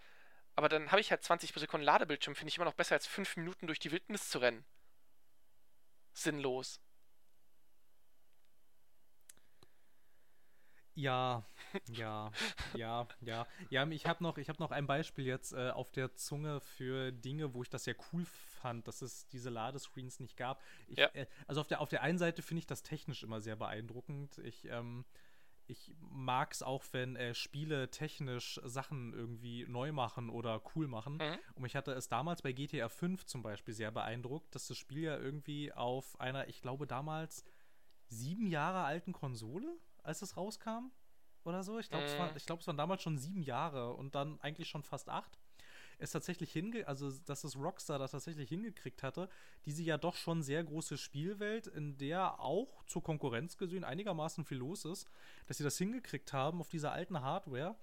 [0.56, 3.38] aber dann habe ich halt 20 Sekunden Ladebildschirm, finde ich immer noch besser als 5
[3.38, 4.66] Minuten durch die Wildnis zu rennen.
[6.14, 6.80] Sinnlos.
[10.94, 11.44] Ja,
[11.90, 12.32] ja,
[12.74, 13.48] ja, ja.
[13.70, 17.54] Ja, ich habe noch, hab noch ein Beispiel jetzt äh, auf der Zunge für Dinge,
[17.54, 18.26] wo ich das ja cool
[18.62, 20.62] fand, dass es diese Ladescreens nicht gab.
[20.88, 21.08] Ich, ja.
[21.08, 24.38] äh, also auf der, auf der einen Seite finde ich das technisch immer sehr beeindruckend.
[24.40, 25.06] Ich, ähm,
[25.68, 31.16] ich mag es auch, wenn äh, Spiele technisch Sachen irgendwie neu machen oder cool machen.
[31.16, 31.38] Mhm.
[31.56, 35.04] Und mich hatte es damals bei GTA 5 zum Beispiel sehr beeindruckt, dass das Spiel
[35.04, 37.44] ja irgendwie auf einer, ich glaube damals,
[38.08, 40.92] sieben Jahre alten Konsole als es rauskam
[41.44, 41.80] oder so.
[41.80, 42.10] Ich glaube, mhm.
[42.10, 45.40] es, war, glaub, es waren damals schon sieben Jahre und dann eigentlich schon fast acht.
[46.02, 49.30] Es tatsächlich hinge, also dass es Rockstar da tatsächlich hingekriegt hatte,
[49.66, 54.58] diese ja doch schon sehr große Spielwelt, in der auch zur Konkurrenz gesehen einigermaßen viel
[54.58, 55.08] los ist,
[55.46, 57.76] dass sie das hingekriegt haben, auf dieser alten Hardware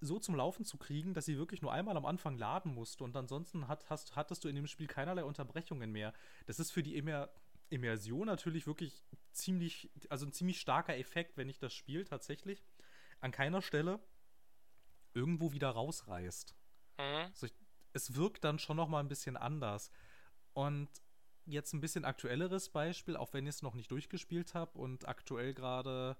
[0.00, 3.16] so zum Laufen zu kriegen, dass sie wirklich nur einmal am Anfang laden musste und
[3.16, 6.12] ansonsten hat, hast, hattest du in dem Spiel keinerlei Unterbrechungen mehr.
[6.46, 7.28] Das ist für die immer
[7.70, 12.64] Immersion natürlich wirklich ziemlich, also ein ziemlich starker Effekt, wenn ich das Spiel tatsächlich
[13.20, 14.00] an keiner Stelle
[15.14, 16.54] irgendwo wieder rausreißt.
[17.28, 17.46] Mhm.
[17.46, 17.54] Ich,
[17.92, 19.90] es wirkt dann schon noch mal ein bisschen anders.
[20.52, 20.88] Und
[21.44, 25.54] jetzt ein bisschen aktuelleres Beispiel, auch wenn ich es noch nicht durchgespielt habe und aktuell
[25.54, 26.16] gerade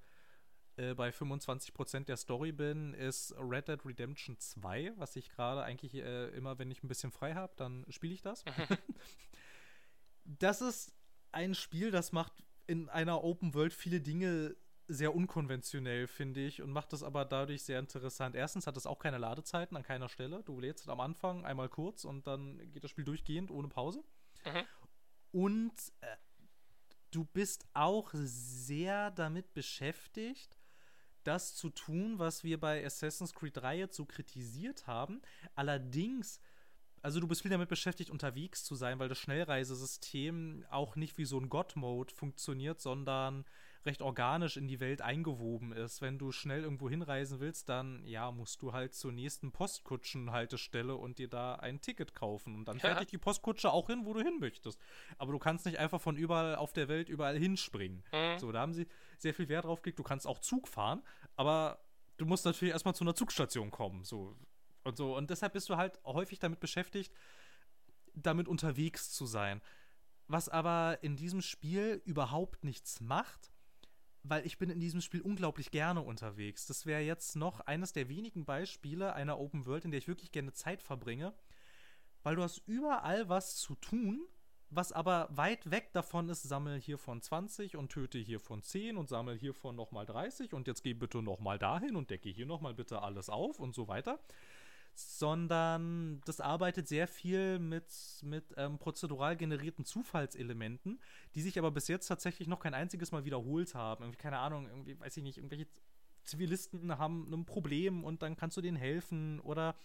[0.77, 5.95] äh, bei 25% der Story bin, ist Red Dead Redemption 2, was ich gerade eigentlich
[5.95, 8.45] äh, immer, wenn ich ein bisschen frei habe, dann spiele ich das.
[10.25, 10.95] das ist
[11.33, 12.33] ein Spiel, das macht
[12.67, 14.57] in einer Open World viele Dinge
[14.89, 18.35] sehr unkonventionell, finde ich, und macht das aber dadurch sehr interessant.
[18.35, 20.43] Erstens hat es auch keine Ladezeiten an keiner Stelle.
[20.43, 24.03] Du lädst am Anfang einmal kurz und dann geht das Spiel durchgehend ohne Pause.
[24.45, 24.65] Mhm.
[25.31, 26.17] Und äh,
[27.11, 30.59] du bist auch sehr damit beschäftigt,
[31.23, 35.21] das zu tun, was wir bei Assassin's Creed 3 jetzt so kritisiert haben.
[35.55, 36.41] Allerdings
[37.03, 41.25] also du bist viel damit beschäftigt, unterwegs zu sein, weil das Schnellreisesystem auch nicht wie
[41.25, 43.45] so ein God-Mode funktioniert, sondern
[43.89, 46.01] recht organisch in die Welt eingewoben ist.
[46.03, 51.19] Wenn du schnell irgendwo hinreisen willst, dann ja, musst du halt zur nächsten Postkutschenhaltestelle und
[51.19, 52.55] dir da ein Ticket kaufen.
[52.55, 54.79] Und dann fährt dich die Postkutsche auch hin, wo du hin möchtest.
[55.17, 58.05] Aber du kannst nicht einfach von überall auf der Welt überall hinspringen.
[58.13, 58.39] Mhm.
[58.39, 58.87] So, da haben sie
[59.17, 59.99] sehr viel Wert drauf gelegt.
[59.99, 61.03] Du kannst auch Zug fahren,
[61.35, 61.81] aber
[62.19, 64.05] du musst natürlich erstmal zu einer Zugstation kommen.
[64.05, 64.37] So,
[64.85, 65.17] und so.
[65.17, 67.13] Und deshalb bist du halt häufig damit beschäftigt,
[68.15, 69.63] damit unterwegs zu sein.
[70.27, 73.51] Was aber in diesem Spiel überhaupt nichts macht,
[74.23, 76.67] weil ich bin in diesem Spiel unglaublich gerne unterwegs.
[76.67, 80.33] Das wäre jetzt noch eines der wenigen Beispiele einer Open World, in der ich wirklich
[80.33, 81.35] gerne Zeit verbringe,
[82.23, 84.27] weil du hast überall was zu tun,
[84.71, 89.39] was aber weit weg davon ist, sammel hiervon 20 und töte hiervon 10 und sammel
[89.39, 93.31] hiervon nochmal 30 und jetzt geh bitte nochmal dahin und decke hier nochmal bitte alles
[93.31, 94.21] auf und so weiter
[94.99, 97.87] sondern das arbeitet sehr viel mit,
[98.23, 101.01] mit ähm, prozedural generierten Zufallselementen,
[101.37, 104.03] die sich aber bis jetzt tatsächlich noch kein einziges Mal wiederholt haben.
[104.03, 105.69] Irgendwie, keine Ahnung, irgendwie, weiß ich nicht, irgendwelche
[106.25, 109.77] Zivilisten haben ein Problem und dann kannst du denen helfen oder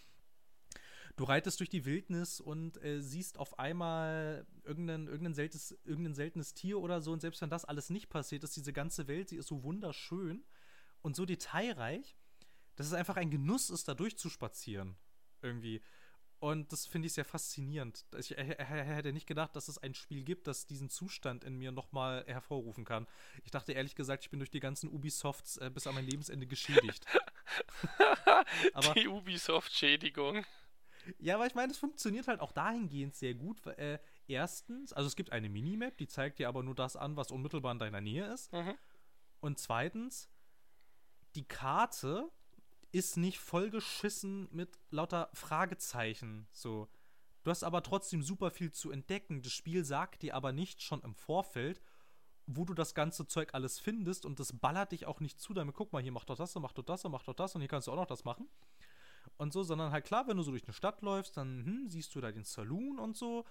[1.15, 6.56] du reitest durch die Wildnis und äh, siehst auf einmal irgendein, irgendein, seltenes, irgendein seltenes
[6.56, 9.38] Tier oder so und selbst wenn das alles nicht passiert ist, diese ganze Welt, sie
[9.38, 10.44] ist so wunderschön
[11.03, 12.18] und so detailreich,
[12.76, 14.98] dass es einfach ein Genuss ist, da durchzuspazieren
[15.44, 15.82] irgendwie.
[16.44, 18.06] Und das finde ich sehr faszinierend.
[18.18, 22.26] Ich hätte nicht gedacht, dass es ein Spiel gibt, das diesen Zustand in mir nochmal
[22.28, 23.07] hervorrufen kann.
[23.45, 26.45] Ich dachte ehrlich gesagt, ich bin durch die ganzen Ubisofts äh, bis an mein Lebensende
[26.45, 27.06] geschädigt.
[28.95, 30.44] die Ubisoft-Schädigung.
[31.18, 33.65] Ja, aber ich meine, es funktioniert halt auch dahingehend sehr gut.
[33.65, 37.32] Äh, erstens, also es gibt eine Minimap, die zeigt dir aber nur das an, was
[37.32, 38.52] unmittelbar in deiner Nähe ist.
[38.52, 38.76] Mhm.
[39.40, 40.30] Und zweitens,
[41.36, 42.30] die Karte
[42.94, 46.48] ist nicht vollgeschissen mit lauter Fragezeichen.
[46.52, 46.88] So.
[47.44, 49.41] Du hast aber trotzdem super viel zu entdecken.
[49.41, 51.82] Das Spiel sagt dir aber nicht schon im Vorfeld,
[52.45, 55.76] wo du das ganze Zeug alles findest und das ballert dich auch nicht zu, damit
[55.76, 57.88] guck mal, hier mach doch das, mach doch das, mach doch das und hier kannst
[57.88, 58.48] du auch noch das machen.
[59.38, 62.14] Und so, sondern halt klar, wenn du so durch eine Stadt läufst, dann hm, siehst
[62.14, 63.45] du da den Saloon und so.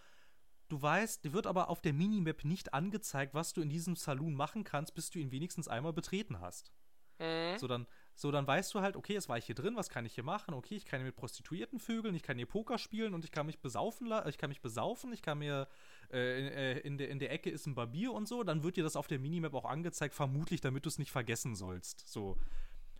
[0.69, 4.35] Du weißt, dir wird aber auf der Minimap nicht angezeigt, was du in diesem Saloon
[4.35, 6.73] machen kannst, bis du ihn wenigstens einmal betreten hast.
[7.19, 7.59] Mhm.
[7.59, 10.05] So, dann, so, dann weißt du halt, okay, jetzt war ich hier drin, was kann
[10.05, 10.55] ich hier machen?
[10.55, 13.47] Okay, ich kann hier mit Prostituierten vögeln, ich kann hier Poker spielen und ich kann
[13.47, 15.67] mich besaufen, ich kann mich besaufen, ich kann mir
[16.13, 18.97] äh, in, der, in der Ecke ist ein Barbier und so, dann wird dir das
[18.97, 22.07] auf der Minimap auch angezeigt, vermutlich, damit du es nicht vergessen sollst.
[22.07, 22.37] So,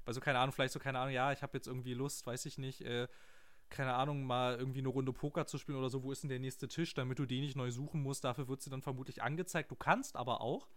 [0.05, 2.59] also keine Ahnung, vielleicht so, keine Ahnung, ja, ich habe jetzt irgendwie Lust, weiß ich
[2.59, 3.07] nicht, äh,
[3.69, 6.39] keine Ahnung, mal irgendwie eine Runde Poker zu spielen oder so, wo ist denn der
[6.39, 9.71] nächste Tisch, damit du den nicht neu suchen musst, dafür wird sie dann vermutlich angezeigt.
[9.71, 10.69] Du kannst aber auch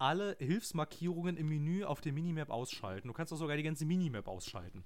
[0.00, 3.08] alle Hilfsmarkierungen im Menü auf der Minimap ausschalten.
[3.08, 4.84] Du kannst auch sogar die ganze Minimap ausschalten.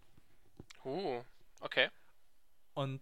[0.84, 1.22] Uh,
[1.60, 1.88] okay.
[2.74, 3.00] Und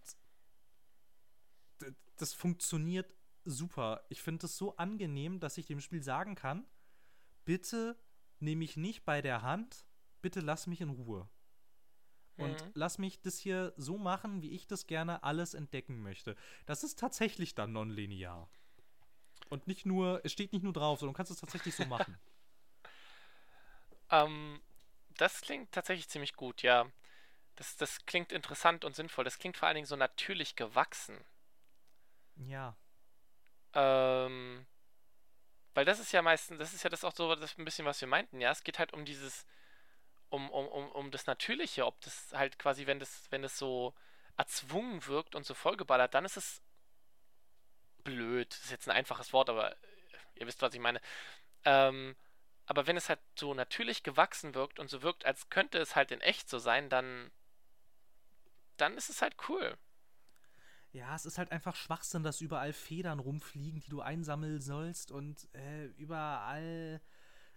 [2.17, 3.13] das funktioniert
[3.45, 4.05] super.
[4.09, 6.65] Ich finde es so angenehm, dass ich dem Spiel sagen kann,
[7.45, 7.97] bitte
[8.39, 9.85] nehme mich nicht bei der Hand,
[10.21, 11.27] bitte lass mich in Ruhe.
[12.37, 12.71] Und mhm.
[12.73, 16.35] lass mich das hier so machen, wie ich das gerne alles entdecken möchte.
[16.65, 18.49] Das ist tatsächlich dann nonlinear.
[19.49, 22.17] Und nicht nur, es steht nicht nur drauf, sondern du kannst es tatsächlich so machen.
[24.09, 24.61] ähm,
[25.17, 26.85] das klingt tatsächlich ziemlich gut, ja.
[27.55, 29.23] Das, das klingt interessant und sinnvoll.
[29.23, 31.23] Das klingt vor allen Dingen so natürlich gewachsen.
[32.35, 32.75] Ja.
[33.73, 34.65] Ähm,
[35.73, 38.01] weil das ist ja meistens, das ist ja das auch so das ein bisschen, was
[38.01, 38.51] wir meinten, ja.
[38.51, 39.45] Es geht halt um dieses,
[40.29, 43.93] um, um, um, um das Natürliche, ob das halt quasi, wenn das, wenn es so
[44.35, 46.61] erzwungen wirkt und so vollgeballert, dann ist es
[48.03, 49.75] blöd, das ist jetzt ein einfaches Wort, aber äh,
[50.35, 51.01] ihr wisst, was ich meine.
[51.65, 52.15] Ähm,
[52.65, 56.11] aber wenn es halt so natürlich gewachsen wirkt und so wirkt, als könnte es halt
[56.11, 57.31] in echt so sein, dann,
[58.77, 59.77] dann ist es halt cool.
[60.91, 65.49] Ja, es ist halt einfach Schwachsinn, dass überall Federn rumfliegen, die du einsammeln sollst und
[65.53, 67.01] äh, überall,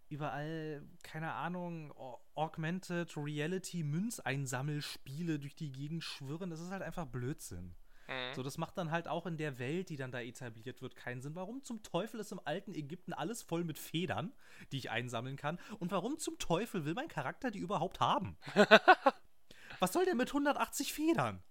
[0.09, 1.93] überall, keine Ahnung,
[2.35, 6.48] Augmented Reality Münzeinsammelspiele durch die Gegend schwirren.
[6.48, 7.74] Das ist halt einfach Blödsinn.
[8.08, 8.34] Mhm.
[8.34, 11.20] So, das macht dann halt auch in der Welt, die dann da etabliert wird, keinen
[11.20, 11.34] Sinn.
[11.34, 14.32] Warum zum Teufel ist im alten Ägypten alles voll mit Federn,
[14.72, 15.58] die ich einsammeln kann?
[15.78, 18.36] Und warum zum Teufel will mein Charakter die überhaupt haben?
[19.80, 21.42] Was soll der mit 180 Federn?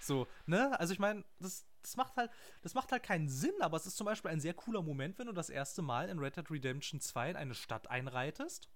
[0.00, 0.78] So, ne?
[0.78, 2.30] Also ich meine, das, das macht halt,
[2.62, 5.26] das macht halt keinen Sinn, aber es ist zum Beispiel ein sehr cooler Moment, wenn
[5.26, 8.68] du das erste Mal in Red Dead Redemption 2 in eine Stadt einreitest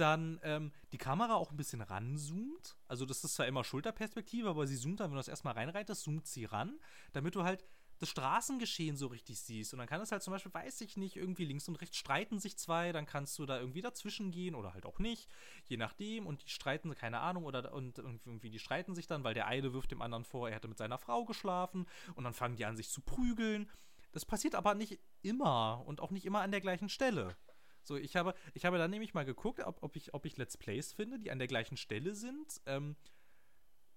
[0.00, 2.76] dann ähm, die Kamera auch ein bisschen ranzoomt.
[2.88, 6.02] Also das ist zwar immer Schulterperspektive, aber sie zoomt dann, wenn du das erstmal reinreitest,
[6.02, 6.78] zoomt sie ran,
[7.12, 7.64] damit du halt
[7.98, 9.72] das Straßengeschehen so richtig siehst.
[9.72, 12.38] Und dann kann es halt zum Beispiel, weiß ich nicht, irgendwie links und rechts streiten
[12.38, 15.28] sich zwei, dann kannst du da irgendwie dazwischen gehen oder halt auch nicht,
[15.66, 16.26] je nachdem.
[16.26, 19.72] Und die streiten, keine Ahnung, oder und irgendwie die streiten sich dann, weil der eine
[19.72, 22.76] wirft dem anderen vor, er hätte mit seiner Frau geschlafen und dann fangen die an,
[22.76, 23.70] sich zu prügeln.
[24.12, 27.36] Das passiert aber nicht immer und auch nicht immer an der gleichen Stelle.
[27.84, 30.56] So, ich habe, ich habe dann nämlich mal geguckt, ob, ob, ich, ob ich Let's
[30.56, 32.96] Plays finde, die an der gleichen Stelle sind, ähm,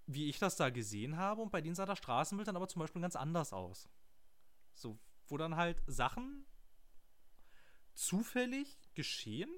[0.06, 1.40] wie ich das da gesehen habe.
[1.40, 3.88] Und bei denen sah das Straßenbild dann aber zum Beispiel ganz anders aus.
[4.74, 6.46] So, wo dann halt Sachen
[7.94, 9.50] zufällig geschehen,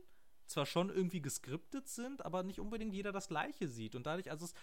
[0.47, 3.95] zwar schon irgendwie geskriptet sind, aber nicht unbedingt jeder das Gleiche sieht.
[3.95, 4.55] Und dadurch, also es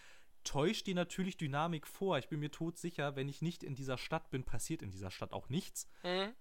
[0.43, 2.17] täuscht die natürlich Dynamik vor.
[2.17, 5.33] Ich bin mir todsicher, wenn ich nicht in dieser Stadt bin, passiert in dieser Stadt
[5.33, 5.87] auch nichts.
[6.03, 6.33] Mhm.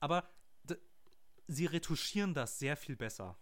[0.00, 0.28] Aber
[1.46, 3.36] sie retuschieren das sehr viel besser.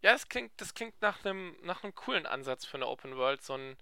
[0.00, 3.42] Ja, das klingt, das klingt nach einem nach einem coolen Ansatz für eine Open World,
[3.42, 3.76] so ein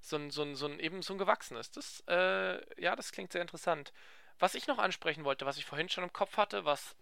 [0.00, 1.70] so ein, so ein, so ein eben so ein gewachsenes.
[1.70, 3.92] Das, äh, ja, das klingt sehr interessant.
[4.38, 6.96] Was ich noch ansprechen wollte, was ich vorhin schon im Kopf hatte, was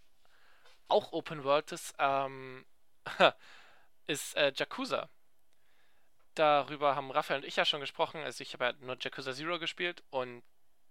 [0.89, 2.65] auch Open World ist, ähm,
[4.07, 5.09] ist äh, Yakuza.
[6.35, 8.23] Darüber haben Raphael und ich ja schon gesprochen.
[8.23, 10.43] Also ich habe ja nur Yakuza Zero gespielt und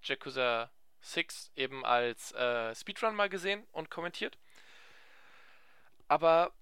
[0.04, 0.72] Yakuza
[1.02, 4.38] 6 eben als äh, Speedrun mal gesehen und kommentiert.
[6.08, 6.54] Aber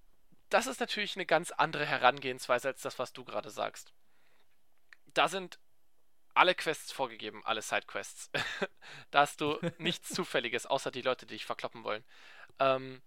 [0.48, 3.92] das ist natürlich eine ganz andere Herangehensweise als das, was du gerade sagst.
[5.06, 5.58] Da sind
[6.34, 8.30] alle Quests vorgegeben, alle Sidequests.
[9.10, 12.04] da hast du nichts Zufälliges, außer die Leute, die dich verkloppen wollen.
[12.58, 13.02] Ähm,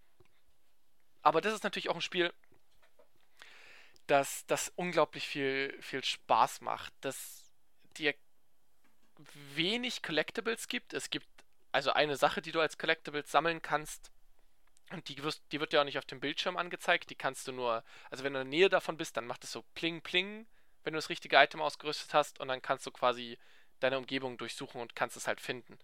[1.22, 2.34] aber das ist natürlich auch ein Spiel,
[4.08, 7.54] das, das unglaublich viel, viel Spaß macht, das
[7.98, 8.16] dir
[9.54, 10.94] wenig Collectibles gibt.
[10.94, 11.28] Es gibt
[11.72, 14.12] also eine Sache, die du als Collectibles sammeln kannst,
[14.92, 17.10] und die, wirst, die wird ja auch nicht auf dem Bildschirm angezeigt.
[17.10, 19.52] Die kannst du nur, also wenn du in der Nähe davon bist, dann macht es
[19.52, 20.48] so pling pling,
[20.84, 22.40] wenn du das richtige Item ausgerüstet hast.
[22.40, 23.38] Und dann kannst du quasi
[23.80, 25.78] deine Umgebung durchsuchen und kannst es halt finden.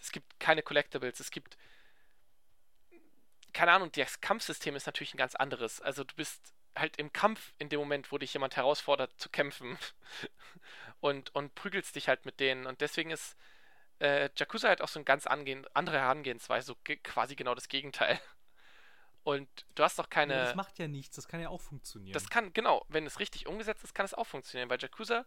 [0.00, 1.56] Es gibt keine Collectibles, es gibt.
[3.52, 5.80] Keine Ahnung, das Kampfsystem ist natürlich ein ganz anderes.
[5.80, 9.78] Also du bist halt im Kampf in dem Moment, wo dich jemand herausfordert zu kämpfen.
[11.00, 12.66] und, und prügelst dich halt mit denen.
[12.66, 13.36] Und deswegen ist
[14.00, 18.20] äh, Yakuza halt auch so eine ganz andere Herangehensweise, so quasi genau das Gegenteil.
[19.26, 20.34] Und du hast doch keine.
[20.34, 22.12] Ja, das macht ja nichts, das kann ja auch funktionieren.
[22.12, 25.26] Das kann, genau, wenn es richtig umgesetzt ist, kann es auch funktionieren, weil Yakuza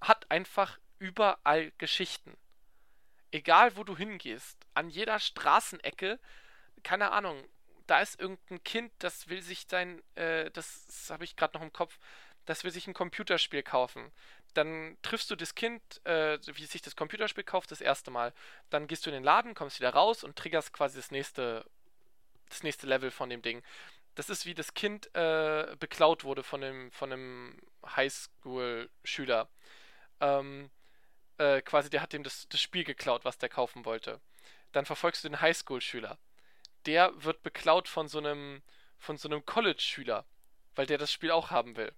[0.00, 2.36] hat einfach überall Geschichten.
[3.32, 6.20] Egal wo du hingehst, an jeder Straßenecke,
[6.84, 7.42] keine Ahnung,
[7.88, 11.72] da ist irgendein Kind, das will sich sein, äh, das, habe ich gerade noch im
[11.72, 11.98] Kopf,
[12.44, 14.12] das will sich ein Computerspiel kaufen.
[14.52, 18.32] Dann triffst du das Kind, äh, wie sich das Computerspiel kauft, das erste Mal.
[18.70, 21.68] Dann gehst du in den Laden, kommst wieder raus und triggerst quasi das nächste
[22.48, 23.62] das nächste Level von dem Ding.
[24.14, 29.48] Das ist wie das Kind äh, beklaut wurde von einem, von einem Highschool-Schüler.
[30.20, 30.70] Ähm,
[31.38, 34.20] äh, quasi, der hat ihm das, das Spiel geklaut, was der kaufen wollte.
[34.72, 36.18] Dann verfolgst du den Highschool-Schüler.
[36.86, 38.62] Der wird beklaut von so einem,
[38.98, 40.24] von so einem College-Schüler,
[40.74, 41.92] weil der das Spiel auch haben will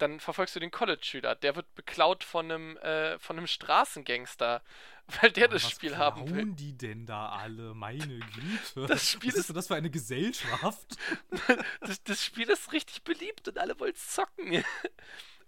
[0.00, 1.34] dann verfolgst du den College-Schüler.
[1.34, 4.62] Der wird beklaut von einem, äh, von einem Straßengangster,
[5.20, 6.48] weil der ja, das Spiel haben will.
[6.48, 7.74] Was die denn da alle?
[7.74, 8.86] Meine Güte.
[8.86, 10.96] Das Spiel was ist, ist das für eine Gesellschaft?
[11.80, 14.64] das, das, Spiel ist richtig beliebt und alle wollen zocken.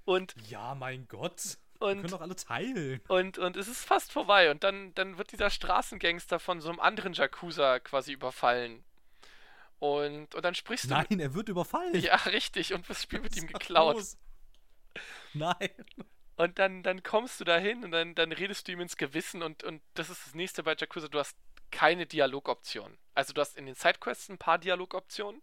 [0.04, 1.58] Und ja, mein Gott.
[1.78, 3.00] Und, Wir können doch alle teilen.
[3.06, 4.50] Und, und es ist fast vorbei.
[4.50, 8.82] Und dann, dann wird dieser Straßengangster von so einem anderen Yakuza quasi überfallen.
[9.78, 10.88] Und, und dann sprichst du.
[10.88, 12.00] Nein, er wird überfallen.
[12.00, 12.74] Ja, richtig.
[12.74, 13.94] Und das Spiel wird ihm geklaut.
[13.94, 14.16] Los?
[15.34, 15.70] Nein.
[16.36, 19.42] Und dann, dann kommst du da hin und dann, dann redest du ihm ins Gewissen
[19.42, 21.36] und, und das ist das nächste bei Yakuza, du hast
[21.70, 22.96] keine Dialogoption.
[23.14, 25.42] Also du hast in den Sidequests ein paar Dialogoptionen,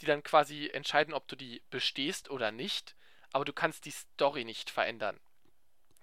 [0.00, 2.96] die dann quasi entscheiden, ob du die bestehst oder nicht,
[3.32, 5.18] aber du kannst die Story nicht verändern.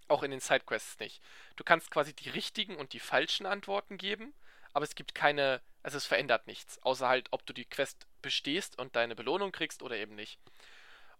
[0.08, 1.22] Auch in den Sidequests nicht.
[1.56, 4.34] Du kannst quasi die richtigen und die falschen Antworten geben,
[4.74, 8.78] aber es gibt keine, also es verändert nichts, außer halt, ob du die Quest bestehst
[8.78, 10.40] und deine Belohnung kriegst oder eben nicht.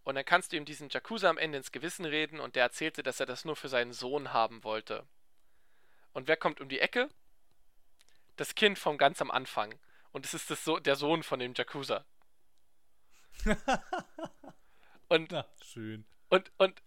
[0.04, 3.02] Und dann kannst du ihm diesen Jakuza am Ende ins Gewissen reden und der erzählte,
[3.02, 5.06] dass er das nur für seinen Sohn haben wollte.
[6.12, 7.08] Und wer kommt um die Ecke?
[8.36, 9.78] Das Kind vom ganz am Anfang.
[10.10, 12.04] Und es ist das so der Sohn von dem Jakuza.
[15.08, 16.04] und, Na, schön.
[16.28, 16.82] Und, und,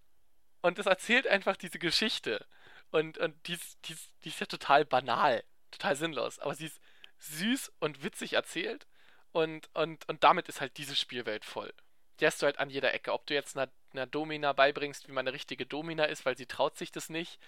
[0.62, 2.46] und das erzählt einfach diese Geschichte.
[2.92, 6.40] Und, und die, ist, die, ist, die ist ja total banal, total sinnlos.
[6.40, 6.82] Aber sie ist
[7.20, 8.86] süß und witzig erzählt.
[9.32, 11.74] Und, und, und damit ist halt diese Spielwelt voll.
[12.20, 13.14] Die hast du halt an jeder Ecke.
[13.14, 16.46] Ob du jetzt einer, einer Domina beibringst, wie man eine richtige Domina ist, weil sie
[16.46, 17.40] traut sich das nicht.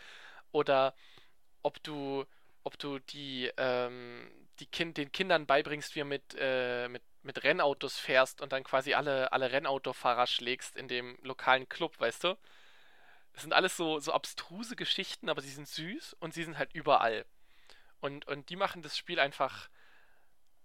[0.51, 0.93] Oder
[1.63, 2.25] ob du,
[2.63, 4.29] ob du die, ähm,
[4.59, 8.63] die kind, den Kindern beibringst, wie er mit, äh, mit, mit Rennautos fährst und dann
[8.63, 12.37] quasi alle, alle Rennautofahrer schlägst in dem lokalen Club, weißt du?
[13.33, 16.73] Das sind alles so, so abstruse Geschichten, aber sie sind süß und sie sind halt
[16.73, 17.25] überall.
[17.99, 19.69] Und, und die machen das Spiel einfach,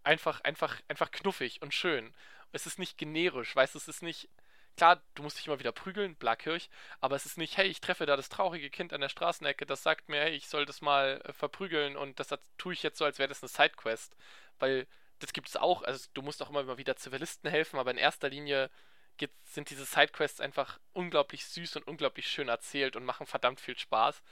[0.05, 2.15] einfach, einfach, einfach knuffig und schön.
[2.53, 4.29] Es ist nicht generisch, weißt du, es ist nicht,
[4.77, 6.70] klar, du musst dich immer wieder prügeln, Blackkirch,
[7.01, 9.83] aber es ist nicht, hey, ich treffe da das traurige Kind an der Straßenecke, das
[9.83, 12.99] sagt mir, hey, ich soll das mal äh, verprügeln und das, das tue ich jetzt
[12.99, 14.16] so, als wäre das eine Sidequest.
[14.59, 14.87] Weil
[15.19, 18.29] das gibt es auch, also du musst auch immer wieder Zivilisten helfen, aber in erster
[18.29, 18.70] Linie
[19.16, 23.79] geht, sind diese Sidequests einfach unglaublich süß und unglaublich schön erzählt und machen verdammt viel
[23.79, 24.23] Spaß.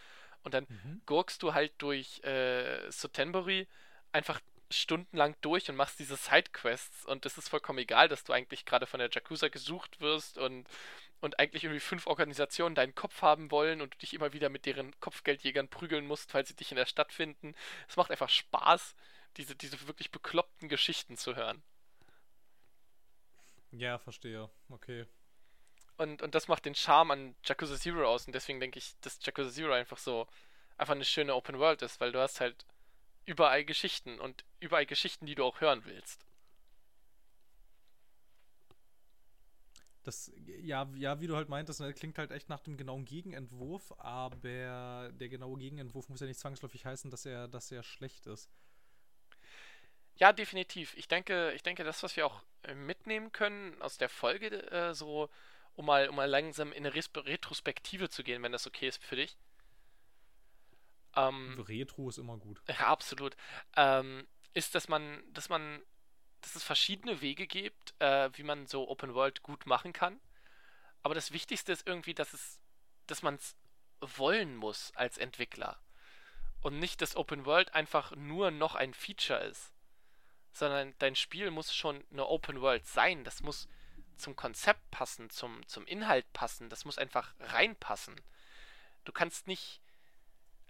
[0.42, 1.02] Und dann mhm.
[1.06, 3.68] gurkst du halt durch äh, Sotenbury
[4.12, 4.40] einfach
[4.70, 8.86] stundenlang durch und machst diese Sidequests und es ist vollkommen egal, dass du eigentlich gerade
[8.86, 10.66] von der Jakuza gesucht wirst und,
[11.20, 14.66] und eigentlich irgendwie fünf Organisationen deinen Kopf haben wollen und du dich immer wieder mit
[14.66, 17.54] deren Kopfgeldjägern prügeln musst, weil sie dich in der Stadt finden.
[17.88, 18.94] Es macht einfach Spaß,
[19.36, 21.62] diese, diese wirklich bekloppten Geschichten zu hören.
[23.72, 24.50] Ja, verstehe.
[24.68, 25.06] Okay.
[25.96, 28.26] Und, und das macht den Charme an Yakuza Zero aus.
[28.26, 30.26] Und deswegen denke ich, dass Yakuza Zero einfach so
[30.76, 32.64] einfach eine schöne Open World ist, weil du hast halt
[33.30, 36.26] überall Geschichten und überall Geschichten, die du auch hören willst.
[40.02, 40.32] Das,
[40.62, 45.10] ja, ja, wie du halt meintest, ne, klingt halt echt nach dem genauen Gegenentwurf, aber
[45.12, 48.50] der genaue Gegenentwurf muss ja nicht zwangsläufig heißen, dass er, dass er schlecht ist.
[50.16, 50.94] Ja, definitiv.
[50.96, 54.92] Ich denke, ich denke, das, was wir auch äh, mitnehmen können aus der Folge, äh,
[54.94, 55.30] so,
[55.76, 59.16] um mal, um mal langsam in eine Retrospektive zu gehen, wenn das okay ist für
[59.16, 59.36] dich.
[61.16, 62.62] Ähm, Retro ist immer gut.
[62.68, 63.36] Ja, absolut.
[63.76, 65.82] Ähm, ist, dass man, dass man,
[66.40, 70.20] dass es verschiedene Wege gibt, äh, wie man so Open World gut machen kann.
[71.02, 72.60] Aber das Wichtigste ist irgendwie, dass es,
[73.06, 73.56] dass man es
[74.00, 75.80] wollen muss als Entwickler.
[76.60, 79.72] Und nicht, dass Open World einfach nur noch ein Feature ist
[80.52, 83.24] sondern dein Spiel muss schon eine Open World sein.
[83.24, 83.68] Das muss
[84.16, 86.68] zum Konzept passen, zum, zum Inhalt passen.
[86.68, 88.20] Das muss einfach reinpassen.
[89.04, 89.80] Du kannst nicht.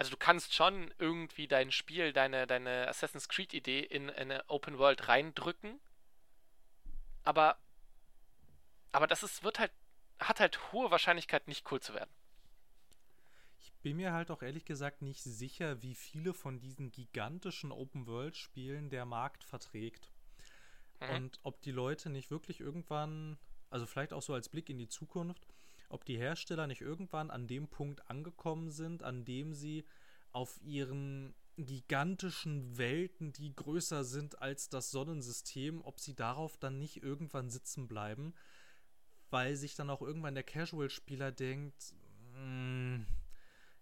[0.01, 4.79] Also du kannst schon irgendwie dein Spiel, deine, deine Assassin's Creed-Idee in, in eine Open
[4.79, 5.79] World reindrücken.
[7.23, 7.59] Aber.
[8.93, 9.73] Aber das ist, wird halt.
[10.19, 12.11] hat halt hohe Wahrscheinlichkeit, nicht cool zu werden
[13.83, 19.07] bin mir halt auch ehrlich gesagt nicht sicher, wie viele von diesen gigantischen Open-World-Spielen der
[19.07, 20.11] Markt verträgt.
[21.01, 21.11] Mhm.
[21.15, 23.39] Und ob die Leute nicht wirklich irgendwann,
[23.71, 25.47] also vielleicht auch so als Blick in die Zukunft,
[25.91, 29.85] ob die Hersteller nicht irgendwann an dem Punkt angekommen sind, an dem sie
[30.33, 37.03] auf ihren gigantischen Welten, die größer sind als das Sonnensystem, ob sie darauf dann nicht
[37.03, 38.35] irgendwann sitzen bleiben,
[39.31, 41.95] weil sich dann auch irgendwann der Casual-Spieler denkt,
[42.33, 43.07] mh, hm,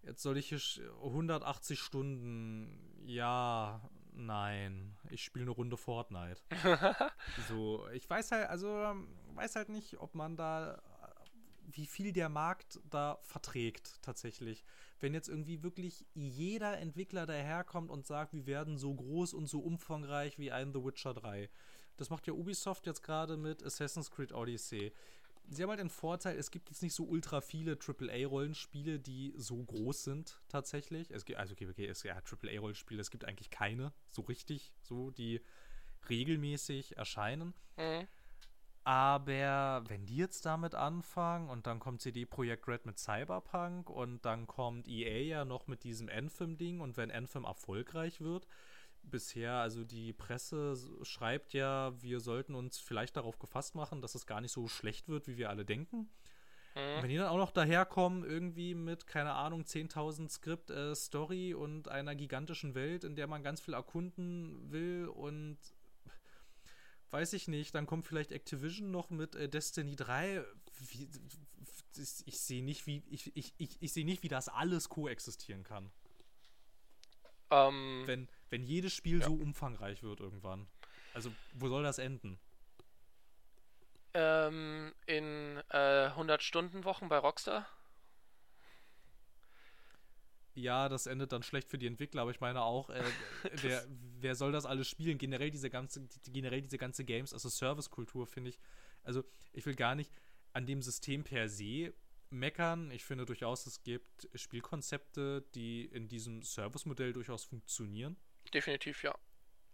[0.03, 0.59] Jetzt soll ich hier
[1.03, 3.03] 180 Stunden.
[3.05, 3.81] Ja,
[4.13, 4.97] nein.
[5.09, 6.41] Ich spiele eine Runde Fortnite.
[7.49, 8.67] so, ich weiß halt, also
[9.35, 10.81] weiß halt nicht, ob man da
[11.71, 14.63] wie viel der Markt da verträgt tatsächlich.
[14.99, 19.59] Wenn jetzt irgendwie wirklich jeder Entwickler daherkommt und sagt, wir werden so groß und so
[19.59, 21.49] umfangreich wie ein The Witcher 3.
[21.97, 24.93] Das macht ja Ubisoft jetzt gerade mit Assassin's Creed Odyssey
[25.49, 29.63] sie haben halt den Vorteil, es gibt jetzt nicht so ultra viele AAA-Rollenspiele, die so
[29.63, 31.09] groß sind tatsächlich.
[31.11, 35.11] Es gibt, also okay, okay, es ja AAA-Rollenspiele, es gibt eigentlich keine so richtig, so
[35.11, 35.41] die
[36.09, 37.53] regelmäßig erscheinen.
[37.77, 38.07] Mhm.
[38.83, 44.25] Aber wenn die jetzt damit anfangen und dann kommt CD Projekt Red mit Cyberpunk und
[44.25, 48.47] dann kommt EA ja noch mit diesem Anthem-Ding und wenn Anthem erfolgreich wird,
[49.03, 54.25] bisher, also die Presse schreibt ja, wir sollten uns vielleicht darauf gefasst machen, dass es
[54.25, 56.09] gar nicht so schlecht wird, wie wir alle denken.
[56.75, 57.01] Mhm.
[57.01, 61.87] Wenn die dann auch noch daherkommen, irgendwie mit, keine Ahnung, 10.000 Skript, äh, Story und
[61.87, 65.57] einer gigantischen Welt, in der man ganz viel erkunden will und
[67.11, 70.43] weiß ich nicht, dann kommt vielleicht Activision noch mit äh, Destiny 3.
[70.79, 71.09] Wie,
[72.25, 75.91] ich, sehe nicht, wie ich, ich, ich, ich sehe nicht, wie das alles koexistieren kann.
[77.51, 79.25] Ähm, wenn, wenn jedes Spiel ja.
[79.25, 80.67] so umfangreich wird irgendwann.
[81.13, 82.39] Also, wo soll das enden?
[84.13, 87.67] Ähm, in äh, 100-Stunden-Wochen bei Rockstar?
[90.59, 93.03] Ja, das endet dann schlecht für die Entwickler, aber ich meine auch, äh,
[93.61, 93.85] wer,
[94.19, 95.17] wer soll das alles spielen?
[95.17, 98.59] Generell diese ganze, generell diese ganze Games, also Service-Kultur, finde ich.
[99.03, 99.23] Also,
[99.53, 100.11] ich will gar nicht
[100.53, 101.93] an dem System per se
[102.29, 102.91] meckern.
[102.91, 108.17] Ich finde durchaus, es gibt Spielkonzepte, die in diesem Service-Modell durchaus funktionieren.
[108.53, 109.15] Definitiv, ja.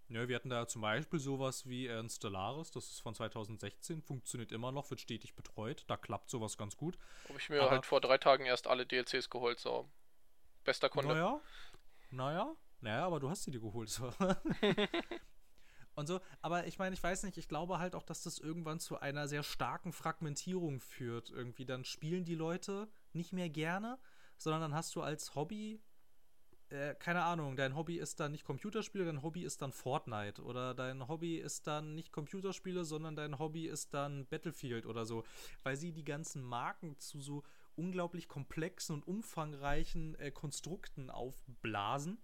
[0.07, 4.51] Ja, wir hatten da zum Beispiel sowas wie äh, Stellaris, das ist von 2016, funktioniert
[4.51, 6.99] immer noch, wird stetig betreut, da klappt sowas ganz gut.
[7.27, 9.89] Habe ich mir Aber, halt vor drei Tagen erst alle DLCs geholt, so.
[10.65, 11.13] Bester Kunde.
[11.13, 11.41] Naja,
[12.11, 14.11] naja, naja, aber du hast sie dir geholt, so.
[15.95, 16.19] und so.
[16.41, 19.27] Aber ich meine, ich weiß nicht, ich glaube halt auch, dass das irgendwann zu einer
[19.27, 21.29] sehr starken Fragmentierung führt.
[21.29, 23.97] Irgendwie dann spielen die Leute nicht mehr gerne,
[24.37, 25.81] sondern dann hast du als Hobby
[26.69, 30.73] äh, keine Ahnung, dein Hobby ist dann nicht Computerspiele, dein Hobby ist dann Fortnite oder
[30.73, 35.23] dein Hobby ist dann nicht Computerspiele, sondern dein Hobby ist dann Battlefield oder so,
[35.63, 37.43] weil sie die ganzen Marken zu so
[37.77, 42.17] unglaublich komplexen und umfangreichen äh, Konstrukten aufblasen,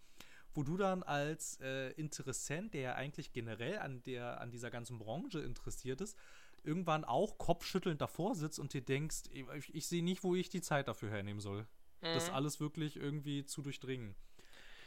[0.53, 4.97] wo du dann als äh, Interessent, der ja eigentlich generell an der an dieser ganzen
[4.99, 6.17] Branche interessiert ist,
[6.63, 10.61] irgendwann auch kopfschüttelnd davor sitzt und dir denkst, ich, ich sehe nicht, wo ich die
[10.61, 11.61] Zeit dafür hernehmen soll,
[12.01, 12.13] mhm.
[12.13, 14.15] das alles wirklich irgendwie zu durchdringen.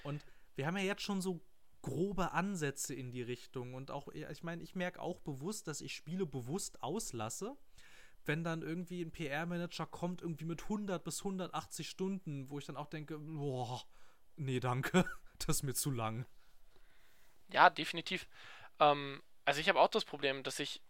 [0.03, 0.25] Und
[0.55, 1.41] wir haben ja jetzt schon so
[1.83, 3.75] grobe Ansätze in die Richtung.
[3.75, 7.57] Und auch, ich meine, ich merke auch bewusst, dass ich Spiele bewusst auslasse.
[8.27, 12.77] Wenn dann irgendwie ein PR-Manager kommt, irgendwie mit 100 bis 180 Stunden, wo ich dann
[12.77, 13.83] auch denke, boah,
[14.37, 15.05] nee, danke,
[15.39, 16.27] das ist mir zu lang.
[17.49, 18.27] Ja, definitiv.
[18.81, 20.81] Ähm, also ich habe auch das Problem, dass ich,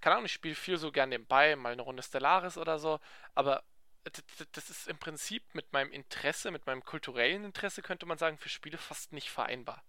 [0.00, 3.00] keine Ahnung, ich spiele viel so gern nebenbei, mal eine Runde Stellaris oder so,
[3.34, 3.62] aber
[4.52, 8.48] das ist im Prinzip mit meinem Interesse, mit meinem kulturellen Interesse, könnte man sagen, für
[8.48, 9.84] Spiele fast nicht vereinbar.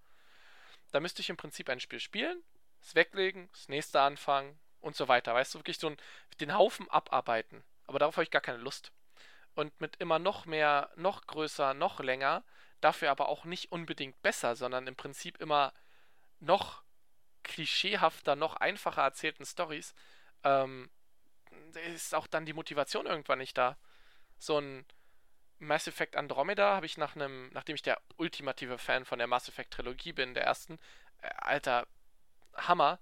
[0.92, 2.44] Da müsste ich im Prinzip ein Spiel spielen,
[2.82, 5.34] es weglegen, das nächste anfangen und so weiter.
[5.34, 5.98] Weißt du, wirklich so ein,
[6.40, 7.64] den Haufen abarbeiten.
[7.88, 8.92] Aber darauf habe ich gar keine Lust.
[9.56, 12.44] Und mit immer noch mehr, noch größer, noch länger,
[12.82, 15.74] dafür aber auch nicht unbedingt besser, sondern im Prinzip immer
[16.40, 16.84] noch
[17.44, 19.94] klischeehafter, noch einfacher erzählten Stories,
[20.44, 20.90] ähm,
[21.94, 23.78] ist auch dann die Motivation irgendwann nicht da
[24.40, 24.86] so ein
[25.60, 29.50] Mass Effect Andromeda habe ich nach einem, nachdem ich der ultimative Fan von der Mass
[29.50, 30.80] Effect Trilogie bin, der ersten,
[31.22, 31.86] äh, alter
[32.56, 33.00] Hammer,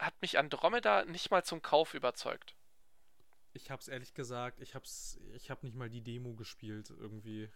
[0.00, 2.54] hat mich Andromeda nicht mal zum Kauf überzeugt.
[3.52, 7.48] Ich hab's ehrlich gesagt, ich hab's, ich hab nicht mal die Demo gespielt irgendwie.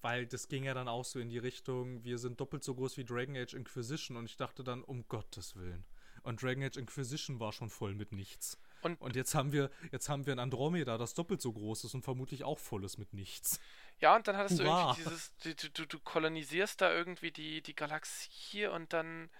[0.00, 2.96] Weil das ging ja dann auch so in die Richtung, wir sind doppelt so groß
[2.96, 5.84] wie Dragon Age Inquisition und ich dachte dann, um Gottes Willen.
[6.22, 8.58] Und Dragon Age Inquisition war schon voll mit nichts.
[8.82, 11.94] Und, und jetzt haben wir, jetzt haben wir ein Andromeda, das doppelt so groß ist
[11.94, 13.58] und vermutlich auch voll ist mit nichts.
[14.00, 14.94] Ja, und dann hattest Hurra.
[14.94, 19.30] du irgendwie dieses, du, du, du, kolonisierst da irgendwie die, die Galaxie und dann,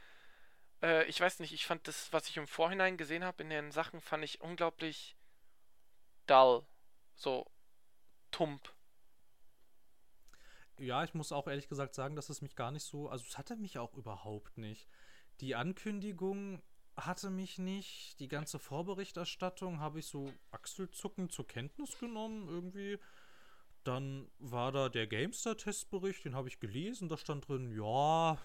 [0.82, 3.70] äh, ich weiß nicht, ich fand das, was ich im Vorhinein gesehen habe in den
[3.73, 5.16] Sachen, fand ich unglaublich
[6.27, 6.66] dull.
[7.15, 7.51] So
[8.31, 8.73] tump.
[10.78, 13.39] Ja, ich muss auch ehrlich gesagt sagen, dass es mich gar nicht so, also es
[13.39, 14.86] hatte mich auch überhaupt nicht.
[15.40, 16.62] Die Ankündigung
[16.97, 18.19] hatte mich nicht.
[18.20, 22.98] Die ganze Vorberichterstattung habe ich so achselzuckend zur Kenntnis genommen irgendwie.
[23.85, 27.09] Dann war da der GameStar-Testbericht, den habe ich gelesen.
[27.09, 28.39] Da stand drin, ja,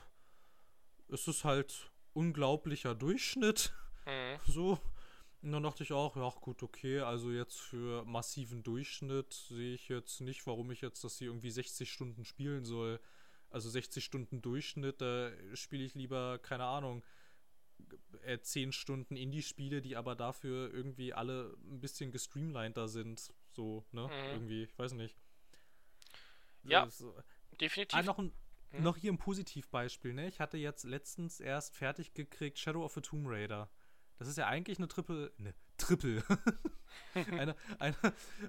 [1.07, 3.73] es ist halt unglaublicher Durchschnitt.
[4.05, 4.39] Mhm.
[4.47, 4.79] So.
[5.43, 9.89] Und dann dachte ich auch, ja, gut, okay, also jetzt für massiven Durchschnitt sehe ich
[9.89, 12.99] jetzt nicht, warum ich jetzt das hier irgendwie 60 Stunden spielen soll.
[13.49, 17.03] Also 60 Stunden Durchschnitt, da spiele ich lieber, keine Ahnung,
[18.23, 23.33] äh, 10 Stunden Indie-Spiele, die aber dafür irgendwie alle ein bisschen gestreamliner sind.
[23.51, 24.07] So, ne?
[24.07, 24.33] Mhm.
[24.33, 25.17] Irgendwie, ich weiß nicht.
[26.63, 27.15] Ja, so.
[27.59, 27.97] definitiv.
[27.97, 28.31] Ah, noch, ein,
[28.71, 28.83] mhm.
[28.83, 30.27] noch hier ein Positivbeispiel, ne?
[30.27, 33.69] Ich hatte jetzt letztens erst fertig gekriegt Shadow of the Tomb Raider.
[34.17, 36.23] Das ist ja eigentlich eine Triple, ne, Triple.
[37.31, 37.95] eine eine,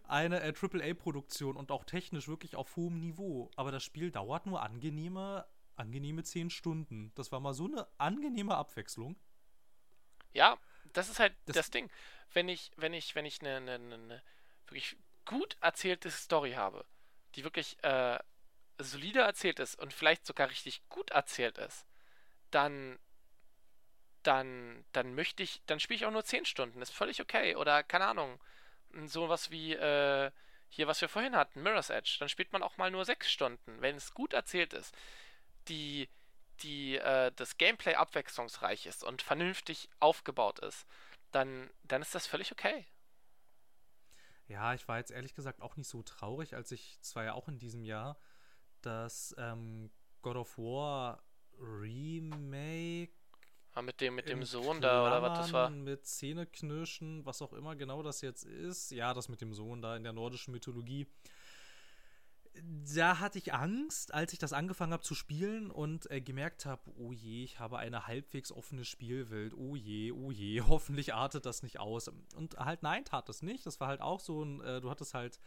[0.06, 3.50] eine äh, AAA-Produktion und auch technisch wirklich auf hohem Niveau.
[3.56, 5.46] Aber das Spiel dauert nur angenehme,
[5.76, 7.12] angenehme 10 Stunden.
[7.14, 9.16] Das war mal so eine angenehme Abwechslung.
[10.34, 10.58] Ja,
[10.92, 11.90] das ist halt das, das Ding.
[12.32, 14.22] Wenn ich, wenn ich, wenn ich eine, eine, eine,
[14.66, 16.84] wirklich gut erzählte Story habe,
[17.34, 18.18] die wirklich äh,
[18.78, 21.86] solide erzählt ist und vielleicht sogar richtig gut erzählt ist,
[22.50, 22.98] dann
[24.22, 27.56] dann, dann möchte ich, dann spiele ich auch nur 10 Stunden, ist völlig okay.
[27.56, 28.40] Oder keine Ahnung,
[29.06, 30.30] sowas wie äh,
[30.68, 33.80] hier, was wir vorhin hatten, Mirror's Edge, dann spielt man auch mal nur 6 Stunden,
[33.80, 34.94] wenn es gut erzählt ist.
[35.68, 36.08] Die,
[36.62, 40.86] die äh, das Gameplay abwechslungsreich ist und vernünftig aufgebaut ist,
[41.30, 42.86] dann, dann ist das völlig okay.
[44.48, 47.48] Ja, ich war jetzt ehrlich gesagt auch nicht so traurig, als ich zwar ja auch
[47.48, 48.18] in diesem Jahr
[48.86, 49.90] das ähm,
[50.22, 51.22] God of War
[51.58, 53.12] Remake
[53.74, 55.70] Ah, mit dem, mit dem Sohn da, oder was das war?
[55.70, 58.90] Mit Zähneknirschen, was auch immer genau das jetzt ist.
[58.90, 61.06] Ja, das mit dem Sohn da in der nordischen Mythologie
[62.60, 66.82] da hatte ich Angst, als ich das angefangen habe zu spielen und äh, gemerkt habe,
[66.96, 71.62] oh je, ich habe eine halbwegs offene Spielwelt, oh je, oh je, hoffentlich artet das
[71.62, 72.08] nicht aus.
[72.36, 73.64] Und halt nein, tat es nicht.
[73.64, 75.40] Das war halt auch so ein, äh, du hattest halt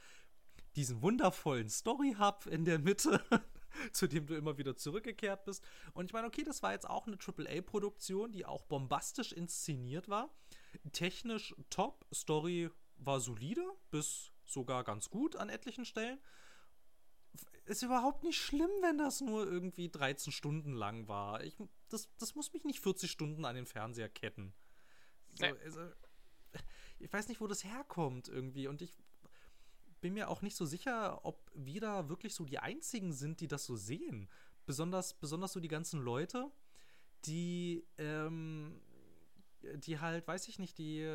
[0.76, 3.22] diesen wundervollen Story-Hub in der Mitte,
[3.91, 5.64] zu dem du immer wieder zurückgekehrt bist.
[5.93, 10.34] Und ich meine, okay, das war jetzt auch eine AAA-Produktion, die auch bombastisch inszeniert war.
[10.91, 16.19] Technisch top, Story war solide, bis sogar ganz gut an etlichen Stellen.
[17.65, 21.43] Ist überhaupt nicht schlimm, wenn das nur irgendwie 13 Stunden lang war.
[21.43, 21.57] Ich,
[21.89, 24.53] das, das muss mich nicht 40 Stunden an den Fernseher ketten.
[25.34, 25.89] So, also,
[26.99, 28.68] ich weiß nicht, wo das herkommt irgendwie.
[28.68, 28.93] Und ich
[30.06, 33.48] bin mir auch nicht so sicher, ob wir da wirklich so die Einzigen sind, die
[33.48, 34.30] das so sehen.
[34.68, 36.52] Besonders, besonders so die ganzen Leute,
[37.26, 38.80] die, ähm,
[39.64, 41.10] die halt, weiß ich nicht, die,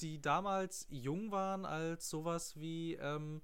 [0.00, 3.42] die damals jung waren als sowas wie, ähm,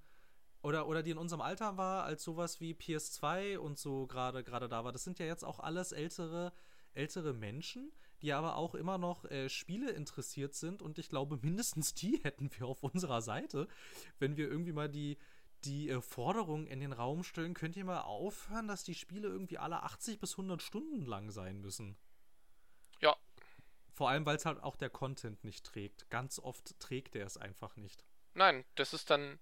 [0.63, 4.83] oder, oder die in unserem Alter war, als sowas wie PS2 und so gerade da
[4.83, 4.93] war.
[4.93, 6.55] Das sind ja jetzt auch alles ältere,
[6.95, 10.83] ältere Menschen, die aber auch immer noch äh, Spiele interessiert sind.
[10.83, 13.69] Und ich glaube, mindestens die hätten wir auf unserer Seite,
[14.19, 15.19] wenn wir irgendwie mal die,
[15.65, 19.59] die äh, Forderung in den Raum stellen, könnt ihr mal aufhören, dass die Spiele irgendwie
[19.59, 21.97] alle 80 bis 100 Stunden lang sein müssen.
[23.01, 23.17] Ja.
[23.93, 26.09] Vor allem, weil es halt auch der Content nicht trägt.
[26.11, 28.05] Ganz oft trägt er es einfach nicht.
[28.35, 29.39] Nein, das ist dann.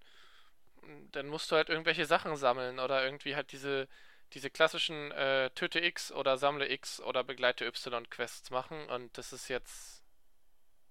[1.11, 3.87] Dann musst du halt irgendwelche Sachen sammeln oder irgendwie halt diese
[4.35, 9.33] diese klassischen äh, Töte X oder Sammle X oder Begleite Y Quests machen und das
[9.33, 10.03] ist jetzt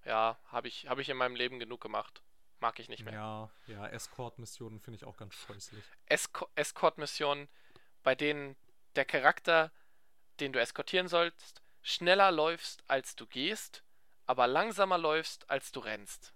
[0.05, 2.21] ja, habe ich habe ich in meinem Leben genug gemacht.
[2.59, 3.13] Mag ich nicht mehr.
[3.13, 5.83] Ja, ja, Escort-Missionen finde ich auch ganz scheußlich.
[6.55, 7.49] Escort-Missionen,
[8.01, 8.55] bei denen
[8.95, 9.71] der Charakter,
[10.39, 13.83] den du eskortieren sollst, schneller läufst, als du gehst,
[14.25, 16.33] aber langsamer läufst, als du rennst.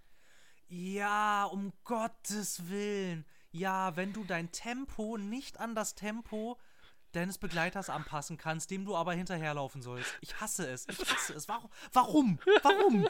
[0.68, 3.26] Ja, um Gottes Willen.
[3.52, 6.60] Ja, wenn du dein Tempo nicht an das Tempo
[7.12, 10.12] deines Begleiters anpassen kannst, dem du aber hinterherlaufen sollst.
[10.22, 10.88] Ich hasse es.
[10.88, 11.48] Ich hasse es.
[11.48, 11.70] Warum?
[11.92, 12.40] Warum?
[12.64, 13.08] Warum?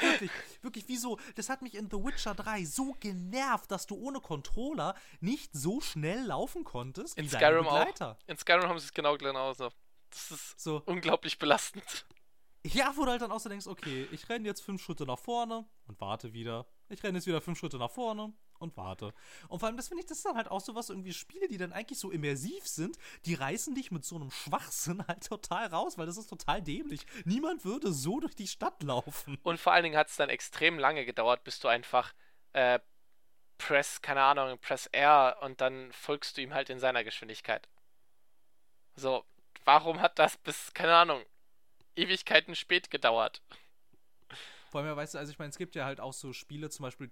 [0.00, 0.30] Wirklich,
[0.62, 1.18] wirklich, wieso?
[1.36, 5.80] Das hat mich in The Witcher 3 so genervt, dass du ohne Controller nicht so
[5.80, 8.12] schnell laufen konntest in wie Skyrim Begleiter.
[8.12, 8.28] Auch.
[8.28, 9.70] In Skyrim haben sie es genau genauso.
[10.10, 10.82] Das ist so.
[10.86, 12.06] unglaublich belastend.
[12.66, 15.18] Ja, wo du halt dann auch so denkst, okay, ich renne jetzt fünf Schritte nach
[15.18, 16.66] vorne und warte wieder.
[16.88, 18.32] Ich renne jetzt wieder fünf Schritte nach vorne
[18.64, 19.14] und warte.
[19.48, 21.46] Und vor allem, das finde ich, das ist dann halt auch so was, irgendwie Spiele,
[21.46, 25.68] die dann eigentlich so immersiv sind, die reißen dich mit so einem Schwachsinn halt total
[25.68, 27.06] raus, weil das ist total dämlich.
[27.24, 29.38] Niemand würde so durch die Stadt laufen.
[29.42, 32.12] Und vor allen Dingen hat es dann extrem lange gedauert, bis du einfach
[32.52, 32.80] äh,
[33.58, 37.68] Press, keine Ahnung, Press R und dann folgst du ihm halt in seiner Geschwindigkeit.
[38.96, 39.24] So,
[39.64, 41.22] warum hat das bis, keine Ahnung,
[41.96, 43.42] Ewigkeiten spät gedauert?
[44.70, 46.82] Vor allem, weißt du, also ich meine, es gibt ja halt auch so Spiele, zum
[46.82, 47.08] Beispiel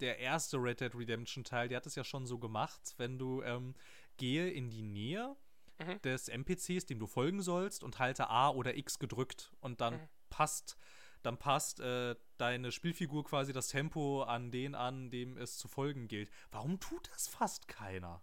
[0.00, 3.42] der erste Red Dead Redemption Teil, der hat es ja schon so gemacht, wenn du
[3.42, 3.74] ähm,
[4.16, 5.36] gehe in die Nähe
[5.78, 6.00] mhm.
[6.02, 10.08] des NPCs, dem du folgen sollst, und halte A oder X gedrückt und dann mhm.
[10.30, 10.76] passt
[11.22, 16.08] dann passt äh, deine Spielfigur quasi das Tempo an den an, dem es zu folgen
[16.08, 16.30] gilt.
[16.50, 18.22] Warum tut das fast keiner?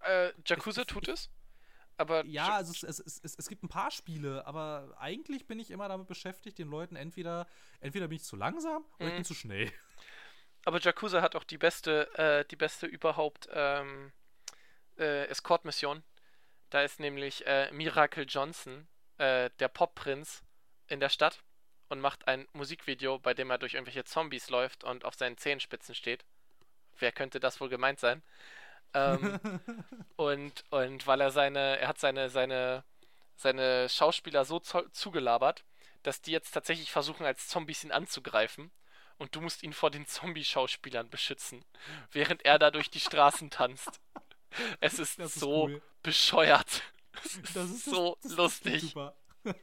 [0.00, 1.30] Äh, Jakuza tut es?
[1.96, 5.72] Aber ja, also es, es, es, es, gibt ein paar Spiele, aber eigentlich bin ich
[5.72, 7.48] immer damit beschäftigt, den Leuten entweder,
[7.80, 9.08] entweder bin ich zu langsam oder mhm.
[9.08, 9.72] ich bin zu schnell.
[10.64, 14.12] Aber Jakuza hat auch die beste, äh, die beste überhaupt ähm,
[14.98, 16.02] äh, Escort-Mission.
[16.70, 18.86] Da ist nämlich äh, Miracle Johnson,
[19.16, 20.42] äh, der Pop-Prinz,
[20.88, 21.42] in der Stadt
[21.88, 25.94] und macht ein Musikvideo, bei dem er durch irgendwelche Zombies läuft und auf seinen Zehenspitzen
[25.94, 26.24] steht.
[26.98, 28.22] Wer könnte das wohl gemeint sein?
[28.94, 29.38] Ähm,
[30.16, 32.84] und, und weil er seine, er hat seine, seine,
[33.36, 35.64] seine Schauspieler so zugelabert,
[36.02, 38.70] dass die jetzt tatsächlich versuchen, als Zombies ihn anzugreifen
[39.18, 41.64] und du musst ihn vor den Zombie-Schauspielern beschützen,
[42.12, 44.00] während er da durch die Straßen tanzt.
[44.80, 45.82] Es ist, ist so cool.
[46.02, 46.82] bescheuert.
[47.54, 48.82] Das ist so das, das lustig.
[48.82, 49.16] Super.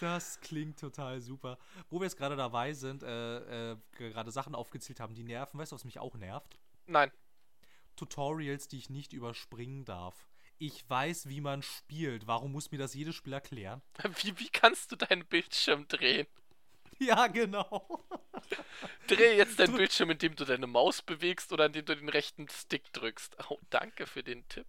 [0.00, 1.58] Das klingt total super.
[1.90, 5.60] Wo wir jetzt gerade dabei sind, äh, äh, gerade Sachen aufgezählt haben, die nerven.
[5.60, 6.58] Weißt du, was mich auch nervt?
[6.86, 7.12] Nein.
[7.96, 10.26] Tutorials, die ich nicht überspringen darf.
[10.56, 12.26] Ich weiß, wie man spielt.
[12.26, 13.82] Warum muss mir das jedes Spiel erklären?
[14.22, 16.26] Wie, wie kannst du deinen Bildschirm drehen?
[17.06, 18.04] Ja, genau.
[19.06, 22.92] Dreh jetzt deinen Bildschirm, indem du deine Maus bewegst oder indem du den rechten Stick
[22.92, 23.36] drückst.
[23.48, 24.66] Oh, danke für den Tipp.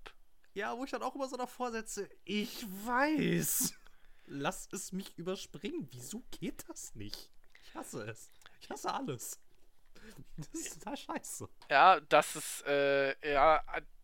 [0.54, 3.74] Ja, wo ich dann auch immer so davor setze, ich weiß.
[4.28, 5.90] Lass es mich überspringen.
[5.92, 7.30] Wieso geht das nicht?
[7.64, 8.32] Ich hasse es.
[8.62, 9.40] Ich hasse alles.
[10.38, 11.50] Das ist total scheiße.
[11.70, 13.64] Ja, das ist, äh, ja,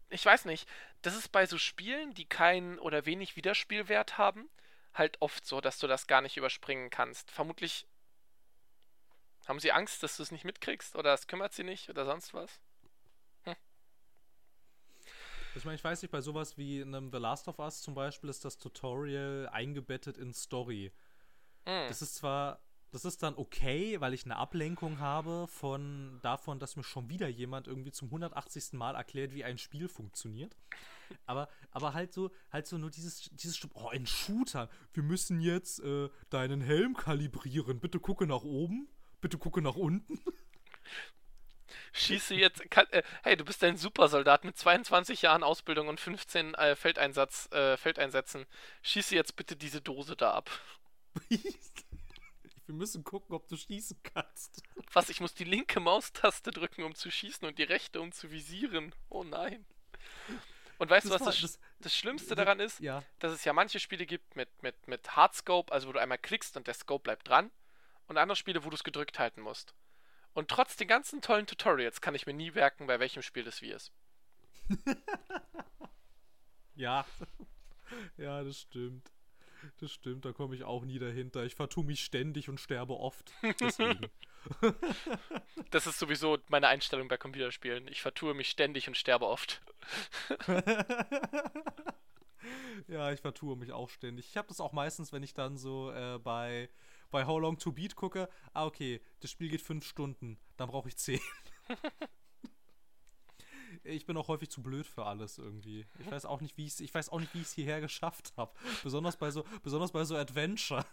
[0.10, 0.68] ich weiß nicht.
[1.02, 4.49] Das ist bei so Spielen, die keinen oder wenig Wiederspielwert haben,
[4.94, 7.32] halt oft so, dass du das gar nicht überspringen kannst.
[7.32, 7.88] Vermutlich
[9.48, 12.34] haben sie Angst, dass du es nicht mitkriegst oder es kümmert sie nicht oder sonst
[12.34, 12.60] was?
[13.44, 13.56] Hm.
[15.56, 18.30] Ich meine, ich weiß nicht, bei sowas wie einem The Last of Us zum Beispiel
[18.30, 20.91] ist das Tutorial eingebettet in Story.
[21.65, 21.88] Hm.
[21.88, 22.60] Das ist zwar,
[22.91, 27.28] das ist dann okay, weil ich eine Ablenkung habe von davon, dass mir schon wieder
[27.28, 28.74] jemand irgendwie zum 180.
[28.74, 30.56] Mal erklärt, wie ein Spiel funktioniert.
[31.26, 34.69] Aber, aber halt so, halt so nur dieses, dieses, oh, ein Shooter.
[34.94, 37.80] Wir müssen jetzt äh, deinen Helm kalibrieren.
[37.80, 38.90] Bitte gucke nach oben.
[39.28, 40.22] Bitte gucke nach unten.
[41.91, 42.72] Schieße jetzt.
[42.72, 47.52] Kann, äh, hey, du bist ein Supersoldat mit 22 Jahren Ausbildung und 15 äh, Feldeinsatz,
[47.52, 48.45] äh, Feldeinsätzen.
[48.84, 50.49] Schieße jetzt bitte diese Dose da ab.
[51.30, 54.62] Wir müssen gucken, ob du schießen kannst.
[54.94, 55.10] Was?
[55.10, 58.95] Ich muss die linke Maustaste drücken, um zu schießen und die rechte, um zu visieren.
[59.10, 59.66] Oh nein.
[60.78, 62.80] Und weißt du, was das, das- das Schlimmste daran ist?
[62.80, 63.04] Ja.
[63.20, 66.56] Dass es ja manche Spiele gibt mit, mit, mit Hardscope, also wo du einmal klickst
[66.56, 67.52] und der Scope bleibt dran.
[68.07, 69.73] Und andere Spiele, wo du es gedrückt halten musst.
[70.34, 73.61] Und trotz den ganzen tollen Tutorials kann ich mir nie merken, bei welchem Spiel das
[73.61, 73.91] wie ist.
[76.77, 77.05] Ja.
[78.17, 79.09] Ja, das stimmt.
[79.79, 81.45] Das stimmt, da komme ich auch nie dahinter.
[81.45, 83.31] Ich vertue mich ständig und sterbe oft.
[83.61, 84.09] Deswegen.
[85.71, 87.88] Das ist sowieso meine Einstellung bei Computerspielen.
[87.88, 89.61] Ich vertue mich ständig und sterbe oft.
[92.88, 94.27] ja, ich vertue mich auch ständig.
[94.27, 96.69] Ich habe das auch meistens, wenn ich dann so äh, bei,
[97.11, 98.29] bei How Long to Beat gucke.
[98.53, 100.39] Ah, okay, das Spiel geht fünf Stunden.
[100.57, 101.19] Dann brauche ich zehn.
[103.84, 105.85] ich bin auch häufig zu blöd für alles irgendwie.
[105.99, 108.34] Ich weiß auch nicht, wie ich ich weiß auch nicht, wie ich es hierher geschafft
[108.38, 108.51] habe.
[108.84, 110.85] Besonders bei so, besonders bei so Adventure.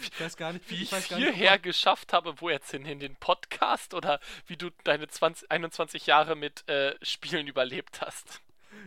[0.00, 2.86] Ich weiß gar nicht, Wie ich es nicht, hierher man- geschafft habe, wo jetzt hin?
[2.86, 8.40] In den Podcast oder wie du deine 20, 21 Jahre mit äh, Spielen überlebt hast?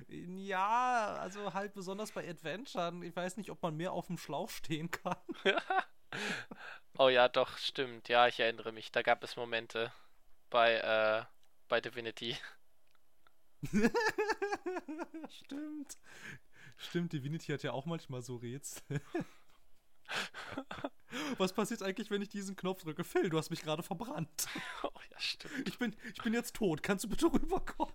[0.07, 3.03] Ja, also halt besonders bei Adventuren.
[3.03, 5.17] Ich weiß nicht, ob man mehr auf dem Schlauch stehen kann.
[6.99, 8.09] Oh ja, doch, stimmt.
[8.09, 8.91] Ja, ich erinnere mich.
[8.91, 9.93] Da gab es Momente
[10.49, 11.23] bei, äh,
[11.67, 12.35] bei Divinity.
[15.29, 15.97] Stimmt.
[16.77, 18.81] Stimmt, Divinity hat ja auch manchmal so Rätsel.
[21.37, 23.03] Was passiert eigentlich, wenn ich diesen Knopf drücke?
[23.03, 24.47] Phil, du hast mich gerade verbrannt.
[24.83, 25.67] Oh ja, stimmt.
[25.67, 26.81] Ich bin, ich bin jetzt tot.
[26.81, 27.93] Kannst du bitte rüberkommen?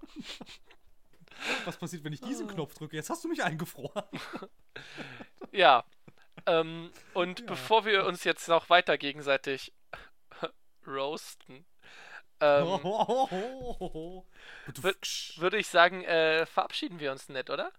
[1.64, 2.96] Was passiert, wenn ich diesen Knopf drücke?
[2.96, 4.04] Jetzt hast du mich eingefroren.
[5.52, 5.84] Ja.
[6.46, 7.46] Ähm, und Ja.
[7.46, 9.72] bevor wir uns jetzt noch weiter gegenseitig
[10.86, 11.64] roasten,
[12.40, 12.68] ähm,
[15.36, 17.72] würde ich sagen, äh, verabschieden wir uns nett, oder?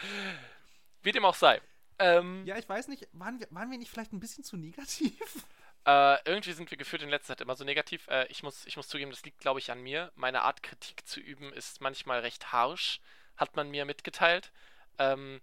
[1.03, 1.61] Wie dem auch sei.
[1.99, 5.13] Ähm, ja, ich weiß nicht, waren wir, waren wir nicht vielleicht ein bisschen zu negativ?
[5.85, 8.07] äh, irgendwie sind wir gefühlt in letzter Zeit immer so negativ.
[8.07, 10.11] Äh, ich, muss, ich muss zugeben, das liegt, glaube ich, an mir.
[10.15, 12.99] Meine Art, Kritik zu üben, ist manchmal recht harsch,
[13.37, 14.51] hat man mir mitgeteilt.
[14.97, 15.41] Ähm,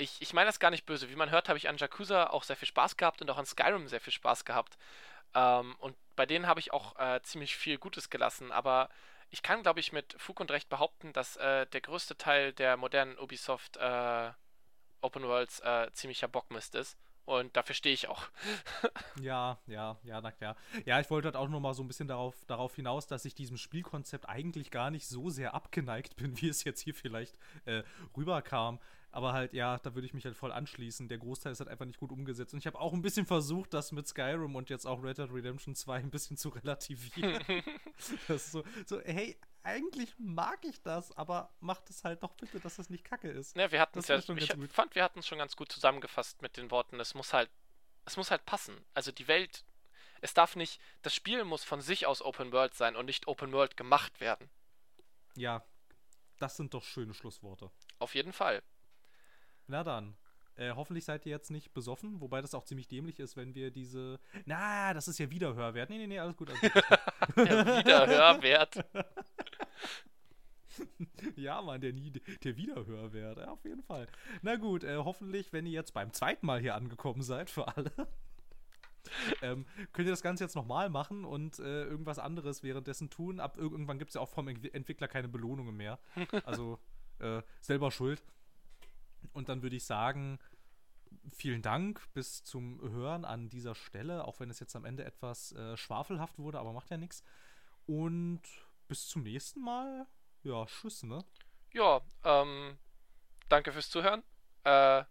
[0.00, 1.10] ich, ich meine das gar nicht böse.
[1.10, 3.46] Wie man hört, habe ich an Yakuza auch sehr viel Spaß gehabt und auch an
[3.46, 4.78] Skyrim sehr viel Spaß gehabt.
[5.34, 8.52] Ähm, und bei denen habe ich auch äh, ziemlich viel Gutes gelassen.
[8.52, 8.88] Aber
[9.30, 12.76] ich kann, glaube ich, mit Fug und Recht behaupten, dass äh, der größte Teil der
[12.76, 14.30] modernen Ubisoft äh,
[15.02, 16.98] Open Worlds äh, ziemlicher Bockmist ist.
[17.24, 18.28] Und dafür stehe ich auch.
[19.20, 20.56] Ja, ja, ja, na klar.
[20.86, 23.34] Ja, ich wollte halt auch noch mal so ein bisschen darauf, darauf hinaus, dass ich
[23.34, 27.82] diesem Spielkonzept eigentlich gar nicht so sehr abgeneigt bin, wie es jetzt hier vielleicht äh,
[28.16, 28.80] rüberkam.
[29.12, 31.08] Aber halt, ja, da würde ich mich halt voll anschließen.
[31.08, 32.52] Der Großteil ist halt einfach nicht gut umgesetzt.
[32.54, 35.32] Und ich habe auch ein bisschen versucht, das mit Skyrim und jetzt auch Red Dead
[35.32, 37.42] Redemption 2 ein bisschen zu relativieren.
[38.28, 42.60] das ist so, so, hey, eigentlich mag ich das, aber macht es halt doch bitte,
[42.60, 43.56] dass das nicht kacke ist.
[43.56, 46.40] Ne, wir hatten es ja, schon ich fand, wir hatten es schon ganz gut zusammengefasst
[46.40, 47.50] mit den Worten, es muss halt,
[48.06, 48.76] es muss halt passen.
[48.94, 49.64] Also die Welt,
[50.20, 53.52] es darf nicht, das Spiel muss von sich aus Open World sein und nicht Open
[53.52, 54.48] World gemacht werden.
[55.36, 55.64] Ja,
[56.38, 57.70] das sind doch schöne Schlussworte.
[57.98, 58.62] Auf jeden Fall.
[59.70, 60.16] Na dann.
[60.56, 63.70] Äh, hoffentlich seid ihr jetzt nicht besoffen, wobei das auch ziemlich dämlich ist, wenn wir
[63.70, 64.18] diese.
[64.44, 65.88] Na, das ist ja Wiederhörwert.
[65.88, 66.50] Nee, nee, nee, alles gut.
[66.50, 66.72] Alles gut.
[67.36, 68.84] Der Wiederhörwert.
[71.36, 73.38] ja, Mann, der, nie, der Wiederhörwert.
[73.38, 74.08] Ja, auf jeden Fall.
[74.42, 77.92] Na gut, äh, hoffentlich, wenn ihr jetzt beim zweiten Mal hier angekommen seid, für alle.
[79.42, 83.40] ähm, könnt ihr das Ganze jetzt nochmal machen und äh, irgendwas anderes währenddessen tun.
[83.40, 85.98] Ab irgendwann gibt es ja auch vom Entwickler keine Belohnungen mehr.
[86.44, 86.78] Also
[87.20, 88.22] äh, selber schuld.
[89.32, 90.38] Und dann würde ich sagen,
[91.32, 95.52] vielen Dank bis zum Hören an dieser Stelle, auch wenn es jetzt am Ende etwas
[95.52, 97.22] äh, schwafelhaft wurde, aber macht ja nichts.
[97.86, 98.42] Und
[98.88, 100.06] bis zum nächsten Mal.
[100.42, 101.24] Ja, tschüss, ne?
[101.72, 102.78] Ja, ähm,
[103.48, 104.22] danke fürs Zuhören.
[104.64, 105.04] Äh,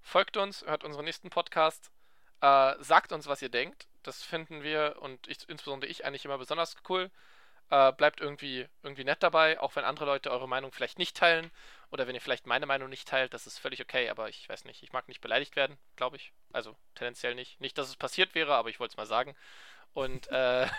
[0.00, 1.90] folgt uns, hört unseren nächsten Podcast.
[2.40, 3.88] Äh, sagt uns, was ihr denkt.
[4.02, 7.10] Das finden wir und ich, insbesondere ich eigentlich immer besonders cool.
[7.70, 11.50] Äh, bleibt irgendwie, irgendwie nett dabei, auch wenn andere Leute eure Meinung vielleicht nicht teilen
[11.90, 14.64] oder wenn ihr vielleicht meine Meinung nicht teilt, das ist völlig okay, aber ich weiß
[14.64, 16.32] nicht, ich mag nicht beleidigt werden, glaube ich.
[16.52, 17.60] Also tendenziell nicht.
[17.60, 19.34] Nicht, dass es passiert wäre, aber ich wollte es mal sagen.
[19.94, 20.68] Und äh,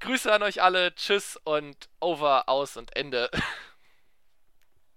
[0.00, 3.30] Grüße an euch alle, tschüss und over, aus und Ende.